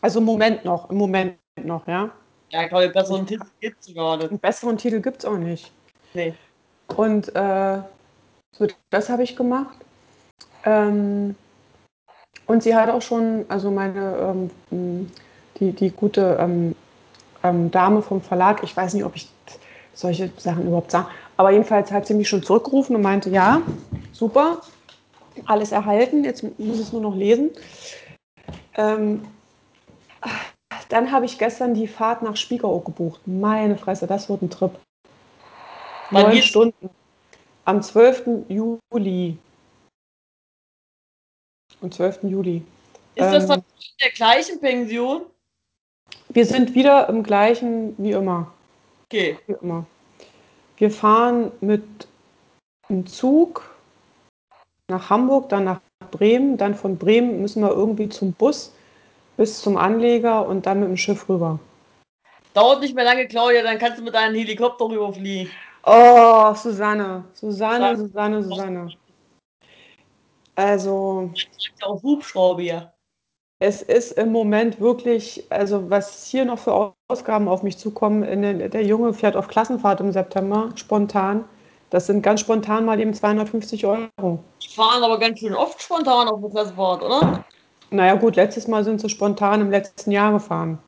Also 0.00 0.20
im 0.20 0.24
Moment 0.24 0.64
noch, 0.64 0.88
im 0.88 0.96
Moment 0.96 1.38
noch, 1.56 1.86
ja. 1.86 2.10
Ja, 2.50 2.62
ich 2.62 2.68
glaube, 2.68 2.88
besseren 2.88 3.26
Titel 3.26 3.46
gibt 3.60 3.80
es 3.80 3.94
gerade. 3.94 4.28
Einen 4.28 4.38
besseren 4.38 4.78
Titel 4.78 5.00
gibt 5.00 5.18
es 5.18 5.24
auch 5.24 5.36
nicht. 5.36 5.70
Nee. 6.14 6.34
Und 6.96 7.34
äh, 7.34 7.78
so, 8.52 8.66
das 8.90 9.08
habe 9.10 9.22
ich 9.22 9.36
gemacht. 9.36 9.76
Ähm, 10.64 11.34
und 12.46 12.62
sie 12.62 12.74
hat 12.74 12.88
auch 12.88 13.02
schon, 13.02 13.44
also 13.48 13.70
meine, 13.70 14.50
ähm, 14.70 15.10
die, 15.60 15.72
die 15.72 15.90
gute 15.90 16.38
ähm, 16.40 16.74
ähm, 17.44 17.70
Dame 17.70 18.02
vom 18.02 18.22
Verlag, 18.22 18.62
ich 18.62 18.76
weiß 18.76 18.94
nicht, 18.94 19.04
ob 19.04 19.14
ich 19.14 19.28
solche 19.92 20.30
Sachen 20.38 20.66
überhaupt 20.66 20.90
sage, 20.90 21.08
aber 21.36 21.50
jedenfalls 21.50 21.90
hat 21.90 22.06
sie 22.06 22.14
mich 22.14 22.28
schon 22.28 22.42
zurückgerufen 22.42 22.96
und 22.96 23.02
meinte, 23.02 23.30
ja, 23.30 23.60
super, 24.12 24.60
alles 25.44 25.72
erhalten, 25.72 26.24
jetzt 26.24 26.42
muss 26.58 26.76
ich 26.76 26.86
es 26.86 26.92
nur 26.92 27.02
noch 27.02 27.14
lesen. 27.14 27.50
Ähm, 28.76 29.22
dann 30.88 31.12
habe 31.12 31.26
ich 31.26 31.38
gestern 31.38 31.74
die 31.74 31.86
Fahrt 31.86 32.22
nach 32.22 32.36
Spiekeroog 32.36 32.84
gebucht. 32.84 33.20
Meine 33.26 33.76
Fresse, 33.76 34.06
das 34.06 34.28
wird 34.28 34.42
ein 34.42 34.50
Trip. 34.50 34.72
Wann 36.10 36.22
Neun 36.22 36.32
geht's? 36.32 36.46
Stunden. 36.46 36.90
Am 37.64 37.82
12. 37.82 38.46
Juli. 38.48 39.36
Am 41.82 41.90
12. 41.90 42.24
Juli. 42.24 42.62
Ist 43.14 43.32
das 43.32 43.42
Ähm, 43.44 43.48
dann 43.48 43.58
in 43.58 43.64
der 44.00 44.10
gleichen 44.12 44.60
Pension? 44.60 45.22
Wir 46.30 46.46
sind 46.46 46.74
wieder 46.74 47.08
im 47.08 47.22
gleichen 47.22 47.94
wie 47.98 48.12
immer. 48.12 48.52
Okay. 49.06 49.38
Wie 49.46 49.56
immer. 49.60 49.86
Wir 50.76 50.90
fahren 50.90 51.52
mit 51.60 51.82
einem 52.88 53.06
Zug 53.06 53.76
nach 54.88 55.10
Hamburg, 55.10 55.48
dann 55.50 55.64
nach 55.64 55.80
Bremen, 56.10 56.56
dann 56.56 56.74
von 56.74 56.96
Bremen 56.96 57.42
müssen 57.42 57.62
wir 57.62 57.70
irgendwie 57.70 58.08
zum 58.08 58.32
Bus 58.32 58.72
bis 59.38 59.62
zum 59.62 59.78
Anleger 59.78 60.46
und 60.46 60.66
dann 60.66 60.80
mit 60.80 60.88
dem 60.90 60.96
Schiff 60.96 61.28
rüber. 61.28 61.58
Dauert 62.52 62.80
nicht 62.80 62.94
mehr 62.94 63.04
lange, 63.04 63.26
Claudia, 63.28 63.62
dann 63.62 63.78
kannst 63.78 63.98
du 63.98 64.02
mit 64.02 64.12
deinem 64.12 64.34
Helikopter 64.34 64.86
rüberfliegen. 64.86 65.50
Oh, 65.86 66.52
Susanne, 66.54 67.24
Susanne. 67.32 67.96
Susanne, 67.96 68.42
Susanne. 68.42 68.88
Also, 70.56 71.30
ja 71.80 71.86
auch 71.86 72.02
Hubschrauber 72.02 72.60
hier. 72.60 72.92
es 73.60 73.80
ist 73.80 74.18
im 74.18 74.32
Moment 74.32 74.80
wirklich, 74.80 75.44
also 75.50 75.88
was 75.88 76.26
hier 76.26 76.44
noch 76.44 76.58
für 76.58 76.94
Ausgaben 77.06 77.46
auf 77.46 77.62
mich 77.62 77.78
zukommen. 77.78 78.22
Den, 78.22 78.70
der 78.70 78.84
Junge 78.84 79.14
fährt 79.14 79.36
auf 79.36 79.46
Klassenfahrt 79.46 80.00
im 80.00 80.10
September, 80.10 80.70
spontan. 80.74 81.44
Das 81.90 82.06
sind 82.06 82.22
ganz 82.22 82.40
spontan 82.40 82.84
mal 82.84 82.98
eben 82.98 83.14
250 83.14 83.86
Euro. 83.86 84.42
Die 84.60 84.68
fahren 84.68 85.02
aber 85.04 85.18
ganz 85.18 85.38
schön 85.38 85.54
oft 85.54 85.80
spontan 85.80 86.26
auf 86.26 86.40
der 86.40 86.50
Klassenfahrt, 86.50 87.02
oder? 87.04 87.44
Naja 87.90 88.14
gut, 88.14 88.36
letztes 88.36 88.68
Mal 88.68 88.84
sind 88.84 89.00
sie 89.00 89.08
spontan 89.08 89.60
im 89.60 89.70
letzten 89.70 90.10
Jahr 90.10 90.32
gefahren. 90.32 90.78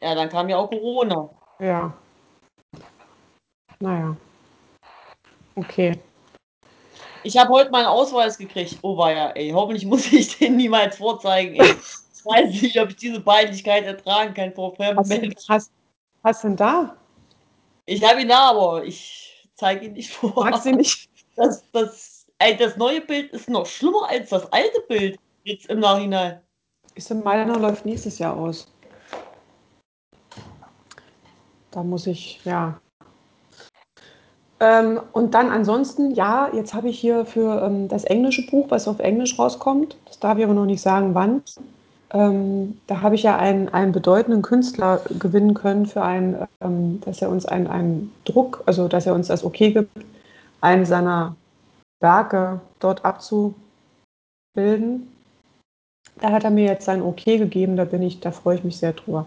Ja, 0.00 0.14
dann 0.14 0.28
kam 0.28 0.48
ja 0.48 0.56
auch 0.56 0.70
Corona. 0.70 1.28
Ja. 1.58 1.92
Naja. 3.80 4.16
Okay. 5.56 5.98
Ich 7.24 7.36
habe 7.36 7.50
heute 7.50 7.70
meinen 7.70 7.86
Ausweis 7.86 8.38
gekriegt. 8.38 8.78
Oh 8.82 8.96
weia, 8.96 9.30
ey. 9.30 9.50
Hoffentlich 9.50 9.84
muss 9.84 10.12
ich 10.12 10.38
den 10.38 10.56
niemals 10.56 10.96
vorzeigen, 10.96 11.56
ey. 11.56 11.74
Ich 12.14 12.24
weiß 12.24 12.62
nicht, 12.62 12.80
ob 12.80 12.90
ich 12.90 12.96
diese 12.96 13.20
Peinlichkeit 13.20 13.84
ertragen 13.84 14.34
kann 14.34 14.52
vor 14.52 14.74
fremden 14.76 14.98
Hast 14.98 15.12
du 15.12 15.20
Menschen. 15.20 15.48
hast, 15.48 15.72
hast 16.22 16.44
denn 16.44 16.56
da? 16.56 16.96
Ich 17.86 18.04
habe 18.04 18.20
ihn 18.20 18.28
da, 18.28 18.50
aber 18.50 18.84
ich 18.84 19.48
zeige 19.54 19.86
ihn 19.86 19.94
nicht 19.94 20.10
vor. 20.10 20.44
Magst 20.44 20.66
du 20.66 20.72
nicht? 20.72 21.08
Das, 21.36 21.64
das, 21.72 22.26
ey, 22.38 22.56
das 22.56 22.76
neue 22.76 23.00
Bild 23.00 23.32
ist 23.32 23.48
noch 23.48 23.66
schlimmer 23.66 24.08
als 24.08 24.30
das 24.30 24.52
alte 24.52 24.80
Bild. 24.88 25.18
Jetzt 25.48 25.70
im 25.70 25.80
Nachhinein. 25.80 26.40
Ist 26.94 27.10
in 27.10 27.22
meiner 27.22 27.58
läuft 27.58 27.86
nächstes 27.86 28.18
Jahr 28.18 28.36
aus. 28.36 28.70
Da 31.70 31.82
muss 31.82 32.06
ich, 32.06 32.44
ja. 32.44 32.78
Ähm, 34.60 35.00
und 35.12 35.32
dann 35.32 35.48
ansonsten, 35.48 36.14
ja, 36.14 36.50
jetzt 36.52 36.74
habe 36.74 36.90
ich 36.90 37.00
hier 37.00 37.24
für 37.24 37.62
ähm, 37.62 37.88
das 37.88 38.04
englische 38.04 38.44
Buch, 38.44 38.66
was 38.68 38.86
auf 38.86 38.98
Englisch 38.98 39.38
rauskommt, 39.38 39.96
das 40.04 40.18
darf 40.18 40.36
ich 40.36 40.44
aber 40.44 40.52
noch 40.52 40.66
nicht 40.66 40.82
sagen, 40.82 41.14
wann. 41.14 41.42
Ähm, 42.10 42.78
da 42.86 43.00
habe 43.00 43.14
ich 43.14 43.22
ja 43.22 43.38
einen, 43.38 43.70
einen 43.70 43.92
bedeutenden 43.92 44.42
Künstler 44.42 45.00
gewinnen 45.18 45.54
können 45.54 45.86
für 45.86 46.02
einen, 46.02 46.46
ähm, 46.60 47.00
dass 47.06 47.22
er 47.22 47.30
uns 47.30 47.46
einen, 47.46 47.68
einen 47.68 48.12
Druck, 48.26 48.62
also 48.66 48.86
dass 48.86 49.06
er 49.06 49.14
uns 49.14 49.28
das 49.28 49.44
okay 49.44 49.72
gibt, 49.72 49.96
einen 50.60 50.84
seiner 50.84 51.36
Werke 52.00 52.60
dort 52.80 53.02
abzubilden. 53.06 53.54
Da 56.20 56.30
hat 56.32 56.44
er 56.44 56.50
mir 56.50 56.64
jetzt 56.64 56.84
sein 56.84 57.02
Okay 57.02 57.38
gegeben, 57.38 57.76
da 57.76 57.84
bin 57.84 58.02
ich, 58.02 58.20
da 58.20 58.32
freue 58.32 58.56
ich 58.56 58.64
mich 58.64 58.76
sehr 58.78 58.92
drüber. 58.92 59.26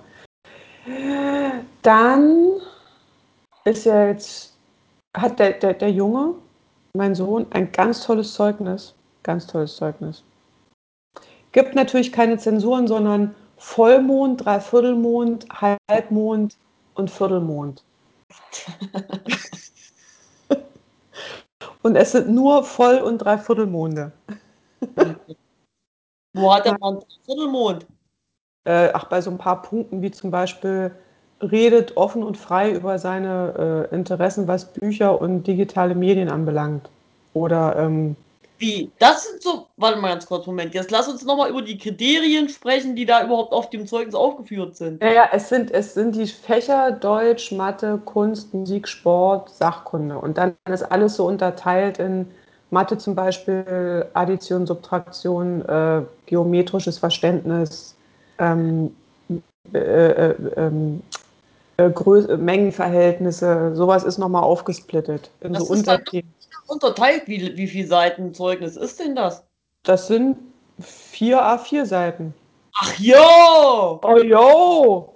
Dann 1.82 2.60
ist 3.66 3.86
ja 3.86 4.08
jetzt, 4.08 4.56
hat 5.16 5.40
der, 5.40 5.52
der, 5.54 5.74
der 5.74 5.92
Junge, 5.92 6.36
mein 6.94 7.16
Sohn, 7.16 7.46
ein 7.52 7.72
ganz 7.72 8.04
tolles 8.04 8.34
Zeugnis. 8.34 8.94
Ganz 9.24 9.48
tolles 9.48 9.76
Zeugnis. 9.76 10.24
Gibt 11.52 11.76
natürlich 11.76 12.12
keine 12.12 12.38
Zensuren, 12.38 12.88
sondern 12.88 13.36
Vollmond, 13.58 14.44
Dreiviertelmond, 14.44 15.46
Halbmond 15.90 16.58
und 16.96 17.12
Viertelmond. 17.12 17.84
und 21.84 21.96
es 21.96 22.14
sind 22.14 22.30
nur 22.30 22.64
Voll- 22.64 23.02
und 23.02 23.20
Dreiviertelmonde. 23.20 24.12
Wo 26.34 26.54
hat 26.54 26.66
er 26.66 26.78
mal 26.80 26.94
einen 26.94 27.04
Viertelmond? 27.26 27.86
Äh, 28.64 28.90
ach, 28.94 29.06
bei 29.06 29.22
so 29.22 29.32
ein 29.32 29.38
paar 29.38 29.62
Punkten 29.62 30.02
wie 30.02 30.12
zum 30.12 30.32
Beispiel 30.32 30.92
redet 31.42 31.98
offen 31.98 32.24
und 32.24 32.38
frei 32.38 32.72
über 32.72 33.00
seine 33.00 33.88
äh, 33.92 33.96
Interessen, 33.96 34.48
was 34.48 34.72
Bücher 34.74 35.20
und 35.20 35.44
digitale 35.44 35.96
Medien 35.96 36.30
anbelangt. 36.30 36.90
Oder 37.34 37.76
ähm, 37.78 38.16
Wie? 38.60 38.92
Das 39.00 39.28
sind 39.28 39.42
so. 39.42 39.68
Warte 39.78 40.00
mal 40.00 40.10
ganz 40.10 40.28
kurz, 40.28 40.46
Moment. 40.46 40.76
Jetzt 40.76 40.92
lass 40.92 41.08
uns 41.08 41.26
nochmal 41.26 41.50
über 41.50 41.64
die 41.64 41.80
Kriterien 41.80 42.48
sprechen, 42.48 42.96
die 42.96 43.06
da 43.06 43.24
überhaupt 43.26 43.54
auf 43.54 43.72
dem 43.72 43.88
Zeugnis 43.88 44.14
aufgeführt 44.14 44.76
sind. 44.76 45.02
Naja, 45.02 45.30
es 45.32 45.50
sind, 45.50 45.72
es 45.72 45.96
sind 45.96 46.16
die 46.16 46.28
Fächer 46.28 46.92
Deutsch, 46.92 47.52
Mathe, 47.52 48.00
Kunst, 48.06 48.54
Musik, 48.54 48.88
Sport, 48.88 49.50
Sachkunde. 49.50 50.20
Und 50.20 50.38
dann 50.38 50.56
ist 50.70 50.84
alles 50.84 51.16
so 51.16 51.26
unterteilt 51.26 51.98
in 51.98 52.28
Mathe 52.72 52.98
zum 52.98 53.16
Beispiel, 53.16 54.06
Addition, 54.14 54.66
Subtraktion, 54.66 55.62
äh, 55.68 56.02
geometrisches 56.26 56.98
Verständnis, 56.98 57.96
ähm, 58.40 58.96
äh, 59.74 59.78
äh, 59.78 60.36
ähm, 60.56 61.04
äh, 61.78 62.38
Mengenverhältnisse, 62.38 63.76
sowas 63.76 64.04
ist 64.04 64.18
nochmal 64.18 64.44
aufgesplittet 64.44 65.30
in 65.42 65.54
Das 65.54 65.68
so 65.68 65.74
Unterthemen. 65.74 66.34
Unterteilt, 66.68 67.24
wie, 67.28 67.56
wie 67.58 67.68
viele 67.68 67.88
Seiten 67.88 68.34
Zeugnis 68.34 68.78
ist 68.78 69.00
denn 69.00 69.16
das? 69.16 69.44
Das 69.84 70.08
sind 70.08 70.38
vier 70.80 71.42
A4-Seiten. 71.42 72.34
Ach 72.76 72.98
jo! 72.98 74.00
Oh, 74.04 74.18
yo! 74.18 75.16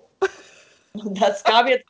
Das 0.93 1.43
gab 1.43 1.68
jetzt. 1.68 1.86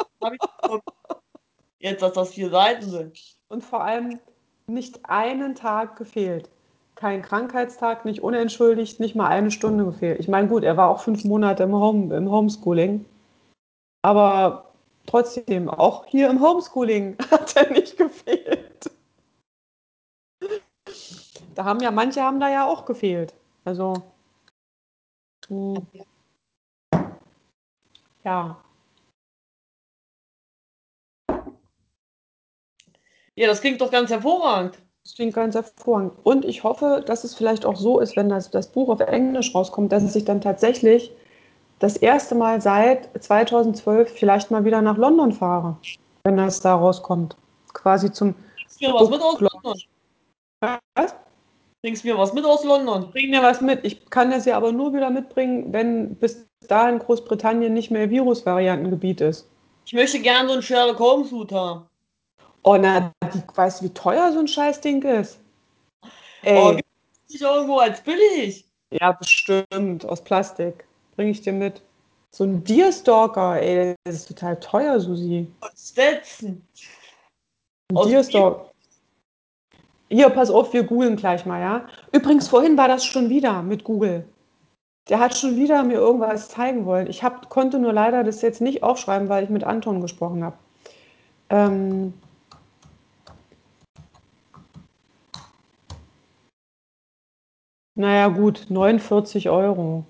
Jetzt, 1.80 2.01
dass 2.01 2.13
das 2.13 2.30
vier 2.30 2.49
Seiten 2.49 2.89
sind. 2.89 3.20
Und 3.49 3.63
vor 3.63 3.84
allem 3.84 4.20
nicht 4.68 5.09
einen 5.09 5.55
Tag 5.55 5.95
gefehlt. 5.97 6.49
Kein 6.95 7.22
Krankheitstag, 7.22 8.05
nicht 8.05 8.22
unentschuldigt, 8.22 8.99
nicht 8.99 9.16
mal 9.16 9.28
eine 9.28 9.51
Stunde 9.51 9.86
gefehlt. 9.86 10.20
Ich 10.20 10.28
meine, 10.28 10.47
gut, 10.47 10.63
er 10.63 10.78
war 10.78 10.89
auch 10.89 11.01
fünf 11.01 11.26
Monate 11.26 11.63
im, 11.63 11.74
Home, 11.74 12.16
im 12.16 12.32
Homeschooling. 12.32 13.05
Aber 14.01 14.72
trotzdem, 15.05 15.70
auch 15.70 16.05
hier 16.05 16.30
im 16.30 16.41
Homeschooling 16.41 17.18
hat 17.32 17.55
er 17.55 17.72
nicht 17.72 17.97
gefehlt. 17.97 18.91
Da 21.53 21.63
haben 21.63 21.80
ja, 21.82 21.91
manche 21.91 22.22
haben 22.22 22.39
da 22.39 22.49
ja 22.49 22.66
auch 22.66 22.86
gefehlt. 22.86 23.34
Also, 23.66 24.03
hm, 25.47 25.86
ja. 28.24 28.57
Ja, 33.36 33.47
das 33.47 33.61
klingt 33.61 33.81
doch 33.81 33.91
ganz 33.91 34.09
hervorragend. 34.09 34.79
Das 35.03 35.15
klingt 35.15 35.33
ganz 35.33 35.55
hervorragend. 35.55 36.13
Und 36.23 36.45
ich 36.45 36.63
hoffe, 36.63 37.03
dass 37.05 37.23
es 37.23 37.36
vielleicht 37.36 37.65
auch 37.65 37.75
so 37.75 37.99
ist, 37.99 38.15
wenn 38.15 38.29
das, 38.29 38.49
das 38.49 38.71
Buch 38.71 38.89
auf 38.89 39.01
Englisch 39.01 39.53
rauskommt, 39.53 39.91
dass 39.91 40.03
es 40.03 40.13
sich 40.13 40.25
dann 40.25 40.41
tatsächlich 40.41 41.11
das 41.79 41.97
erste 41.97 42.33
Mal 42.33 42.61
seit 42.61 43.09
2012 43.21 44.11
vielleicht 44.11 44.51
mal 44.51 44.63
wieder 44.63 44.81
nach 44.81 44.97
London 44.97 45.33
fahre, 45.33 45.77
wenn 46.23 46.38
das 46.38 46.61
da 46.61 46.75
rauskommt. 46.75 47.36
Quasi 47.73 48.11
zum 48.11 48.33
Ist 48.65 48.81
mir 48.81 48.93
was 48.93 49.09
mit 49.09 49.21
aus 49.21 49.39
London? 49.41 49.81
Was? 50.95 51.15
Bringst 51.81 52.05
mir 52.05 52.17
was 52.17 52.33
mit 52.33 52.45
aus 52.45 52.63
London? 52.63 53.11
Bring 53.11 53.29
mir 53.29 53.43
was 53.43 53.61
mit. 53.61 53.83
Ich 53.83 54.09
kann 54.09 54.31
das 54.31 54.45
ja 54.45 54.55
aber 54.55 54.71
nur 54.71 54.93
wieder 54.93 55.09
mitbringen, 55.09 55.73
wenn 55.73 56.15
bis 56.15 56.47
dahin 56.67 56.99
Großbritannien 56.99 57.73
nicht 57.73 57.91
mehr 57.91 58.09
Virusvariantengebiet 58.09 59.21
ist. 59.21 59.47
Ich 59.86 59.93
möchte 59.93 60.19
gerne 60.19 60.47
so 60.47 60.53
einen 60.53 60.63
Sherlock 60.63 60.97
Holmes 60.97 61.31
Hut 61.31 61.51
haben. 61.51 61.86
Oh, 62.68 62.78
na, 62.78 63.11
die, 63.32 63.43
weißt 63.53 63.82
du, 63.82 63.86
wie 63.86 63.93
teuer 63.93 64.32
so 64.34 64.39
ein 64.39 64.47
Scheißding 64.47 65.03
ist? 65.03 65.39
Ey. 66.41 66.57
Oh, 66.57 66.76
gibt 66.76 66.88
nicht 67.30 67.41
irgendwo 67.41 67.78
als 67.78 68.01
billig? 68.01 68.66
Ja, 68.89 69.11
bestimmt. 69.11 70.03
Aus 70.05 70.24
Plastik. 70.24 70.84
Bring 71.16 71.28
ich 71.28 71.41
dir 71.41 71.53
mit. 71.53 71.82
So 72.32 72.43
ein 72.43 72.63
Deerstalker, 72.63 73.61
ey, 73.61 73.93
das 74.03 74.16
ist 74.16 74.28
total 74.28 74.59
teuer, 74.59 74.99
Susi. 74.99 75.47
Aus 75.61 75.89
Stetson. 75.91 76.61
Ein 77.91 77.97
Aus 77.97 78.07
Deerstalker. 78.07 78.72
Hier, 80.09 80.30
pass 80.30 80.49
auf, 80.49 80.74
wir 80.74 80.84
googeln 80.84 81.18
gleich 81.18 81.45
mal, 81.45 81.61
ja? 81.61 81.88
Übrigens, 82.13 82.47
vorhin 82.47 82.78
war 82.78 82.88
das 82.88 83.05
schon 83.05 83.30
wieder 83.30 83.61
mit 83.61 83.84
Google. 83.84 84.26
Der 85.07 85.20
hat 85.20 85.38
schon 85.38 85.55
wieder 85.55 85.84
mir 85.84 85.99
irgendwas 85.99 86.49
zeigen 86.49 86.86
wollen. 86.86 87.07
Ich 87.07 87.22
hab, 87.22 87.49
konnte 87.49 87.78
nur 87.78 87.93
leider 87.93 88.24
das 88.24 88.41
jetzt 88.41 88.59
nicht 88.59 88.82
aufschreiben, 88.82 89.30
weil 89.30 89.43
ich 89.43 89.49
mit 89.51 89.63
Anton 89.63 90.01
gesprochen 90.01 90.43
habe. 90.43 90.57
Ähm, 91.51 92.13
naja, 97.95 98.27
gut, 98.27 98.65
49 98.69 99.49
Euro. 99.49 100.05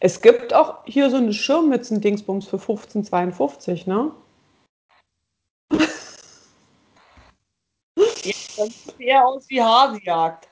Es 0.00 0.20
gibt 0.20 0.52
auch 0.54 0.84
hier 0.84 1.10
so 1.10 1.16
eine 1.16 1.32
Schirmmützen-Dingsbums 1.32 2.48
für 2.48 2.56
15,52, 2.56 3.88
ne? 3.88 4.12
Das 8.56 8.84
sieht 8.84 9.00
eher 9.00 9.26
aus 9.26 9.48
wie 9.48 9.60
Hasenjagd. 9.62 10.48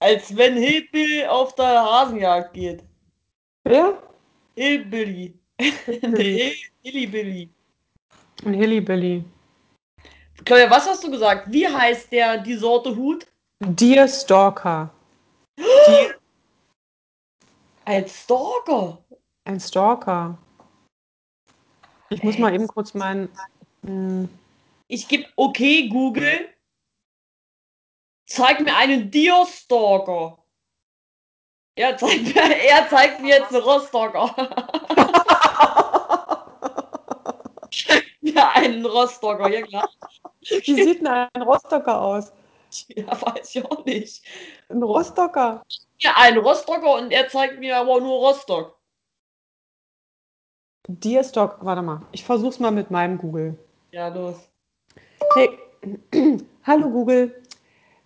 Als 0.00 0.36
wenn 0.36 0.56
Hillbilly 0.56 1.26
auf 1.26 1.54
der 1.54 1.84
Hasenjagd 1.84 2.54
geht. 2.54 2.82
Wer? 3.64 4.02
Hillbilly. 4.56 5.34
Hillybilly. 5.60 7.50
Ein 8.44 8.54
Hillybilly. 8.54 9.24
Claudia, 10.44 10.68
was 10.70 10.88
hast 10.88 11.04
du 11.04 11.10
gesagt? 11.10 11.52
Wie 11.52 11.68
heißt 11.68 12.10
der, 12.10 12.38
die 12.38 12.56
Sorte 12.56 12.96
Hut? 12.96 13.26
Deerstalker. 13.64 14.90
Deer, 15.56 16.14
Als 17.84 18.22
Stalker. 18.24 18.98
ein 19.44 19.60
Stalker. 19.60 20.36
Ich 22.10 22.22
muss 22.22 22.38
mal 22.38 22.52
eben 22.54 22.66
kurz 22.66 22.92
meinen. 22.94 23.28
Hm, 23.84 24.28
Ich 24.88 25.06
gebe 25.08 25.26
okay, 25.36 25.88
Google. 25.88 26.48
Zeig 28.28 28.60
mir 28.60 28.74
einen 28.76 29.10
Deerstalker. 29.10 30.38
Er 31.76 31.96
zeigt 31.96 32.24
mir, 32.34 32.34
er 32.68 32.88
zeigt 32.88 33.20
mir 33.20 33.36
jetzt 33.36 33.52
einen 33.54 33.62
Rostocker. 33.62 34.34
Zeig 37.70 38.04
mir 38.20 38.48
einen 38.50 38.84
Rostocker, 38.84 39.48
ja 39.50 39.62
klar. 39.62 39.88
Wie 40.40 40.74
sieht 40.82 41.00
denn 41.00 41.06
ein 41.06 41.42
Rostocker 41.42 42.00
aus? 42.00 42.32
Ja, 42.96 43.20
weiß 43.20 43.54
ich 43.54 43.64
auch 43.64 43.84
nicht. 43.84 44.24
Ein 44.68 44.82
Rostocker? 44.82 45.62
Ja, 45.98 46.14
ein 46.16 46.38
Rostocker 46.38 46.94
und 46.94 47.10
er 47.10 47.28
zeigt 47.28 47.58
mir 47.58 47.76
aber 47.76 48.00
nur 48.00 48.18
Rostock. 48.18 48.78
Deerstalker. 50.88 51.64
Warte 51.64 51.82
mal, 51.82 52.02
ich 52.12 52.24
versuch's 52.24 52.58
mal 52.58 52.70
mit 52.72 52.90
meinem 52.90 53.18
Google. 53.18 53.58
Ja, 53.92 54.08
los. 54.08 54.36
Hey, 55.34 55.58
hallo 56.64 56.90
Google. 56.90 57.42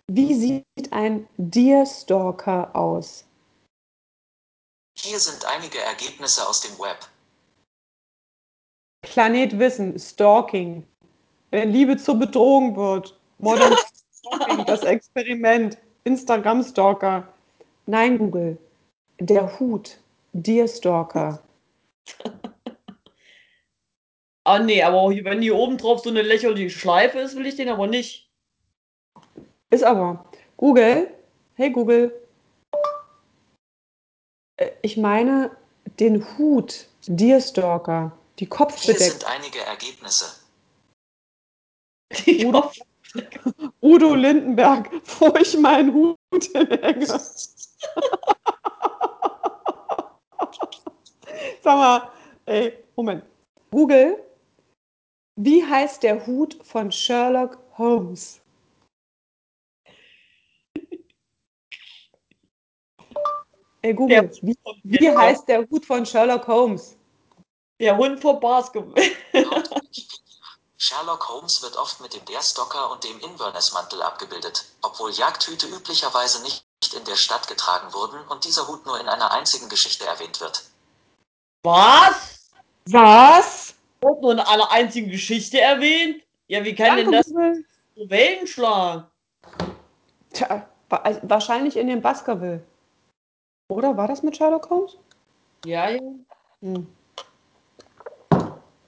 Wie 0.07 0.33
sieht 0.33 0.91
ein 0.91 1.27
Deerstalker 1.37 2.75
aus? 2.75 3.25
Hier 4.97 5.19
sind 5.19 5.45
einige 5.45 5.79
Ergebnisse 5.79 6.47
aus 6.47 6.61
dem 6.61 6.77
Web. 6.79 7.07
Planet 9.01 9.57
Wissen, 9.59 9.99
Stalking. 9.99 10.87
Wenn 11.51 11.71
Liebe 11.71 11.97
zur 11.97 12.15
Bedrohung 12.15 12.75
wird. 12.75 13.19
Modern 13.37 13.75
Stalking, 14.35 14.65
das 14.65 14.83
Experiment. 14.83 15.77
Instagram 16.03 16.63
Stalker. 16.63 17.27
Nein, 17.85 18.17
Google. 18.17 18.57
Der 19.19 19.59
Hut. 19.59 19.97
Deerstalker. 20.33 21.41
Ah, 24.45 24.59
nee, 24.59 24.81
aber 24.83 24.97
auch 24.97 25.09
wenn 25.11 25.41
hier 25.41 25.55
oben 25.55 25.77
drauf 25.77 25.99
so 26.01 26.09
eine 26.09 26.21
lächerliche 26.21 26.69
Schleife 26.69 27.19
ist, 27.19 27.35
will 27.35 27.45
ich 27.45 27.55
den 27.55 27.69
aber 27.69 27.87
nicht. 27.87 28.29
Ist 29.69 29.83
aber. 29.83 30.25
Google. 30.55 31.11
Hey 31.55 31.69
Google. 31.71 32.13
Äh, 34.57 34.71
Ich 34.81 34.95
meine 34.97 35.51
den 35.99 36.25
Hut. 36.37 36.87
Deerstalker. 37.07 38.11
Die 38.39 38.45
Hier 38.45 38.49
Kopfbedeckung. 38.49 39.07
sind 39.07 39.25
einige 39.27 39.59
Ergebnisse. 39.59 40.25
Die 42.25 42.49
Kopf- 42.49 42.77
Udo 43.81 44.15
Lindenberg, 44.15 44.89
wo 45.19 45.33
ich 45.35 45.57
meinen 45.57 45.93
Hut 45.93 46.17
hinhänge. 46.53 47.05
Sag 51.61 51.77
mal, 51.77 52.11
ey, 52.45 52.73
Moment. 52.95 53.23
Google, 53.71 54.23
wie 55.35 55.63
heißt 55.63 56.03
der 56.03 56.25
Hut 56.25 56.57
von 56.63 56.91
Sherlock 56.91 57.57
Holmes? 57.77 58.41
Ey, 63.81 63.93
Google, 63.93 64.31
wie, 64.41 64.55
wie 64.83 65.09
heißt 65.09 65.47
der 65.47 65.67
Hut 65.69 65.85
von 65.85 66.05
Sherlock 66.05 66.47
Holmes? 66.47 66.97
Der 67.79 67.95
Hund 67.95 68.19
vor 68.19 68.39
Basketball. 68.39 69.03
Sherlock 70.79 71.27
Holmes 71.27 71.63
wird 71.63 71.75
oft 71.75 71.99
mit 72.01 72.13
dem 72.13 72.23
Deerstalker 72.25 72.91
und 72.91 73.03
dem 73.03 73.19
Inverness-Mantel 73.19 74.03
abgebildet, 74.03 74.65
obwohl 74.83 75.11
Jagdhüte 75.11 75.65
üblicherweise 75.67 76.43
nicht 76.43 76.63
in 76.95 77.03
der 77.05 77.15
Stadt 77.15 77.47
getragen 77.47 77.91
wurden 77.93 78.19
und 78.27 78.45
dieser 78.45 78.67
Hut 78.67 78.85
nur 78.85 78.99
in 78.99 79.07
einer 79.07 79.31
einzigen 79.31 79.69
Geschichte 79.69 80.05
erwähnt 80.05 80.39
wird. 80.39 80.63
Was? 81.63 82.51
Was? 82.85 83.73
Wird 84.01 84.21
nur 84.21 84.33
in 84.33 84.39
einer 84.39 84.69
einzigen 84.69 85.09
Geschichte 85.09 85.59
erwähnt? 85.59 86.23
Ja, 86.47 86.63
wie 86.63 86.75
kann 86.75 86.97
denn 86.97 87.11
das 87.11 87.33
Wellen 87.95 88.45
schlagen? 88.45 89.07
Tja, 90.31 90.69
also 90.89 91.19
wahrscheinlich 91.23 91.75
in 91.75 91.87
dem 91.87 92.01
Baskerville. 92.01 92.63
Oder 93.69 93.97
war 93.97 94.07
das 94.07 94.21
mit 94.21 94.37
Sherlock 94.37 94.69
Holmes? 94.69 94.95
Ja, 95.65 95.89
ja. 95.89 95.99
Hm. 96.61 96.87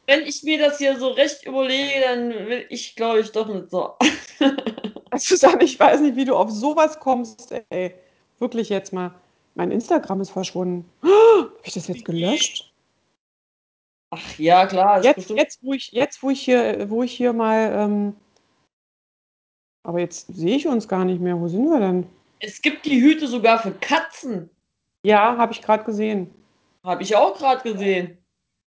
Wenn 0.10 0.26
ich 0.26 0.42
mir 0.42 0.58
das 0.58 0.80
hier 0.80 0.98
so 0.98 1.10
recht 1.10 1.46
überlege, 1.46 2.02
dann 2.02 2.32
will 2.32 2.66
ich, 2.70 2.96
glaube 2.96 3.20
ich, 3.20 3.32
doch 3.32 3.48
nicht 3.48 3.70
so. 3.70 3.94
Susanne, 5.16 5.64
ich 5.64 5.80
weiß 5.80 6.02
nicht, 6.02 6.16
wie 6.16 6.26
du 6.26 6.36
auf 6.36 6.50
sowas 6.50 7.00
kommst, 7.00 7.54
ey. 7.70 7.94
Wirklich 8.40 8.70
jetzt 8.70 8.92
mal. 8.92 9.14
Mein 9.54 9.70
Instagram 9.70 10.22
ist 10.22 10.32
verschwunden. 10.32 10.90
Habe 11.04 11.52
ich 11.62 11.74
das 11.74 11.88
jetzt 11.88 12.06
gelöscht? 12.06 12.74
Ach 14.10 14.40
ja, 14.40 14.66
klar. 14.66 15.04
Jetzt, 15.04 15.30
jetzt, 15.30 15.60
wo 15.62 15.74
ich, 15.74 15.92
jetzt, 15.92 16.24
wo 16.24 16.32
ich 16.32 16.42
hier, 16.42 16.90
wo 16.90 17.04
ich 17.04 17.12
hier 17.12 17.32
mal. 17.32 17.72
Ähm, 17.72 18.16
aber 19.84 20.00
jetzt 20.00 20.26
sehe 20.34 20.56
ich 20.56 20.66
uns 20.66 20.88
gar 20.88 21.06
nicht 21.06 21.22
mehr. 21.22 21.40
Wo 21.40 21.48
sind 21.48 21.70
wir 21.70 21.80
denn? 21.80 22.08
Es 22.40 22.64
gibt 22.64 22.88
die 22.88 23.00
Hüte 23.00 23.28
sogar 23.28 23.60
für 23.60 23.74
Katzen. 23.74 24.50
Ja, 25.04 25.38
habe 25.38 25.54
ich 25.54 25.62
gerade 25.62 25.84
gesehen. 25.84 26.34
Habe 26.84 27.04
ich 27.04 27.16
auch 27.16 27.38
gerade 27.38 27.62
gesehen. 27.62 28.18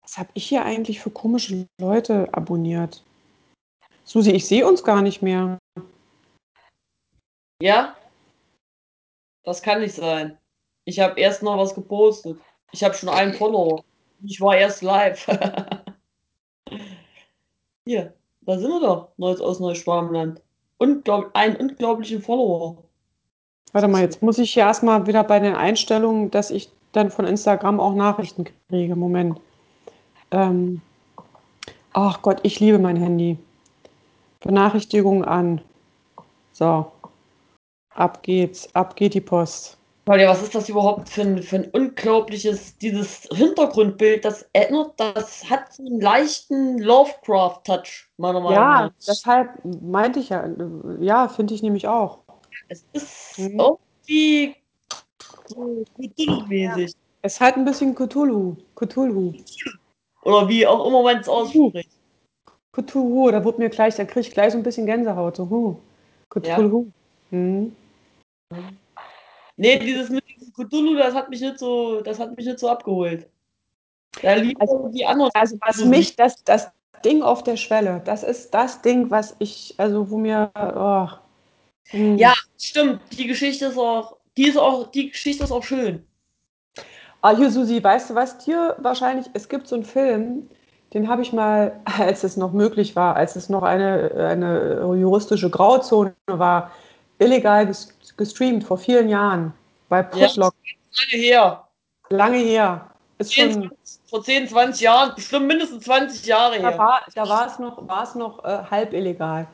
Was 0.02 0.18
habe 0.18 0.30
ich 0.34 0.46
hier 0.48 0.64
eigentlich 0.64 1.00
für 1.00 1.10
komische 1.10 1.66
Leute 1.80 2.28
abonniert? 2.32 3.02
Susi, 4.04 4.32
ich 4.32 4.46
sehe 4.46 4.66
uns 4.66 4.82
gar 4.82 5.02
nicht 5.02 5.22
mehr. 5.22 5.58
Ja? 7.62 7.96
Das 9.44 9.62
kann 9.62 9.80
nicht 9.80 9.94
sein. 9.94 10.36
Ich 10.84 10.98
habe 10.98 11.20
erst 11.20 11.42
noch 11.42 11.58
was 11.58 11.74
gepostet. 11.74 12.38
Ich 12.72 12.82
habe 12.82 12.94
schon 12.94 13.08
einen 13.08 13.34
Follower. 13.34 13.84
Ich 14.22 14.40
war 14.40 14.56
erst 14.56 14.82
live. 14.82 15.26
Hier, 17.86 18.14
da 18.42 18.58
sind 18.58 18.70
wir 18.70 18.80
doch. 18.80 19.08
Neues 19.16 19.40
aus 19.40 19.60
Neuschwabenland. 19.60 20.40
Unglaub 20.78 21.30
einen 21.34 21.56
unglaublichen 21.56 22.22
Follower. 22.22 22.78
Warte 23.72 23.88
mal, 23.88 24.02
jetzt 24.02 24.22
muss 24.22 24.38
ich 24.38 24.52
hier 24.52 24.64
erstmal 24.64 25.06
wieder 25.06 25.22
bei 25.22 25.38
den 25.38 25.54
Einstellungen, 25.54 26.30
dass 26.30 26.50
ich 26.50 26.70
dann 26.92 27.10
von 27.10 27.24
Instagram 27.24 27.78
auch 27.78 27.94
Nachrichten 27.94 28.44
kriege. 28.68 28.96
Moment. 28.96 29.40
Ähm, 30.30 30.80
ach 31.92 32.22
Gott, 32.22 32.40
ich 32.42 32.60
liebe 32.60 32.78
mein 32.78 32.96
Handy. 32.96 33.38
Benachrichtigung 34.40 35.24
an. 35.24 35.60
So. 36.52 36.90
Ab 37.94 38.22
geht's. 38.22 38.74
Ab 38.74 38.96
geht 38.96 39.14
die 39.14 39.20
Post. 39.20 39.76
Claudia, 40.06 40.28
was 40.28 40.42
ist 40.42 40.54
das 40.54 40.68
überhaupt 40.68 41.08
für 41.08 41.22
ein, 41.22 41.42
für 41.42 41.56
ein 41.56 41.70
unglaubliches, 41.70 42.76
dieses 42.78 43.28
Hintergrundbild, 43.32 44.24
das 44.24 44.48
erinnert, 44.54 44.98
das 44.98 45.48
hat 45.48 45.72
so 45.72 45.84
einen 45.84 46.00
leichten 46.00 46.78
Lovecraft-Touch, 46.78 48.08
meiner 48.16 48.40
Meinung 48.40 48.52
Ja, 48.52 48.82
nach. 48.86 48.90
deshalb 49.06 49.50
meinte 49.64 50.18
ich 50.18 50.30
ja. 50.30 50.48
Ja, 50.98 51.28
finde 51.28 51.54
ich 51.54 51.62
nämlich 51.62 51.86
auch. 51.86 52.20
Es 52.68 52.84
ist 52.92 53.38
Mhm. 53.38 53.60
irgendwie 53.60 54.56
so 55.46 55.84
Cthulhu-mäßig. 55.96 56.92
Es 57.22 57.40
hat 57.40 57.56
ein 57.56 57.64
bisschen 57.64 57.94
Cthulhu. 57.94 58.56
Cthulhu. 58.74 59.34
Oder 60.22 60.48
wie 60.48 60.66
auch 60.66 60.86
immer 60.86 61.02
man 61.02 61.18
es 61.18 61.28
ausspricht. 61.28 61.90
Cthulhu, 62.72 63.30
da 63.30 63.44
wird 63.44 63.58
mir 63.58 63.68
gleich, 63.68 63.96
da 63.96 64.04
kriege 64.04 64.20
ich 64.20 64.30
gleich 64.30 64.52
so 64.52 64.58
ein 64.58 64.62
bisschen 64.62 64.86
Gänsehaut. 64.86 65.36
So, 65.36 65.48
huh. 65.50 65.76
Cthulhu. 66.28 66.86
Mhm. 67.30 67.74
Nee, 69.56 69.78
dieses 69.78 70.08
mit 70.10 70.24
diesem 70.28 70.52
Cthulhu, 70.52 70.96
das 70.96 71.14
hat 71.14 71.30
mich 71.30 71.40
nicht 71.40 71.58
so, 71.58 72.00
das 72.00 72.18
hat 72.18 72.36
mich 72.36 72.46
nicht 72.46 72.58
so 72.58 72.68
abgeholt. 72.68 73.28
Da 74.22 74.34
Also- 74.58 74.88
die 74.88 75.04
anderen. 75.04 75.30
Also 75.34 75.56
was 75.60 75.84
mich, 75.84 76.16
das, 76.16 76.42
das 76.44 76.70
Ding 77.04 77.22
auf 77.22 77.42
der 77.42 77.56
Schwelle, 77.56 78.02
das 78.04 78.22
ist 78.22 78.52
das 78.52 78.82
Ding, 78.82 79.10
was 79.10 79.34
ich, 79.38 79.74
also 79.78 80.10
wo 80.10 80.18
mir, 80.18 80.50
oh, 80.54 81.08
hm. 81.90 82.18
Ja, 82.18 82.34
stimmt. 82.58 83.00
Die 83.18 83.26
Geschichte 83.26 83.66
ist 83.66 83.78
auch, 83.78 84.16
die 84.36 84.48
ist 84.48 84.56
auch, 84.56 84.90
die 84.90 85.10
Geschichte 85.10 85.44
ist 85.44 85.50
auch 85.50 85.64
schön. 85.64 86.06
Ah, 87.22 87.36
hier, 87.36 87.50
Susi, 87.50 87.82
weißt 87.82 88.10
du 88.10 88.14
was 88.14 88.38
dir 88.38 88.76
wahrscheinlich, 88.78 89.26
es 89.34 89.48
gibt 89.48 89.68
so 89.68 89.74
einen 89.74 89.84
Film, 89.84 90.48
den 90.94 91.08
habe 91.08 91.22
ich 91.22 91.32
mal, 91.32 91.80
als 91.98 92.24
es 92.24 92.36
noch 92.36 92.52
möglich 92.52 92.96
war, 92.96 93.16
als 93.16 93.36
es 93.36 93.48
noch 93.48 93.62
eine, 93.62 94.10
eine 94.30 94.96
juristische 94.96 95.50
Grauzone 95.50 96.14
war, 96.26 96.70
illegal 97.18 97.66
ges 97.66 97.96
gestreamt 98.16 98.64
vor 98.64 98.76
vielen 98.78 99.08
Jahren 99.08 99.52
bei 99.88 100.02
Pushlock, 100.02 100.54
Lange 100.92 101.22
her. 101.22 101.68
lange 102.10 102.38
her. 102.38 102.90
Ist 103.18 103.30
10, 103.30 103.52
schon, 103.52 103.62
20, 103.62 104.10
vor 104.10 104.22
10, 104.22 104.48
20 104.48 104.80
Jahren, 104.82 105.14
bestimmt 105.14 105.46
mindestens 105.46 105.84
20 105.84 106.26
Jahre 106.26 106.58
da 106.60 106.70
her. 106.70 106.78
war, 106.78 107.00
da 107.14 107.28
war 107.28 107.46
es 107.46 107.58
noch, 107.58 107.86
war 107.86 108.02
es 108.02 108.14
noch 108.14 108.44
äh, 108.44 108.64
halb 108.70 108.92
illegal. 108.92 109.46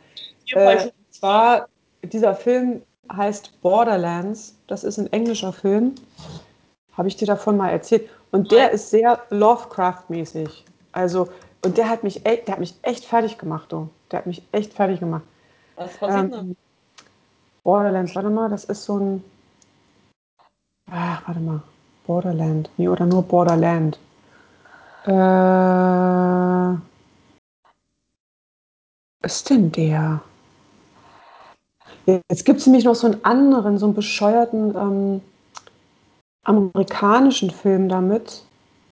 Hier 0.45 0.57
Äh, 0.57 0.91
zwar, 1.11 1.69
dieser 2.03 2.35
Film 2.35 2.83
heißt 3.15 3.61
Borderlands. 3.61 4.57
Das 4.67 4.85
ist 4.85 4.99
ein 4.99 5.13
englischer 5.13 5.53
Film. 5.53 5.95
Habe 6.97 7.09
ich 7.09 7.17
dir 7.17 7.27
davon 7.27 7.57
mal 7.57 7.71
erzählt. 7.71 8.09
Und 8.31 8.53
der 8.53 8.71
ist 8.71 8.91
sehr 8.91 9.21
Lovecraft-mäßig. 9.31 10.65
Also, 10.93 11.29
und 11.65 11.77
der 11.77 11.89
hat 11.89 12.05
mich 12.05 12.25
echt, 12.27 12.49
der 12.49 12.53
hat 12.55 12.61
mich 12.61 12.75
echt 12.83 13.05
fertig 13.05 13.39
gemacht, 13.39 13.73
du. 13.73 13.89
Der 14.11 14.21
hat 14.21 14.27
mich 14.27 14.43
echt 14.53 14.73
fertig 14.73 15.01
gemacht. 15.01 15.25
Was 15.77 15.97
passiert 15.97 16.33
denn? 16.33 16.41
Ähm, 16.41 16.57
Borderlands, 17.65 18.15
warte 18.15 18.31
mal, 18.31 18.49
das 18.49 18.65
ist 18.65 18.85
so 18.85 18.99
ein. 18.99 19.25
Ach, 20.91 21.23
warte 21.27 21.41
mal. 21.41 21.63
Borderland. 22.07 22.71
Nee, 22.77 22.89
oder 22.89 23.07
nur 23.07 23.23
Borderland. 23.23 23.99
Äh. 25.05 25.11
Was 29.23 29.37
ist 29.37 29.51
denn 29.51 29.73
der? 29.73 30.21
Jetzt 32.07 32.45
gibt 32.45 32.61
es 32.61 32.67
nämlich 32.67 32.85
noch 32.85 32.95
so 32.95 33.09
einen 33.09 33.25
anderen, 33.25 33.79
so 33.79 33.87
einen 33.87 33.95
bescheuerten 33.95 34.77
ähm, 34.77 35.23
amerikanischen 36.47 37.51
Film 37.51 37.89
damit. 37.89 38.43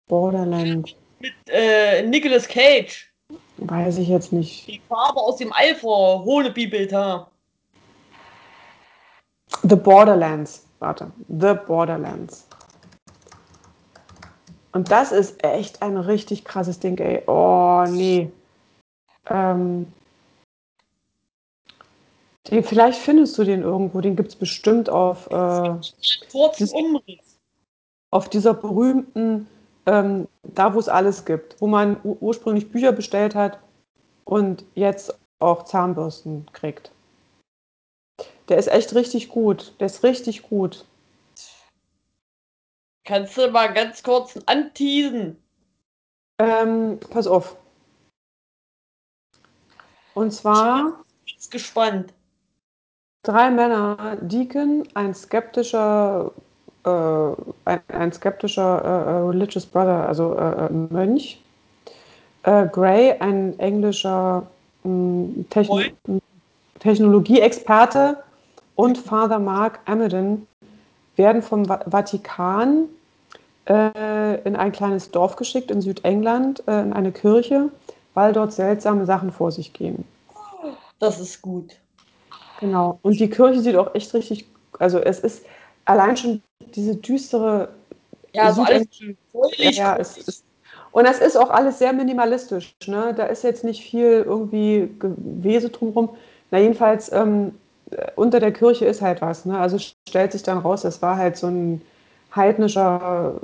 Borderland. 0.07 0.95
Mit 1.19 1.33
äh, 1.47 2.03
Nicolas 2.03 2.47
Cage. 2.47 3.09
Weiß 3.57 3.97
ich 3.97 4.07
jetzt 4.09 4.33
nicht. 4.33 4.67
Die 4.67 4.81
Farbe 4.89 5.19
aus 5.19 5.37
dem 5.37 5.53
Alpha, 5.53 5.87
Hohnebi-Bild, 5.87 6.91
ha. 6.91 7.29
The 9.61 9.75
Borderlands. 9.75 10.65
Warte. 10.79 11.11
The 11.29 11.53
Borderlands. 11.65 12.47
Und 14.73 14.89
das 14.91 15.11
ist 15.11 15.43
echt 15.43 15.81
ein 15.81 15.97
richtig 15.97 16.43
krasses 16.43 16.79
Ding, 16.79 16.97
ey. 16.97 17.21
Oh, 17.27 17.85
nee. 17.87 18.29
Ähm, 19.29 19.85
den, 22.49 22.63
vielleicht 22.63 22.99
findest 22.99 23.37
du 23.37 23.43
den 23.43 23.61
irgendwo. 23.61 24.01
Den 24.01 24.15
gibt 24.15 24.29
es 24.29 24.35
bestimmt 24.35 24.89
auf, 24.89 25.27
äh, 25.27 25.75
Kurzen 26.31 26.63
Das- 26.63 26.73
Umriss. 26.73 27.22
Auf 28.13 28.29
dieser 28.29 28.53
berühmten, 28.53 29.47
ähm, 29.87 30.27
da 30.43 30.75
wo 30.75 30.79
es 30.79 30.87
alles 30.87 31.25
gibt, 31.25 31.59
wo 31.59 31.65
man 31.65 31.99
ur- 32.03 32.17
ursprünglich 32.21 32.71
Bücher 32.71 32.91
bestellt 32.91 33.33
hat 33.33 33.59
und 34.23 34.63
jetzt 34.75 35.17
auch 35.39 35.63
Zahnbürsten 35.65 36.45
kriegt. 36.53 36.91
Der 38.49 38.57
ist 38.57 38.67
echt 38.67 38.93
richtig 38.93 39.29
gut. 39.29 39.73
Der 39.79 39.87
ist 39.87 40.03
richtig 40.03 40.43
gut. 40.43 40.85
Kannst 43.05 43.35
du 43.35 43.49
mal 43.49 43.73
ganz 43.73 44.03
kurz 44.03 44.39
anteasen? 44.45 45.41
Ähm, 46.39 46.99
pass 47.09 47.25
auf. 47.25 47.57
Und 50.13 50.31
zwar 50.31 51.03
Jetzt 51.25 51.49
gespannt. 51.49 52.13
drei 53.25 53.49
Männer, 53.49 54.17
Deacon, 54.21 54.87
ein 54.93 55.15
skeptischer, 55.15 56.31
äh, 56.85 56.89
ein, 57.65 57.79
ein 57.87 58.11
skeptischer 58.11 58.83
äh, 58.83 59.11
äh, 59.11 59.29
Religious 59.29 59.65
Brother, 59.65 60.07
also 60.07 60.35
äh, 60.35 60.69
Mönch. 60.71 61.39
Äh, 62.43 62.67
Gray, 62.67 63.15
ein 63.19 63.57
englischer 63.59 64.43
mh, 64.83 65.45
Techno 65.49 65.75
Moin. 65.75 66.21
Technologieexperte 66.79 68.17
und 68.75 68.97
Father 68.97 69.39
Mark 69.39 69.79
Amidon 69.85 70.45
werden 71.15 71.41
vom 71.41 71.69
Va 71.69 71.79
Vatikan 71.89 72.89
äh, 73.69 74.41
in 74.41 74.55
ein 74.57 74.71
kleines 74.73 75.09
Dorf 75.11 75.37
geschickt 75.37 75.71
in 75.71 75.81
Südengland, 75.81 76.63
äh, 76.67 76.81
in 76.81 76.91
eine 76.91 77.13
Kirche, 77.13 77.69
weil 78.13 78.33
dort 78.33 78.51
seltsame 78.51 79.05
Sachen 79.05 79.31
vor 79.31 79.51
sich 79.51 79.71
gehen. 79.71 80.03
Das 80.99 81.19
ist 81.19 81.41
gut. 81.41 81.77
Genau. 82.59 82.99
Und 83.01 83.19
die 83.19 83.29
Kirche 83.29 83.61
sieht 83.61 83.75
auch 83.75 83.93
echt 83.95 84.13
richtig, 84.13 84.45
also 84.79 84.99
es 84.99 85.19
ist 85.19 85.45
allein 85.85 86.17
schon 86.17 86.41
diese 86.75 86.95
düstere 86.95 87.69
Ja, 88.33 88.43
also 88.43 88.63
alles 88.63 88.87
ja, 89.57 89.95
es 89.97 90.17
ist, 90.17 90.43
und 90.91 91.05
das 91.07 91.19
ist 91.19 91.35
auch 91.37 91.49
alles 91.49 91.79
sehr 91.79 91.93
minimalistisch. 91.93 92.75
Ne? 92.87 93.13
Da 93.15 93.25
ist 93.25 93.43
jetzt 93.43 93.63
nicht 93.63 93.83
viel 93.83 94.23
irgendwie 94.25 94.89
Gewese 94.99 95.69
drumherum. 95.69 96.09
Na, 96.51 96.59
jedenfalls 96.59 97.09
äh, 97.09 97.25
unter 98.15 98.39
der 98.39 98.51
Kirche 98.53 98.85
ist 98.85 99.01
halt 99.01 99.21
was. 99.21 99.45
Ne? 99.45 99.57
Also 99.57 99.77
stellt 99.79 100.31
sich 100.31 100.43
dann 100.43 100.59
raus, 100.59 100.81
das 100.83 101.01
war 101.01 101.17
halt 101.17 101.37
so 101.37 101.47
ein 101.47 101.81
heidnischer 102.35 103.39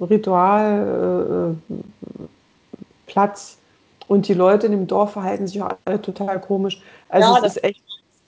Ritualplatz. 0.00 1.56
Äh, 1.70 1.74
Platz. 3.06 3.58
und 4.08 4.28
die 4.28 4.34
Leute 4.34 4.66
in 4.66 4.72
dem 4.72 4.86
Dorf 4.86 5.12
verhalten 5.12 5.46
sich 5.46 5.62
auch 5.62 5.76
alle 5.84 6.00
total 6.02 6.40
komisch. 6.40 6.82
Also 7.08 7.28
Ja, 7.30 7.36
es 7.36 7.42
das- 7.42 7.56
ist 7.56 7.64
echt. 7.64 7.83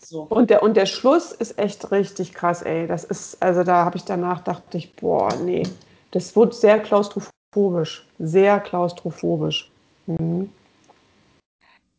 So. 0.09 0.23
Und 0.23 0.51
der, 0.51 0.63
und 0.63 0.77
der 0.77 0.87
Schluss 0.87 1.33
ist 1.33 1.59
echt 1.59 1.91
richtig 1.91 2.33
krass, 2.33 2.63
ey. 2.63 2.87
Das 2.87 3.05
ist, 3.05 3.43
also 3.43 3.65
da 3.65 3.85
habe 3.85 3.97
ich 3.97 4.05
danach 4.05 4.41
dachte 4.41 4.79
ich, 4.79 4.95
boah, 4.95 5.35
nee. 5.37 5.65
Das 6.13 6.37
wird 6.37 6.55
sehr 6.55 6.79
klaustrophobisch. 6.79 8.07
Sehr 8.19 8.61
klaustrophobisch. 8.61 9.71
Mhm. 10.07 10.51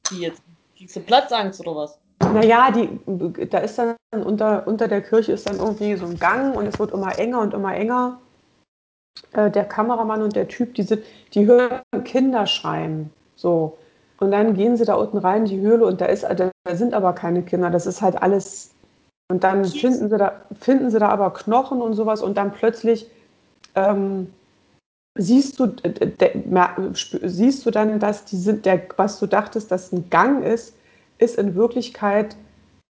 Wie 0.10 0.22
jetzt? 0.22 0.42
Kriegst 0.78 0.96
du 0.96 1.00
Platzangst 1.02 1.60
oder 1.62 1.76
was? 1.76 2.00
Naja, 2.20 2.72
die, 2.72 2.90
da 3.50 3.60
ist 3.60 3.78
dann 3.78 3.96
unter, 4.12 4.66
unter 4.68 4.88
der 4.88 5.02
Kirche 5.02 5.34
ist 5.34 5.50
dann 5.50 5.58
irgendwie 5.58 5.96
so 5.96 6.06
ein 6.06 6.18
Gang 6.18 6.56
und 6.56 6.66
es 6.66 6.80
wird 6.80 6.92
immer 6.92 7.18
enger 7.20 7.42
und 7.42 7.54
immer 7.54 7.76
enger. 7.76 8.20
Äh, 9.34 9.52
der 9.52 9.66
Kameramann 9.66 10.22
und 10.22 10.36
der 10.36 10.48
Typ, 10.48 10.76
die, 10.76 10.84
sind, 10.84 11.04
die 11.34 11.46
hören 11.46 11.82
Kinder 12.06 12.48
schreien. 12.48 13.12
So. 13.36 13.78
Und 14.20 14.32
dann 14.32 14.56
gehen 14.56 14.78
sie 14.78 14.86
da 14.86 14.96
unten 14.96 15.18
rein 15.18 15.44
in 15.44 15.50
die 15.50 15.60
Höhle 15.60 15.86
und 15.86 16.02
da, 16.02 16.06
ist, 16.06 16.24
da 16.24 16.52
sind 16.76 16.94
aber 16.94 17.14
keine 17.14 17.44
Kinder. 17.44 17.70
Das 17.70 17.86
ist 17.86 18.02
halt 18.02 18.22
alles. 18.22 18.72
Und 19.30 19.44
dann 19.44 19.66
finden 19.66 20.10
sie 20.10 20.18
da, 20.18 20.42
finden 20.60 20.90
sie 20.90 21.00
da 21.00 21.10
aber 21.10 21.34
Knochen 21.34 21.82
und 21.82 21.94
sowas 21.94 22.22
und 22.22 22.38
dann 22.38 22.52
plötzlich 22.52 23.10
ähm, 23.76 24.34
siehst, 25.18 25.60
du, 25.60 25.74
siehst 27.24 27.66
du 27.66 27.72
dann, 27.72 28.00
dass 28.00 28.26
die 28.26 28.38
sind, 28.38 28.66
der, 28.66 28.82
was 28.96 29.20
du 29.20 29.28
dachtest, 29.28 29.72
dass 29.72 29.92
ein 29.92 30.10
Gang 30.10 30.44
ist, 30.44 30.76
ist 31.18 31.38
in 31.38 31.56
Wirklichkeit 31.56 32.36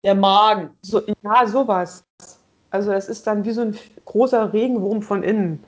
Der 0.04 0.14
Magen. 0.14 0.70
so, 0.82 1.02
ja, 1.22 1.46
sowas. 1.46 2.04
Also 2.70 2.92
es 2.92 3.08
ist 3.08 3.26
dann 3.26 3.44
wie 3.44 3.52
so 3.52 3.62
ein 3.62 3.76
großer 4.06 4.52
Regenwurm 4.52 5.02
von 5.02 5.22
innen. 5.22 5.62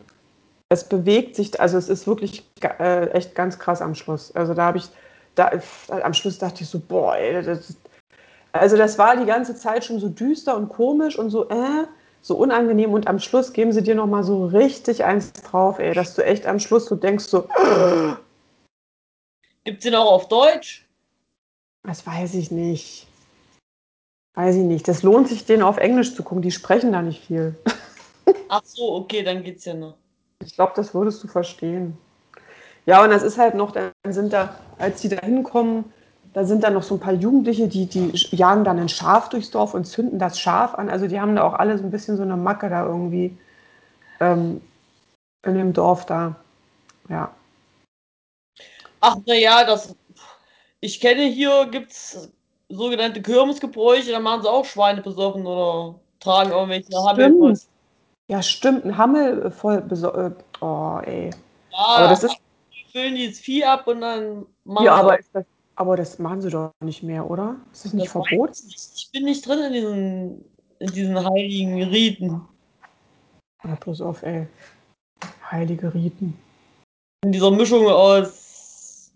Es 0.71 0.85
bewegt 0.85 1.37
sich, 1.37 1.61
also 1.61 1.77
es 1.77 1.89
ist 1.89 2.07
wirklich 2.07 2.51
äh, 2.63 3.09
echt 3.11 3.35
ganz 3.35 3.59
krass 3.59 3.83
am 3.83 3.95
Schluss. 3.95 4.35
Also 4.35 4.55
da 4.55 4.65
habe 4.65 4.79
ich, 4.79 4.89
da, 5.35 5.51
am 5.89 6.15
Schluss 6.15 6.39
dachte 6.39 6.63
ich 6.63 6.69
so, 6.69 6.79
boah, 6.81 7.17
ey, 7.17 7.43
das 7.43 7.77
also 8.53 8.77
das 8.77 8.99
war 8.99 9.17
die 9.17 9.27
ganze 9.27 9.57
Zeit 9.57 9.85
schon 9.85 9.99
so 9.99 10.09
düster 10.09 10.57
und 10.57 10.69
komisch 10.69 11.19
und 11.19 11.31
so, 11.31 11.49
äh, 11.49 11.87
so 12.23 12.37
unangenehm 12.37 12.93
und 12.93 13.09
am 13.09 13.19
Schluss 13.19 13.53
geben 13.53 13.73
sie 13.73 13.83
dir 13.83 13.97
nochmal 13.97 14.23
so 14.23 14.47
richtig 14.47 15.03
eins 15.03 15.33
drauf, 15.33 15.81
ey, 15.81 15.93
dass 15.93 16.15
du 16.15 16.25
echt 16.25 16.47
am 16.47 16.61
Schluss 16.61 16.87
so 16.87 16.95
denkst 16.95 17.25
so, 17.25 17.49
Gibt's 19.65 19.85
den 19.85 19.95
auch 19.95 20.13
auf 20.13 20.29
Deutsch? 20.29 20.87
das 21.83 22.07
weiß 22.07 22.35
ich 22.35 22.51
nicht. 22.51 23.07
Weiß 24.35 24.57
ich 24.57 24.63
nicht. 24.63 24.87
Das 24.89 25.03
lohnt 25.03 25.29
sich, 25.29 25.45
den 25.45 25.63
auf 25.63 25.77
Englisch 25.77 26.15
zu 26.15 26.23
gucken. 26.23 26.43
Die 26.43 26.51
sprechen 26.51 26.93
da 26.93 27.03
nicht 27.03 27.25
viel. 27.25 27.55
Ach 28.49 28.63
so, 28.65 28.95
okay, 28.95 29.23
dann 29.23 29.43
geht's 29.43 29.65
ja 29.65 29.75
noch. 29.75 29.97
Ich 30.45 30.55
glaube, 30.55 30.73
das 30.77 30.95
würdest 30.95 31.23
du 31.23 31.29
verstehen. 31.29 31.97
Ja, 32.87 33.03
und 33.03 33.11
das 33.11 33.23
ist 33.23 33.39
halt 33.39 33.55
noch, 33.55 33.73
dann 33.73 33.93
sind 34.09 34.33
da, 34.33 34.57
als 34.79 35.01
die 35.01 35.09
da 35.09 35.17
hinkommen, 35.25 35.93
da 36.35 36.45
sind 36.45 36.65
dann 36.65 36.75
noch 36.75 36.83
so 36.83 36.97
ein 36.97 37.01
paar 37.01 37.13
Jugendliche, 37.13 37.69
die, 37.69 37.87
die 37.87 38.11
jagen 38.37 38.65
dann 38.65 38.79
ein 38.79 38.89
Schaf 38.89 39.29
durchs 39.29 39.51
Dorf 39.51 39.73
und 39.73 39.85
zünden 39.85 40.19
das 40.19 40.39
Schaf 40.39 40.75
an. 40.75 40.91
Also 40.91 41.07
die 41.07 41.21
haben 41.21 41.37
da 41.37 41.45
auch 41.45 41.55
alle 41.55 41.79
so 41.79 41.85
ein 41.85 41.91
bisschen 41.91 42.17
so 42.17 42.23
eine 42.23 42.37
Macke 42.37 42.69
da 42.69 42.85
irgendwie 42.85 43.39
ähm, 44.21 44.61
in 45.47 45.55
dem 45.55 45.73
Dorf 45.73 46.07
da. 46.07 46.35
Ja. 47.09 47.33
Ach, 49.01 49.17
naja, 49.27 49.65
das. 49.65 49.95
Ich 50.81 51.01
kenne 51.01 51.23
hier 51.23 51.67
gibt's 51.71 52.31
sogenannte 52.69 53.23
Kirmesgebräuche, 53.23 54.11
da 54.11 54.21
machen 54.21 54.43
sie 54.43 54.51
auch 54.51 54.65
Schweine 54.65 55.03
besoffen 55.03 55.47
oder 55.47 55.95
tragen 56.21 56.51
irgendwelche 56.51 56.97
Hammel 56.97 57.39
voll. 57.39 57.55
Ja, 58.29 58.43
stimmt. 58.43 58.85
Ein 58.85 58.97
Hammel 58.97 59.51
voll 59.51 59.83
besorgt. 59.83 60.45
Oh, 60.61 60.99
ey. 61.05 61.31
Ja, 61.71 61.79
Aber 61.79 62.09
das 62.09 62.25
ist. 62.25 62.37
Füllen 62.95 63.17
die 63.17 63.29
das 63.29 63.39
Vieh 63.41 63.65
ab 63.65 63.87
und 63.87 64.01
dann 64.01 64.47
machen 64.65 64.87
Ja, 64.87 64.95
sie 64.95 65.01
aber, 65.01 65.19
das, 65.33 65.45
aber 65.75 65.97
das 65.97 66.19
machen 66.19 66.41
sie 66.41 66.51
doch 66.51 66.71
nicht 66.81 67.03
mehr, 67.03 67.29
oder? 67.29 67.57
Ist 67.73 67.85
das 67.85 67.93
nicht 67.93 68.07
Das 68.07 68.13
verboten? 68.13 68.55
ich 68.69 69.11
bin 69.13 69.25
nicht 69.25 69.47
drin 69.47 69.61
in 69.61 69.73
diesen, 69.73 70.45
in 70.79 70.93
diesen 70.93 71.25
heiligen 71.25 71.83
Riten. 71.83 72.41
Ja, 73.65 73.77
pass 73.77 74.01
auf, 74.01 74.23
ey. 74.23 74.47
Heilige 75.51 75.93
Riten. 75.93 76.39
In 77.25 77.33
dieser 77.33 77.51
Mischung 77.51 77.87
aus 77.89 79.11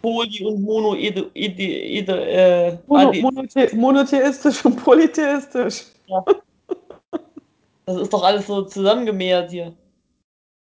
Poly 0.00 0.44
und 0.44 0.62
Mono, 0.62 0.94
Ede, 0.94 1.30
Ede, 1.34 1.62
Ede, 1.62 2.30
äh, 2.30 2.78
Mono, 2.86 3.12
monothe 3.20 3.74
monotheistisch 3.74 4.64
und 4.64 4.76
polytheistisch. 4.82 5.86
das 7.86 7.96
ist 8.00 8.12
doch 8.12 8.22
alles 8.22 8.46
so 8.46 8.62
zusammengemehrt 8.62 9.50
hier. 9.50 9.74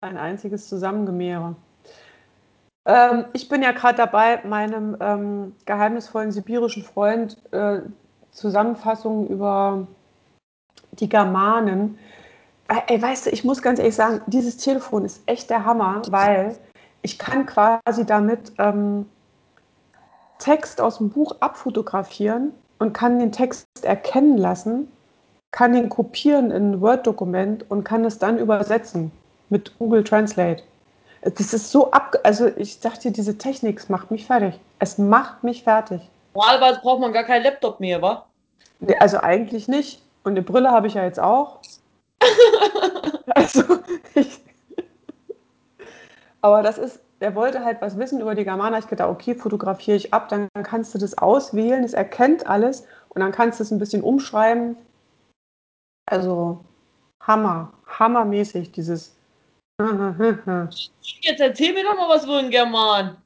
Ein 0.03 0.17
einziges 0.17 0.67
Zusammengemehre. 0.67 1.55
Ähm, 2.85 3.25
ich 3.33 3.47
bin 3.47 3.61
ja 3.61 3.71
gerade 3.71 3.97
dabei, 3.97 4.41
meinem 4.43 4.97
ähm, 4.99 5.55
geheimnisvollen 5.65 6.31
sibirischen 6.31 6.81
Freund 6.81 7.37
äh, 7.51 7.81
Zusammenfassungen 8.31 9.27
über 9.27 9.85
die 10.93 11.07
Germanen. 11.07 11.99
Äh, 12.67 12.95
ey, 12.95 12.99
weißt 12.99 13.27
du, 13.27 13.29
ich 13.29 13.43
muss 13.43 13.61
ganz 13.61 13.77
ehrlich 13.77 13.95
sagen, 13.95 14.21
dieses 14.25 14.57
Telefon 14.57 15.05
ist 15.05 15.21
echt 15.27 15.51
der 15.51 15.65
Hammer, 15.65 16.01
weil 16.09 16.57
ich 17.03 17.19
kann 17.19 17.45
quasi 17.45 18.03
damit 18.03 18.53
ähm, 18.57 19.07
Text 20.39 20.81
aus 20.81 20.97
dem 20.97 21.11
Buch 21.11 21.35
abfotografieren 21.41 22.53
und 22.79 22.93
kann 22.93 23.19
den 23.19 23.31
Text 23.31 23.67
erkennen 23.83 24.39
lassen, 24.39 24.91
kann 25.51 25.73
den 25.73 25.89
kopieren 25.89 26.49
in 26.49 26.71
ein 26.71 26.81
Word-Dokument 26.81 27.69
und 27.69 27.83
kann 27.83 28.03
es 28.03 28.17
dann 28.17 28.39
übersetzen 28.39 29.11
mit 29.51 29.77
Google 29.77 30.03
Translate. 30.03 30.63
Das 31.21 31.53
ist 31.53 31.71
so 31.71 31.91
ab, 31.91 32.17
also 32.23 32.47
ich 32.57 32.79
dachte, 32.79 33.11
diese 33.11 33.37
Technik 33.37 33.77
es 33.77 33.89
macht 33.89 34.09
mich 34.09 34.25
fertig. 34.25 34.59
Es 34.79 34.97
macht 34.97 35.43
mich 35.43 35.63
fertig. 35.63 36.01
Normalerweise 36.33 36.79
braucht 36.81 37.01
man 37.01 37.13
gar 37.13 37.23
keinen 37.23 37.43
Laptop 37.43 37.79
mehr, 37.79 38.01
wa? 38.01 38.25
Nee, 38.79 38.95
Also 38.99 39.19
eigentlich 39.19 39.67
nicht. 39.67 40.01
Und 40.23 40.31
eine 40.31 40.41
Brille 40.41 40.71
habe 40.71 40.87
ich 40.87 40.95
ja 40.95 41.03
jetzt 41.03 41.19
auch. 41.19 41.59
Also 43.33 43.63
ich, 44.13 44.41
aber 46.41 46.63
das 46.63 46.77
ist, 46.77 46.99
er 47.19 47.35
wollte 47.35 47.63
halt 47.63 47.81
was 47.81 47.97
wissen 47.97 48.19
über 48.19 48.35
die 48.35 48.43
Germaner. 48.43 48.79
Ich 48.79 48.87
gedacht, 48.87 49.09
okay, 49.09 49.35
fotografiere 49.35 49.95
ich 49.97 50.13
ab, 50.13 50.27
dann 50.29 50.49
kannst 50.63 50.93
du 50.93 50.97
das 50.97 51.17
auswählen, 51.17 51.83
es 51.83 51.93
erkennt 51.93 52.47
alles 52.47 52.85
und 53.09 53.21
dann 53.21 53.31
kannst 53.31 53.59
du 53.59 53.63
es 53.63 53.71
ein 53.71 53.79
bisschen 53.79 54.01
umschreiben. 54.01 54.75
Also 56.07 56.59
Hammer, 57.21 57.71
hammermäßig 57.87 58.71
dieses. 58.71 59.15
Jetzt 61.21 61.39
erzähl 61.39 61.73
mir 61.73 61.83
doch 61.83 61.95
mal 61.95 62.09
was 62.09 62.23
über 62.23 62.41
den 62.41 62.51
German. 62.51 63.17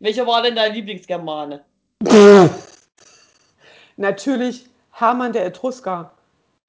Welcher 0.00 0.26
war 0.26 0.42
denn 0.42 0.56
dein 0.56 0.74
Lieblingsgermane? 0.74 1.64
Natürlich 3.96 4.68
Hermann 4.92 5.32
der 5.32 5.46
Etrusker. 5.46 6.12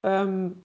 Ähm, 0.02 0.62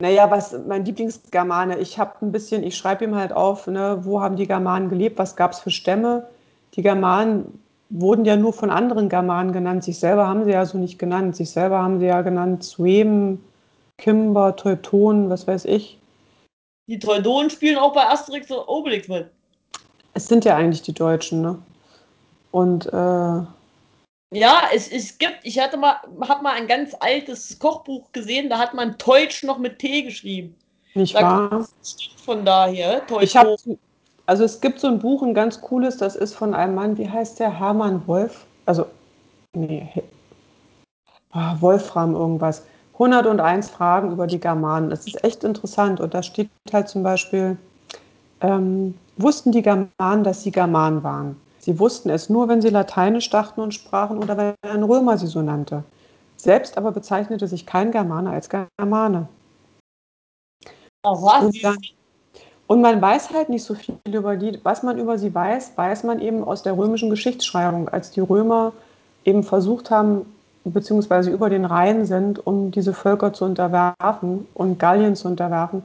naja, 0.00 0.30
was 0.30 0.58
mein 0.66 0.84
Lieblingsgermane, 0.84 1.78
ich 1.78 1.98
habe 1.98 2.14
ein 2.22 2.32
bisschen, 2.32 2.62
ich 2.62 2.76
schreibe 2.76 3.04
ihm 3.04 3.14
halt 3.14 3.32
auf, 3.32 3.66
ne, 3.66 3.98
wo 4.02 4.20
haben 4.20 4.36
die 4.36 4.46
Germanen 4.46 4.88
gelebt, 4.88 5.18
was 5.18 5.36
gab 5.36 5.52
es 5.52 5.60
für 5.60 5.70
Stämme. 5.70 6.26
Die 6.74 6.82
Germanen 6.82 7.60
wurden 7.90 8.24
ja 8.24 8.36
nur 8.36 8.52
von 8.52 8.70
anderen 8.70 9.08
Germanen 9.08 9.52
genannt, 9.52 9.84
sich 9.84 9.98
selber 9.98 10.26
haben 10.26 10.44
sie 10.44 10.52
ja 10.52 10.64
so 10.64 10.78
nicht 10.78 10.98
genannt. 10.98 11.36
Sich 11.36 11.50
selber 11.50 11.82
haben 11.82 12.00
sie 12.00 12.06
ja 12.06 12.22
genannt 12.22 12.64
Sueben, 12.64 13.44
Kimber, 13.98 14.56
Teutonen, 14.56 15.28
was 15.28 15.46
weiß 15.46 15.66
ich. 15.66 15.99
Die 16.90 16.98
Teutonen 16.98 17.50
spielen 17.50 17.78
auch 17.78 17.92
bei 17.94 18.04
Asterix 18.04 18.50
und 18.50 18.66
Obelix 18.66 19.06
mit. 19.06 19.30
Es 20.14 20.26
sind 20.26 20.44
ja 20.44 20.56
eigentlich 20.56 20.82
die 20.82 20.92
Deutschen, 20.92 21.40
ne? 21.40 21.56
Und 22.50 22.86
äh, 22.86 23.44
Ja, 24.32 24.62
es, 24.74 24.90
es 24.90 25.16
gibt, 25.16 25.38
ich 25.44 25.60
hatte 25.60 25.76
mal, 25.76 25.98
hab 26.22 26.42
mal 26.42 26.54
ein 26.54 26.66
ganz 26.66 26.96
altes 26.98 27.56
Kochbuch 27.60 28.10
gesehen, 28.10 28.50
da 28.50 28.58
hat 28.58 28.74
man 28.74 28.98
Teutsch 28.98 29.44
noch 29.44 29.58
mit 29.58 29.78
T 29.78 30.02
geschrieben. 30.02 30.56
nicht 30.94 31.14
Da 31.14 31.22
wahr? 31.22 31.68
von 32.24 32.44
daher. 32.44 33.02
Ich 33.20 33.36
habe, 33.36 33.56
also 34.26 34.42
es 34.42 34.60
gibt 34.60 34.80
so 34.80 34.88
ein 34.88 34.98
Buch, 34.98 35.22
ein 35.22 35.32
ganz 35.32 35.60
cooles, 35.60 35.96
das 35.96 36.16
ist 36.16 36.34
von 36.34 36.54
einem 36.54 36.74
Mann, 36.74 36.98
wie 36.98 37.08
heißt 37.08 37.38
der? 37.38 37.56
Hermann 37.56 38.04
Wolf? 38.08 38.46
Also, 38.66 38.84
nee, 39.54 39.88
ah, 41.30 41.54
Wolfram 41.60 42.16
irgendwas. 42.16 42.64
101 43.00 43.70
Fragen 43.70 44.12
über 44.12 44.26
die 44.28 44.38
Germanen. 44.38 44.90
Das 44.90 45.06
ist 45.06 45.24
echt 45.24 45.42
interessant. 45.42 46.00
Und 46.00 46.14
da 46.14 46.22
steht 46.22 46.50
halt 46.72 46.88
zum 46.88 47.02
Beispiel, 47.02 47.56
ähm, 48.40 48.94
wussten 49.16 49.50
die 49.52 49.62
Germanen, 49.62 50.22
dass 50.22 50.42
sie 50.42 50.52
Germanen 50.52 51.02
waren? 51.02 51.36
Sie 51.58 51.78
wussten 51.78 52.10
es 52.10 52.30
nur, 52.30 52.48
wenn 52.48 52.62
sie 52.62 52.70
Lateinisch 52.70 53.28
dachten 53.30 53.60
und 53.60 53.74
sprachen 53.74 54.18
oder 54.18 54.36
wenn 54.36 54.54
ein 54.62 54.82
Römer 54.82 55.18
sie 55.18 55.26
so 55.26 55.42
nannte. 55.42 55.82
Selbst 56.36 56.78
aber 56.78 56.92
bezeichnete 56.92 57.48
sich 57.48 57.66
kein 57.66 57.90
Germaner 57.90 58.30
als 58.30 58.48
Germane. 58.48 59.28
Ach 61.02 61.20
was, 61.20 61.44
Und 61.44 61.64
dann- 61.64 61.78
Und 62.66 62.82
man 62.82 63.02
weiß 63.02 63.30
halt 63.30 63.48
nicht 63.48 63.64
so 63.64 63.74
viel 63.74 63.96
über 64.06 64.36
die. 64.36 64.58
Was 64.62 64.84
man 64.84 64.96
über 64.96 65.18
sie 65.18 65.34
weiß, 65.34 65.72
weiß 65.76 66.04
man 66.04 66.20
eben 66.20 66.44
aus 66.44 66.62
der 66.62 66.78
römischen 66.78 67.10
Geschichtsschreibung, 67.10 67.88
als 67.88 68.12
die 68.12 68.20
Römer 68.20 68.72
eben 69.24 69.42
versucht 69.42 69.90
haben, 69.90 70.24
beziehungsweise 70.64 71.30
über 71.30 71.50
den 71.50 71.64
Rhein 71.64 72.04
sind, 72.04 72.46
um 72.46 72.70
diese 72.70 72.92
Völker 72.92 73.32
zu 73.32 73.44
unterwerfen 73.44 74.46
und 74.54 74.78
Gallien 74.78 75.16
zu 75.16 75.28
unterwerfen. 75.28 75.82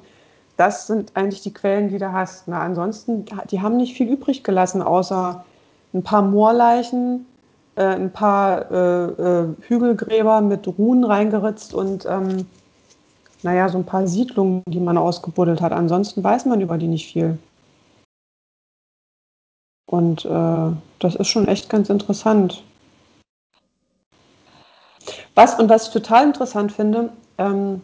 Das 0.58 0.88
sind 0.88 1.12
eigentlich 1.16 1.42
die 1.42 1.54
Quellen, 1.54 1.90
die 1.90 1.98
du 1.98 2.12
hast. 2.12 2.48
Na, 2.48 2.62
ansonsten, 2.62 3.26
die 3.50 3.62
haben 3.62 3.78
nicht 3.78 3.96
viel 3.96 4.10
übrig 4.10 4.44
gelassen, 4.44 4.82
außer 4.82 5.44
ein 5.94 6.04
paar 6.04 6.22
Moorleichen, 6.22 7.26
äh, 7.76 7.84
ein 7.84 8.12
paar 8.12 8.72
äh, 8.72 9.06
äh, 9.06 9.48
Hügelgräber 9.62 10.42
mit 10.42 10.68
Runen 10.68 11.04
reingeritzt 11.04 11.74
und 11.74 12.06
ähm, 12.06 12.46
naja, 13.44 13.70
so 13.70 13.78
ein 13.78 13.86
paar 13.86 14.08
Siedlungen, 14.08 14.64
die 14.68 14.80
man 14.80 14.98
ausgebuddelt 14.98 15.62
hat. 15.62 15.72
Ansonsten 15.72 16.24
weiß 16.24 16.46
man 16.46 16.62
über 16.62 16.78
die 16.78 16.88
nicht 16.88 17.12
viel. 17.12 17.38
Und 19.88 20.26
äh, 20.26 20.72
das 21.00 21.16
ist 21.16 21.28
schon 21.28 21.48
echt 21.48 21.70
ganz 21.70 21.90
interessant. 21.90 22.64
Was 25.36 25.60
und 25.60 25.70
was 25.70 25.88
ich 25.88 25.94
total 25.94 26.26
interessant 26.26 26.72
finde, 26.72 27.10
ähm, 27.38 27.82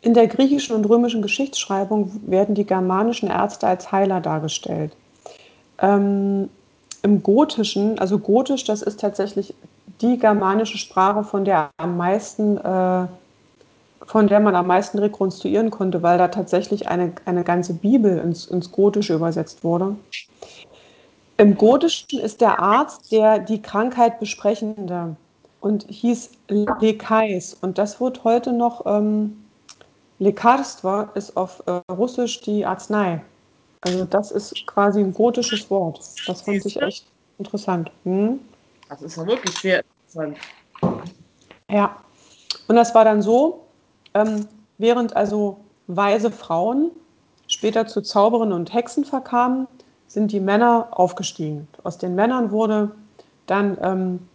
in 0.00 0.14
der 0.14 0.26
griechischen 0.26 0.76
und 0.76 0.84
römischen 0.84 1.22
Geschichtsschreibung 1.22 2.10
werden 2.26 2.54
die 2.54 2.66
germanischen 2.66 3.28
Ärzte 3.30 3.66
als 3.66 3.90
Heiler 3.90 4.20
dargestellt. 4.20 4.92
Ähm, 5.78 6.48
Im 7.02 7.22
Gotischen, 7.22 7.98
also 7.98 8.18
Gotisch, 8.18 8.64
das 8.64 8.82
ist 8.82 9.00
tatsächlich 9.00 9.54
die 10.00 10.18
germanische 10.18 10.78
Sprache, 10.78 11.24
von 11.24 11.44
der 11.44 11.70
am 11.78 11.96
meisten 11.96 12.58
äh, 12.58 13.06
von 14.08 14.26
der 14.26 14.40
man 14.40 14.56
am 14.56 14.66
meisten 14.66 14.98
rekonstruieren 14.98 15.70
konnte, 15.70 16.02
weil 16.02 16.16
da 16.16 16.28
tatsächlich 16.28 16.88
eine, 16.88 17.12
eine 17.26 17.44
ganze 17.44 17.74
Bibel 17.74 18.18
ins, 18.18 18.46
ins 18.46 18.72
Gotische 18.72 19.14
übersetzt 19.14 19.62
wurde. 19.64 19.96
Im 21.36 21.56
Gotischen 21.56 22.18
ist 22.18 22.40
der 22.40 22.58
Arzt 22.58 23.12
der 23.12 23.38
die 23.38 23.60
Krankheit 23.60 24.18
besprechende 24.18 25.16
und 25.60 25.86
hieß 25.88 26.30
Lekais. 26.48 27.56
Und 27.60 27.78
das 27.78 28.00
wird 28.00 28.24
heute 28.24 28.52
noch, 28.52 28.86
ähm, 28.86 29.44
Lekarstva 30.18 31.10
ist 31.14 31.36
auf 31.36 31.62
äh, 31.66 31.80
Russisch 31.92 32.40
die 32.40 32.64
Arznei. 32.64 33.22
Also 33.82 34.04
das 34.04 34.32
ist 34.32 34.66
quasi 34.66 35.00
ein 35.00 35.14
gotisches 35.14 35.70
Wort. 35.70 36.00
Das 36.26 36.42
fand 36.42 36.64
ich 36.66 36.80
echt 36.80 37.06
interessant. 37.38 37.90
Hm? 38.04 38.40
das 38.88 39.02
ist 39.02 39.16
ja 39.16 39.26
wirklich 39.26 39.56
sehr 39.58 39.84
interessant. 39.84 40.38
Ja, 41.70 41.96
und 42.66 42.76
das 42.76 42.94
war 42.94 43.04
dann 43.04 43.22
so, 43.22 43.66
ähm, 44.14 44.46
während 44.78 45.14
also 45.14 45.60
weise 45.86 46.30
Frauen 46.30 46.90
später 47.46 47.86
zu 47.86 48.02
Zauberinnen 48.02 48.52
und 48.52 48.72
Hexen 48.72 49.04
verkamen, 49.04 49.66
sind 50.06 50.32
die 50.32 50.40
Männer 50.40 50.88
aufgestiegen. 50.90 51.68
Aus 51.84 51.98
den 51.98 52.14
Männern 52.14 52.50
wurde 52.50 52.90
dann 53.46 53.76
ähm, 53.82 54.28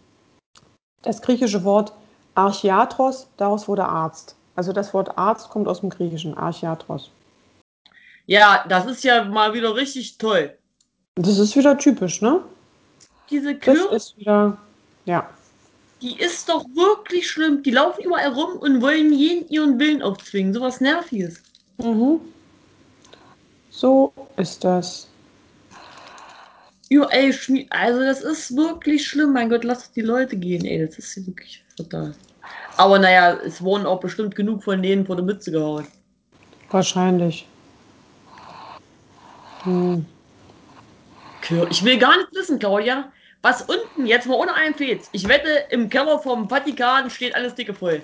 das 1.04 1.22
griechische 1.22 1.64
Wort 1.64 1.92
Archiatros, 2.34 3.28
daraus 3.36 3.68
wurde 3.68 3.84
Arzt. 3.84 4.34
Also 4.56 4.72
das 4.72 4.92
Wort 4.94 5.16
Arzt 5.18 5.48
kommt 5.50 5.68
aus 5.68 5.80
dem 5.80 5.90
Griechischen, 5.90 6.36
Archiatros. 6.36 7.10
Ja, 8.26 8.64
das 8.68 8.86
ist 8.86 9.04
ja 9.04 9.24
mal 9.24 9.52
wieder 9.52 9.74
richtig 9.74 10.18
toll. 10.18 10.56
Das 11.16 11.38
ist 11.38 11.54
wieder 11.56 11.76
typisch, 11.78 12.22
ne? 12.22 12.40
Diese 13.30 13.54
Das 13.54 13.76
Kühe, 13.76 13.88
ist 13.94 14.18
wieder, 14.18 14.56
ja. 15.04 15.28
die 16.00 16.18
ist 16.18 16.48
doch 16.48 16.64
wirklich 16.74 17.28
schlimm. 17.30 17.62
Die 17.62 17.70
laufen 17.70 18.02
überall 18.02 18.32
rum 18.32 18.56
und 18.58 18.80
wollen 18.82 19.12
jeden 19.12 19.48
ihren 19.48 19.78
Willen 19.78 20.02
aufzwingen. 20.02 20.52
Sowas 20.52 20.80
Nerviges. 20.80 21.42
Mhm. 21.78 22.20
So 23.70 24.12
ist 24.36 24.64
das. 24.64 25.08
Überall 26.90 27.32
schmied. 27.32 27.70
Also, 27.70 28.00
das 28.00 28.22
ist 28.22 28.56
wirklich 28.56 29.06
schlimm. 29.06 29.32
Mein 29.32 29.48
Gott, 29.48 29.64
lass 29.64 29.92
die 29.92 30.02
Leute 30.02 30.36
gehen, 30.36 30.64
ey. 30.64 30.86
Das 30.86 30.98
ist 30.98 31.26
wirklich 31.26 31.64
fatal. 31.76 32.14
Aber 32.76 32.98
naja, 32.98 33.38
es 33.44 33.62
wurden 33.62 33.86
auch 33.86 34.00
bestimmt 34.00 34.34
genug 34.34 34.62
von 34.64 34.82
denen 34.82 35.06
vor 35.06 35.16
der 35.16 35.24
Mütze 35.24 35.50
gehauen. 35.50 35.86
Wahrscheinlich. 36.70 37.46
Hm. 39.62 40.04
Ich 41.70 41.84
will 41.84 41.98
gar 41.98 42.16
nicht 42.16 42.34
wissen, 42.34 42.58
Claudia, 42.58 43.12
was 43.42 43.62
unten, 43.62 44.06
jetzt 44.06 44.26
mal 44.26 44.34
ohne 44.36 44.54
einen 44.54 44.74
Fehz. 44.74 45.08
Ich 45.12 45.28
wette, 45.28 45.66
im 45.70 45.90
Keller 45.90 46.18
vom 46.18 46.48
Vatikan 46.48 47.10
steht 47.10 47.34
alles 47.34 47.54
dicke 47.54 47.74
voll. 47.74 48.00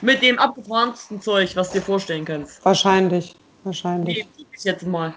Mit 0.00 0.22
dem 0.22 0.38
abgefahrensten 0.38 1.20
Zeug, 1.20 1.54
was 1.54 1.70
du 1.70 1.78
dir 1.78 1.84
vorstellen 1.84 2.24
kannst. 2.24 2.64
Wahrscheinlich. 2.64 3.34
Nee, 3.34 3.38
Wahrscheinlich. 3.64 4.26
ich 4.36 4.64
jetzt 4.64 4.86
mal. 4.86 5.14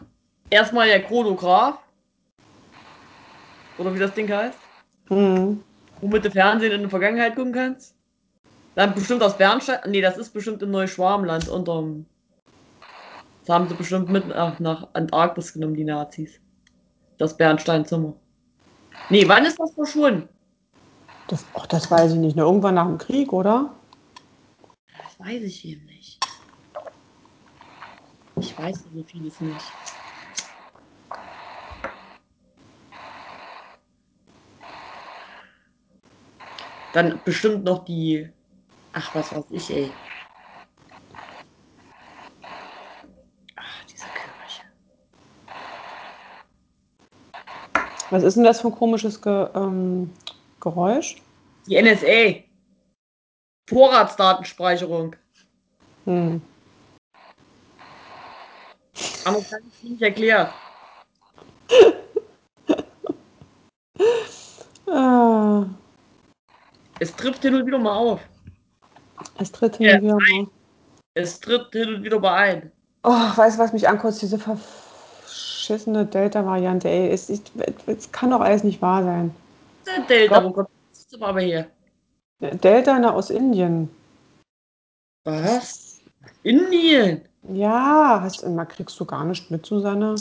Erstmal 0.50 0.88
der 0.88 1.02
Chronograph. 1.02 1.80
Oder 3.78 3.94
wie 3.94 4.00
das 4.00 4.14
Ding 4.14 4.32
heißt. 4.32 4.60
Mhm. 5.10 5.64
Womit 6.02 6.26
du 6.26 6.32
Fernsehen 6.32 6.72
in 6.72 6.82
der 6.82 6.90
Vergangenheit 6.90 7.36
gucken 7.36 7.54
kannst. 7.54 7.96
Dann 8.76 8.94
bestimmt 8.94 9.24
aus 9.24 9.38
Bernstein. 9.38 9.80
Nee, 9.88 10.02
das 10.02 10.18
ist 10.18 10.32
bestimmt 10.32 10.62
in 10.62 10.72
Neuschwarmland 10.72 11.48
unterm. 11.48 12.06
Das 13.42 13.54
haben 13.54 13.70
sie 13.70 13.76
bestimmt 13.76 14.10
mit 14.10 14.28
nach, 14.28 14.60
nach 14.60 14.88
Antarktis 14.94 15.54
genommen, 15.54 15.76
die 15.76 15.84
Nazis. 15.84 16.40
Das 17.18 17.38
Bernsteinzimmer. 17.38 18.14
Nee, 19.10 19.28
wann 19.28 19.46
ist 19.46 19.60
das 19.60 19.74
verschwunden? 19.74 20.28
Das, 21.28 21.46
ach, 21.54 21.68
das 21.68 21.90
weiß 21.90 22.14
ich 22.14 22.20
nicht. 22.20 22.36
Ne? 22.36 22.42
Irgendwann 22.42 22.76
nach 22.76 22.88
dem 22.88 22.98
Krieg, 22.98 23.32
oder? 23.32 23.76
Das 24.88 25.28
weiß 25.28 25.44
ich 25.44 25.66
eben 25.66 25.86
nicht. 25.86 26.20
Ich 28.40 28.58
weiß 28.58 28.84
so 28.84 29.04
vieles 29.04 29.40
nicht. 29.40 29.72
Dann 36.96 37.20
bestimmt 37.26 37.66
noch 37.66 37.84
die. 37.84 38.30
Ach, 38.94 39.14
was 39.14 39.36
weiß 39.36 39.44
ich, 39.50 39.70
ey. 39.70 39.92
Ach, 43.58 43.84
diese 43.84 44.06
Kirche. 44.06 44.64
Was 48.12 48.24
ist 48.24 48.38
denn 48.38 48.46
das 48.46 48.62
für 48.62 48.70
ein 48.70 48.76
komisches 48.76 49.22
Ge 49.22 49.50
ähm, 49.56 50.14
Geräusch? 50.62 51.22
Die 51.68 51.76
NSA. 51.76 52.46
Vorratsdatenspeicherung. 53.68 55.18
Hm. 56.06 56.42
Anders 59.26 59.50
kann 59.50 59.60
ich 59.68 59.84
nicht 59.84 60.02
erklären. 60.02 60.54
Ah, 64.88 65.66
Es 67.00 67.16
trifft 67.16 67.42
hin 67.42 67.56
und 67.56 67.66
wieder 67.66 67.78
mal 67.78 67.96
auf. 67.96 68.22
es 69.40 69.52
tritt 69.52 69.78
hin 69.78 69.96
und 69.96 70.04
wieder 70.04 70.16
mal. 70.16 70.48
Es 71.14 71.40
tritt 71.40 71.72
hin 71.74 71.96
und 71.96 72.04
wieder 72.04 72.20
mal 72.20 72.36
ein. 72.36 72.72
Oh, 73.04 73.12
weißt 73.12 73.58
du, 73.58 73.62
was 73.62 73.74
mich 73.74 73.88
ankotzt? 73.88 74.22
Diese 74.22 74.40
verschissene 74.40 76.06
Delta-Variante, 76.06 76.90
ey. 76.90 77.10
Es, 77.10 77.30
es, 77.30 77.42
es 77.86 78.12
kann 78.12 78.32
doch 78.32 78.42
alles 78.42 78.64
nicht 78.64 78.82
wahr 78.82 79.04
sein. 79.04 79.36
Ist 79.86 80.10
Delta, 80.10 80.40
Gott. 80.40 80.44
wo 80.46 80.52
kommt 80.52 80.70
das 81.12 81.22
aber 81.22 81.42
her? 81.42 81.68
Delta 82.40 82.98
na, 83.00 83.14
aus 83.14 83.30
Indien. 83.30 83.90
Was? 85.24 86.00
Indien. 86.44 87.22
Ja, 87.54 88.20
hast, 88.22 88.44
immer 88.44 88.66
kriegst 88.66 89.00
du 89.00 89.06
gar 89.06 89.24
nicht 89.24 89.52
mit, 89.52 89.66
Susanne. 89.66 90.16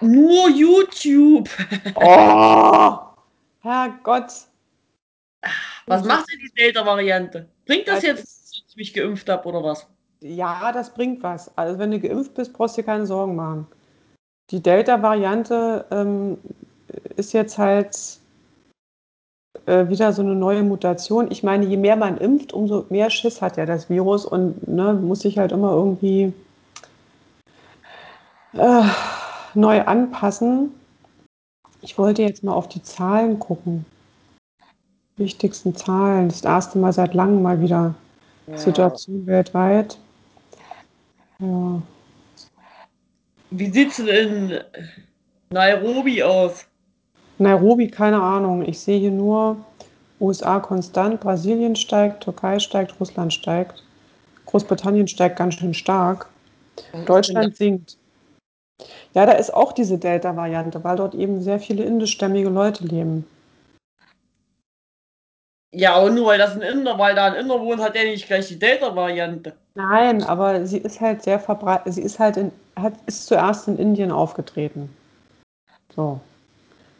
Nur 0.00 0.48
YouTube. 0.48 1.48
Oh, 1.96 2.98
Herrgott. 3.60 4.32
Was 5.86 6.04
macht 6.04 6.30
denn 6.30 6.38
die 6.38 6.52
Delta-Variante? 6.54 7.48
Bringt 7.66 7.88
das 7.88 8.02
jetzt, 8.02 8.22
dass 8.22 8.64
ich 8.68 8.76
mich 8.76 8.94
geimpft 8.94 9.28
habe 9.28 9.48
oder 9.48 9.64
was? 9.64 9.86
Ja, 10.20 10.70
das 10.72 10.92
bringt 10.92 11.22
was. 11.22 11.56
Also 11.56 11.78
wenn 11.78 11.90
du 11.90 11.98
geimpft 11.98 12.34
bist, 12.34 12.52
brauchst 12.52 12.76
du 12.76 12.82
dir 12.82 12.86
keine 12.86 13.06
Sorgen 13.06 13.36
machen. 13.36 13.66
Die 14.50 14.62
Delta-Variante 14.62 15.86
ähm, 15.90 16.38
ist 17.16 17.32
jetzt 17.32 17.56
halt 17.56 17.96
äh, 19.66 19.88
wieder 19.88 20.12
so 20.12 20.22
eine 20.22 20.34
neue 20.34 20.62
Mutation. 20.62 21.30
Ich 21.30 21.42
meine, 21.42 21.66
je 21.66 21.76
mehr 21.76 21.96
man 21.96 22.18
impft, 22.18 22.52
umso 22.52 22.86
mehr 22.90 23.10
Schiss 23.10 23.40
hat 23.40 23.56
ja 23.56 23.66
das 23.66 23.88
Virus 23.88 24.24
und 24.24 24.68
ne, 24.68 24.92
muss 24.94 25.20
sich 25.20 25.38
halt 25.38 25.52
immer 25.52 25.72
irgendwie 25.72 26.32
äh, 28.54 28.82
neu 29.54 29.82
anpassen. 29.82 30.74
Ich 31.82 31.96
wollte 31.96 32.22
jetzt 32.22 32.44
mal 32.44 32.52
auf 32.52 32.68
die 32.68 32.82
Zahlen 32.82 33.38
gucken. 33.38 33.86
Wichtigsten 35.20 35.76
Zahlen. 35.76 36.28
Das 36.28 36.42
erste 36.42 36.78
Mal 36.78 36.92
seit 36.92 37.14
langem 37.14 37.42
mal 37.42 37.60
wieder 37.60 37.94
Situation 38.56 39.26
weltweit. 39.26 39.98
Ja. 41.38 41.80
Wie 43.50 43.70
sieht's 43.70 43.96
denn 43.96 44.50
in 44.50 44.60
Nairobi 45.50 46.22
aus? 46.22 46.64
Nairobi, 47.38 47.88
keine 47.88 48.20
Ahnung. 48.20 48.62
Ich 48.62 48.80
sehe 48.80 48.98
hier 48.98 49.10
nur 49.10 49.56
USA 50.20 50.58
konstant, 50.60 51.20
Brasilien 51.20 51.76
steigt, 51.76 52.24
Türkei 52.24 52.58
steigt, 52.58 52.98
Russland 53.00 53.32
steigt. 53.32 53.82
Großbritannien 54.46 55.08
steigt 55.08 55.36
ganz 55.36 55.54
schön 55.54 55.74
stark. 55.74 56.28
Deutschland 57.06 57.56
sinkt. 57.56 57.96
Ja, 59.14 59.26
da 59.26 59.32
ist 59.32 59.52
auch 59.52 59.72
diese 59.72 59.98
Delta-Variante, 59.98 60.82
weil 60.82 60.96
dort 60.96 61.14
eben 61.14 61.42
sehr 61.42 61.60
viele 61.60 61.84
indischstämmige 61.84 62.48
Leute 62.48 62.84
leben. 62.84 63.26
Ja, 65.72 65.94
aber 65.94 66.10
nur 66.10 66.26
weil 66.26 66.38
das 66.38 66.54
ein 66.54 66.62
Inder, 66.62 66.98
weil 66.98 67.14
da 67.14 67.26
ein 67.26 67.34
Inder 67.34 67.60
wohnt, 67.60 67.80
hat 67.80 67.94
er 67.94 68.04
nicht 68.04 68.26
gleich 68.26 68.48
die 68.48 68.58
Delta-Variante. 68.58 69.54
Nein, 69.74 70.22
aber 70.24 70.66
sie 70.66 70.78
ist 70.78 71.00
halt 71.00 71.22
sehr 71.22 71.38
verbreitet. 71.38 71.94
Sie 71.94 72.02
ist 72.02 72.18
halt 72.18 72.36
in, 72.36 72.50
hat, 72.76 72.94
ist 73.06 73.26
zuerst 73.26 73.68
in 73.68 73.78
Indien 73.78 74.10
aufgetreten. 74.10 74.94
So. 75.94 76.20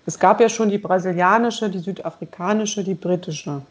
Es 0.06 0.18
gab 0.18 0.40
ja 0.40 0.48
schon 0.48 0.70
die 0.70 0.78
brasilianische, 0.78 1.68
die 1.68 1.80
südafrikanische, 1.80 2.84
die 2.84 2.94
britische. 2.94 3.62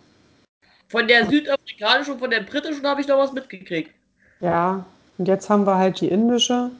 Von 0.89 1.07
der 1.07 1.25
südafrikanischen 1.27 2.13
und 2.13 2.19
von 2.19 2.29
der 2.29 2.41
britischen 2.41 2.85
habe 2.85 3.01
ich 3.01 3.07
noch 3.07 3.17
was 3.17 3.31
mitgekriegt. 3.31 3.91
Ja, 4.41 4.85
und 5.17 5.27
jetzt 5.27 5.49
haben 5.49 5.65
wir 5.65 5.77
halt 5.77 6.01
die 6.01 6.07
indische. 6.09 6.71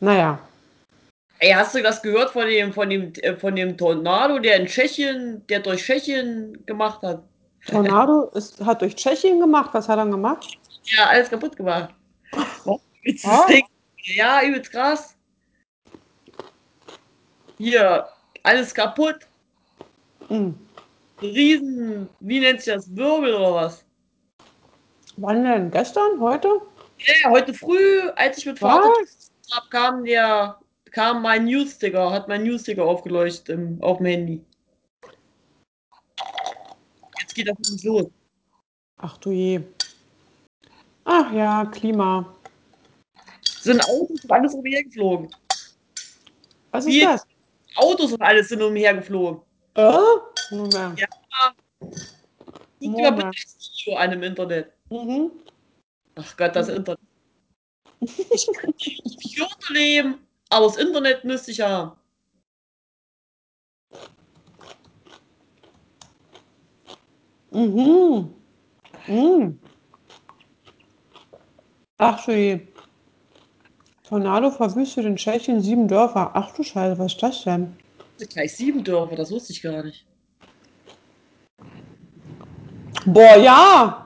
Naja, 0.00 0.38
Ey, 1.42 1.50
hast 1.50 1.74
du 1.74 1.82
das 1.82 2.00
gehört 2.00 2.30
von 2.30 2.46
dem, 2.46 2.72
von 2.72 2.88
dem, 2.88 3.12
äh, 3.14 3.34
von 3.34 3.56
dem 3.56 3.76
Tornado, 3.76 4.38
der 4.38 4.60
in 4.60 4.66
Tschechien, 4.66 5.44
der 5.48 5.58
durch 5.58 5.82
Tschechien 5.84 6.64
gemacht 6.66 7.02
hat? 7.02 7.24
Tornado 7.66 8.30
ist, 8.34 8.64
hat 8.64 8.80
durch 8.80 8.94
Tschechien 8.94 9.40
gemacht. 9.40 9.70
Was 9.72 9.88
hat 9.88 9.98
er 9.98 10.06
gemacht? 10.06 10.56
Ja, 10.84 11.06
alles 11.06 11.28
kaputt 11.28 11.56
gemacht. 11.56 11.92
Das 12.30 13.46
Ding? 13.46 13.64
Ja, 14.14 14.40
übelst 14.44 14.70
krass. 14.70 15.16
Hier, 17.58 18.06
alles 18.44 18.72
kaputt. 18.72 19.26
Hm. 20.28 20.54
Riesen, 21.20 22.08
wie 22.20 22.38
nennt 22.38 22.62
sich 22.62 22.72
das? 22.72 22.94
Wirbel 22.94 23.34
oder 23.34 23.54
was? 23.54 23.84
Wann 25.16 25.42
denn? 25.42 25.72
Gestern? 25.72 26.20
Heute? 26.20 26.60
Ja, 26.98 27.30
heute 27.30 27.52
früh, 27.52 28.08
als 28.14 28.38
ich 28.38 28.46
mit 28.46 28.60
Vater 28.60 28.92
kam 29.70 30.04
der, 30.04 30.61
kam 30.92 31.22
mein 31.22 31.46
Newsticker, 31.46 32.10
hat 32.10 32.28
mein 32.28 32.44
Newsticker 32.44 32.84
aufgeleuchtet 32.84 33.48
im, 33.48 33.82
auf 33.82 33.98
dem 33.98 34.06
Handy. 34.06 34.44
Jetzt 37.20 37.34
geht 37.34 37.48
das 37.48 37.58
nicht 37.70 37.84
los. 37.84 38.06
Ach 38.98 39.16
du 39.18 39.32
je. 39.32 39.60
Ach 41.04 41.32
ja, 41.32 41.64
Klima. 41.66 42.36
Sind 43.44 43.82
Autos 43.84 44.22
und 44.22 44.30
alles 44.30 44.54
umhergeflogen. 44.54 45.34
Was 46.70 46.86
Wie? 46.86 47.00
ist 47.00 47.06
das? 47.06 47.26
Autos 47.76 48.12
und 48.12 48.22
alles 48.22 48.48
sind 48.48 48.62
umhergeflogen. 48.62 49.40
Äh? 49.74 49.92
Moment. 50.50 51.00
Ja. 51.00 51.06
Moment. 52.80 53.16
mit 53.16 53.26
das 53.26 53.56
Video 53.58 53.96
an 53.96 54.12
im 54.12 54.22
Internet. 54.22 54.72
Mhm. 54.90 55.30
Ach 56.16 56.36
Gott, 56.36 56.54
das 56.54 56.68
Internet. 56.68 57.00
Ich 58.00 58.48
kann 58.54 58.74
nicht 58.76 59.70
leben, 59.70 60.18
aber 60.52 60.66
das 60.66 60.76
Internet 60.76 61.24
müsste 61.24 61.50
ich 61.50 61.60
haben. 61.60 61.92
Mhm. 67.50 68.32
Mhm. 69.08 69.58
Ach 71.98 72.18
schön. 72.22 72.68
Tornado 74.08 74.50
verwüstet 74.50 75.06
in 75.06 75.16
Tschechien 75.16 75.62
sieben 75.62 75.88
Dörfer. 75.88 76.30
Ach 76.34 76.52
du 76.54 76.62
Scheiße, 76.62 76.98
was 76.98 77.12
ist 77.12 77.22
das 77.22 77.44
denn? 77.44 77.76
Gleich 78.18 78.54
sieben 78.56 78.84
Dörfer, 78.84 79.16
das 79.16 79.30
wusste 79.30 79.52
ich 79.52 79.62
gar 79.62 79.82
nicht. 79.82 80.04
Boah, 83.06 83.36
ja! 83.36 84.01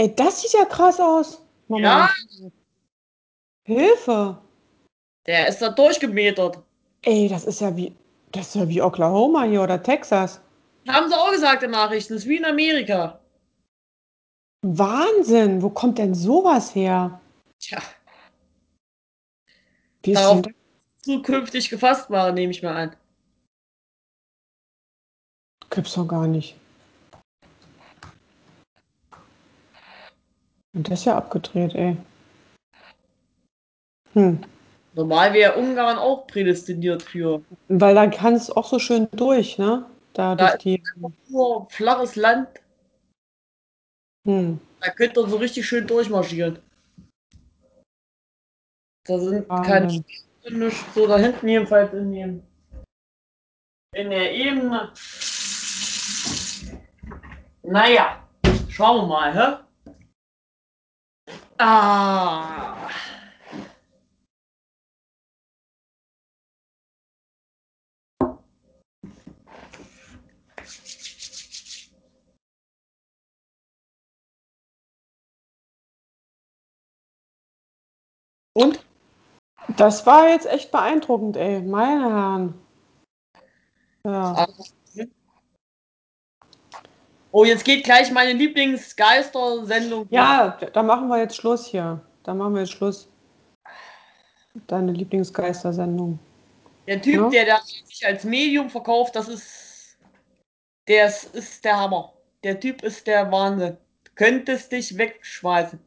Ey, 0.00 0.14
das 0.16 0.40
sieht 0.40 0.54
ja 0.54 0.64
krass 0.64 0.98
aus. 0.98 1.42
Ja, 1.68 2.08
Hilfe! 3.66 4.40
der 5.26 5.46
ist 5.46 5.58
da 5.60 5.68
durchgemetert. 5.68 6.58
Ey, 7.02 7.28
das 7.28 7.44
ist 7.44 7.60
ja 7.60 7.76
wie, 7.76 7.94
das 8.32 8.46
ist 8.48 8.54
ja 8.54 8.66
wie 8.66 8.80
Oklahoma 8.80 9.42
hier 9.42 9.62
oder 9.62 9.82
Texas. 9.82 10.40
Haben 10.88 11.10
sie 11.10 11.14
auch 11.14 11.30
gesagt 11.30 11.62
in 11.64 11.72
Nachrichten, 11.72 12.14
das 12.14 12.22
ist 12.22 12.28
wie 12.30 12.38
in 12.38 12.46
Amerika. 12.46 13.20
Wahnsinn! 14.62 15.60
Wo 15.60 15.68
kommt 15.68 15.98
denn 15.98 16.14
sowas 16.14 16.74
her? 16.74 17.20
Tja, 17.58 17.82
Wie 20.02 20.12
ist 20.12 20.18
Darauf- 20.22 20.40
denn 20.40 20.54
zukünftig 21.02 21.68
gefasst 21.68 22.08
waren, 22.08 22.34
nehme 22.34 22.52
ich 22.52 22.62
mal 22.62 22.74
an. 22.74 22.96
Gibt's 25.68 25.92
doch 25.92 26.08
gar 26.08 26.26
nicht. 26.26 26.56
Das 30.72 31.00
ist 31.00 31.04
ja 31.06 31.16
abgedreht, 31.16 31.74
ey. 31.74 31.96
Hm. 34.12 34.40
Normal 34.94 35.32
wäre 35.32 35.56
Ungarn 35.56 35.98
auch 35.98 36.26
prädestiniert 36.26 37.02
für. 37.02 37.42
Weil 37.68 37.94
da 37.94 38.06
kann 38.08 38.34
es 38.34 38.50
auch 38.50 38.66
so 38.68 38.78
schön 38.78 39.08
durch, 39.12 39.56
ne? 39.58 39.86
Da 40.12 40.34
Da 40.34 40.48
durch 40.48 40.58
die. 40.62 40.82
Nur 41.28 41.68
flaches 41.70 42.16
Land, 42.16 42.48
Hm. 44.26 44.60
da 44.80 44.90
könnt 44.90 45.16
ihr 45.16 45.26
so 45.28 45.36
richtig 45.36 45.66
schön 45.66 45.86
durchmarschieren. 45.86 46.58
Da 49.06 49.18
sind 49.18 49.48
keine 49.48 49.86
Wahnsinn. 49.86 50.04
Städte, 50.40 50.58
nichts, 50.58 50.94
so 50.94 51.06
da 51.06 51.18
hinten 51.18 51.48
jedenfalls 51.48 51.92
in 51.94 52.12
dem 52.12 52.42
in 53.94 54.10
der 54.10 54.32
Ebene. 54.32 54.92
Naja, 57.62 58.22
schauen 58.68 59.02
wir 59.02 59.06
mal, 59.06 59.34
hä? 59.34 59.64
Ah. 61.62 62.88
Und? 78.54 78.82
Das 79.76 80.06
war 80.06 80.28
jetzt 80.30 80.46
echt 80.46 80.70
beeindruckend, 80.72 81.36
ey. 81.36 81.60
Meine 81.60 82.10
Herren. 82.10 82.54
Ja. 84.04 84.46
Oh, 87.32 87.44
jetzt 87.44 87.64
geht 87.64 87.84
gleich 87.84 88.10
meine 88.10 88.32
Lieblingsgeister-Sendung. 88.32 90.06
Ja, 90.10 90.58
da 90.72 90.82
machen 90.82 91.08
wir 91.08 91.18
jetzt 91.18 91.36
Schluss 91.36 91.66
hier. 91.66 92.00
Da 92.24 92.34
machen 92.34 92.54
wir 92.54 92.60
jetzt 92.62 92.72
Schluss. 92.72 93.08
Deine 94.66 94.92
Lieblingsgeistersendung. 94.92 96.18
Der 96.88 97.00
Typ, 97.00 97.14
Ja. 97.14 97.28
der, 97.30 97.44
der 97.44 97.60
sich 97.84 98.04
als 98.04 98.24
Medium 98.24 98.68
verkauft, 98.68 99.14
das 99.14 99.28
ist. 99.28 99.96
Der 100.88 101.06
ist, 101.06 101.34
ist 101.34 101.64
der 101.64 101.78
Hammer. 101.78 102.12
Der 102.42 102.58
Typ 102.58 102.82
ist 102.82 103.06
der 103.06 103.30
Wahnsinn. 103.30 103.76
Könntest 104.16 104.72
dich 104.72 104.98
wegschmeißen. 104.98 105.78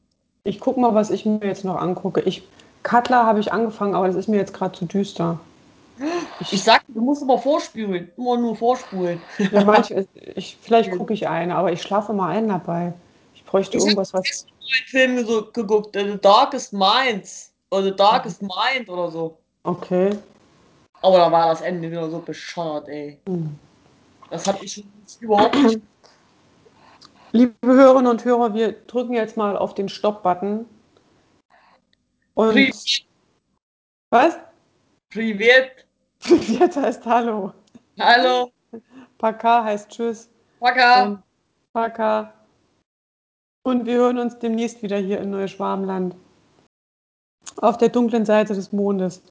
Ich 0.45 0.59
guck 0.59 0.77
mal, 0.77 0.93
was 0.95 1.09
ich 1.11 1.25
mir 1.25 1.39
jetzt 1.43 1.65
noch 1.65 1.75
angucke. 1.75 2.21
Ich, 2.21 2.47
Cutler 2.83 3.25
habe 3.25 3.39
ich 3.41 3.51
angefangen, 3.51 3.95
aber 3.95 4.07
das 4.07 4.15
ist 4.15 4.27
mir 4.29 4.37
jetzt 4.37 4.53
gerade 4.53 4.77
zu 4.77 4.85
düster. 4.85 5.39
Ich 6.51 6.63
sag, 6.63 6.83
du 6.87 7.01
musst 7.01 7.21
immer 7.21 7.37
vorspulen. 7.37 8.11
Immer 8.17 8.37
nur 8.37 8.55
vorspulen. 8.55 9.21
Ja, 9.51 9.63
manche, 9.63 10.07
ich, 10.35 10.57
vielleicht 10.61 10.91
gucke 10.91 11.13
ich 11.13 11.27
eine, 11.27 11.55
aber 11.55 11.71
ich 11.71 11.81
schlafe 11.81 12.13
mal 12.13 12.29
ein 12.29 12.47
dabei. 12.47 12.93
Ich 13.35 13.43
bräuchte 13.45 13.77
Ich 13.77 13.83
irgendwas, 13.83 14.13
was. 14.13 14.47
einen 14.59 14.87
Film 14.87 15.25
so 15.25 15.45
geguckt, 15.51 15.95
The 15.95 16.17
Darkest 16.19 16.73
Minds. 16.73 17.53
Oder 17.69 17.83
The 17.83 17.95
Darkest 17.95 18.41
Mind 18.41 18.89
oder 18.89 19.09
so. 19.09 19.37
Okay. 19.63 20.11
Aber 21.01 21.17
da 21.17 21.31
war 21.31 21.49
das 21.49 21.61
Ende 21.61 21.89
wieder 21.89 22.09
so 22.09 22.19
bescheuert, 22.19 22.87
ey. 22.87 23.19
Hm. 23.27 23.57
Das 24.29 24.47
hab 24.47 24.61
ich 24.63 24.83
überhaupt 25.19 25.55
nicht. 25.55 25.81
Liebe 27.33 27.53
Hörerinnen 27.65 28.11
und 28.11 28.23
Hörer, 28.25 28.53
wir 28.53 28.71
drücken 28.71 29.13
jetzt 29.13 29.37
mal 29.37 29.57
auf 29.57 29.73
den 29.73 29.89
Stopp-Button. 29.89 30.65
Und 32.35 32.51
Privet, 32.51 33.05
was? 34.11 34.37
Privet. 35.13 35.85
Jetzt 36.25 36.75
heißt 36.75 37.05
Hallo. 37.05 37.53
Hallo, 37.99 38.51
Paka 39.19 39.63
heißt 39.63 39.89
Tschüss. 39.89 40.27
Paka. 40.59 41.03
Und 41.03 41.23
Paka. 41.71 42.33
Und 43.63 43.85
wir 43.85 43.93
hören 43.93 44.17
uns 44.17 44.39
demnächst 44.39 44.81
wieder 44.81 44.97
hier 44.97 45.21
in 45.21 45.29
Neuschwarmland. 45.29 46.15
Auf 47.57 47.77
der 47.77 47.89
dunklen 47.89 48.25
Seite 48.25 48.55
des 48.55 48.71
Mondes. 48.71 49.21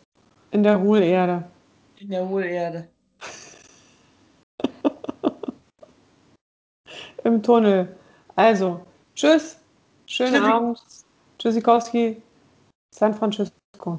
In 0.52 0.62
der 0.62 0.80
Hohlerde. 0.80 1.50
In 1.98 2.10
der 2.10 2.28
Hohlerde. 2.28 2.88
Im 7.24 7.42
Tunnel. 7.42 7.96
Also, 8.36 8.86
tschüss. 9.16 9.58
Schönen 10.06 10.34
Tschüssi. 10.34 10.46
Abend. 10.46 10.80
Tschüssikowski. 11.38 12.22
San 12.94 13.14
Francisco. 13.14 13.61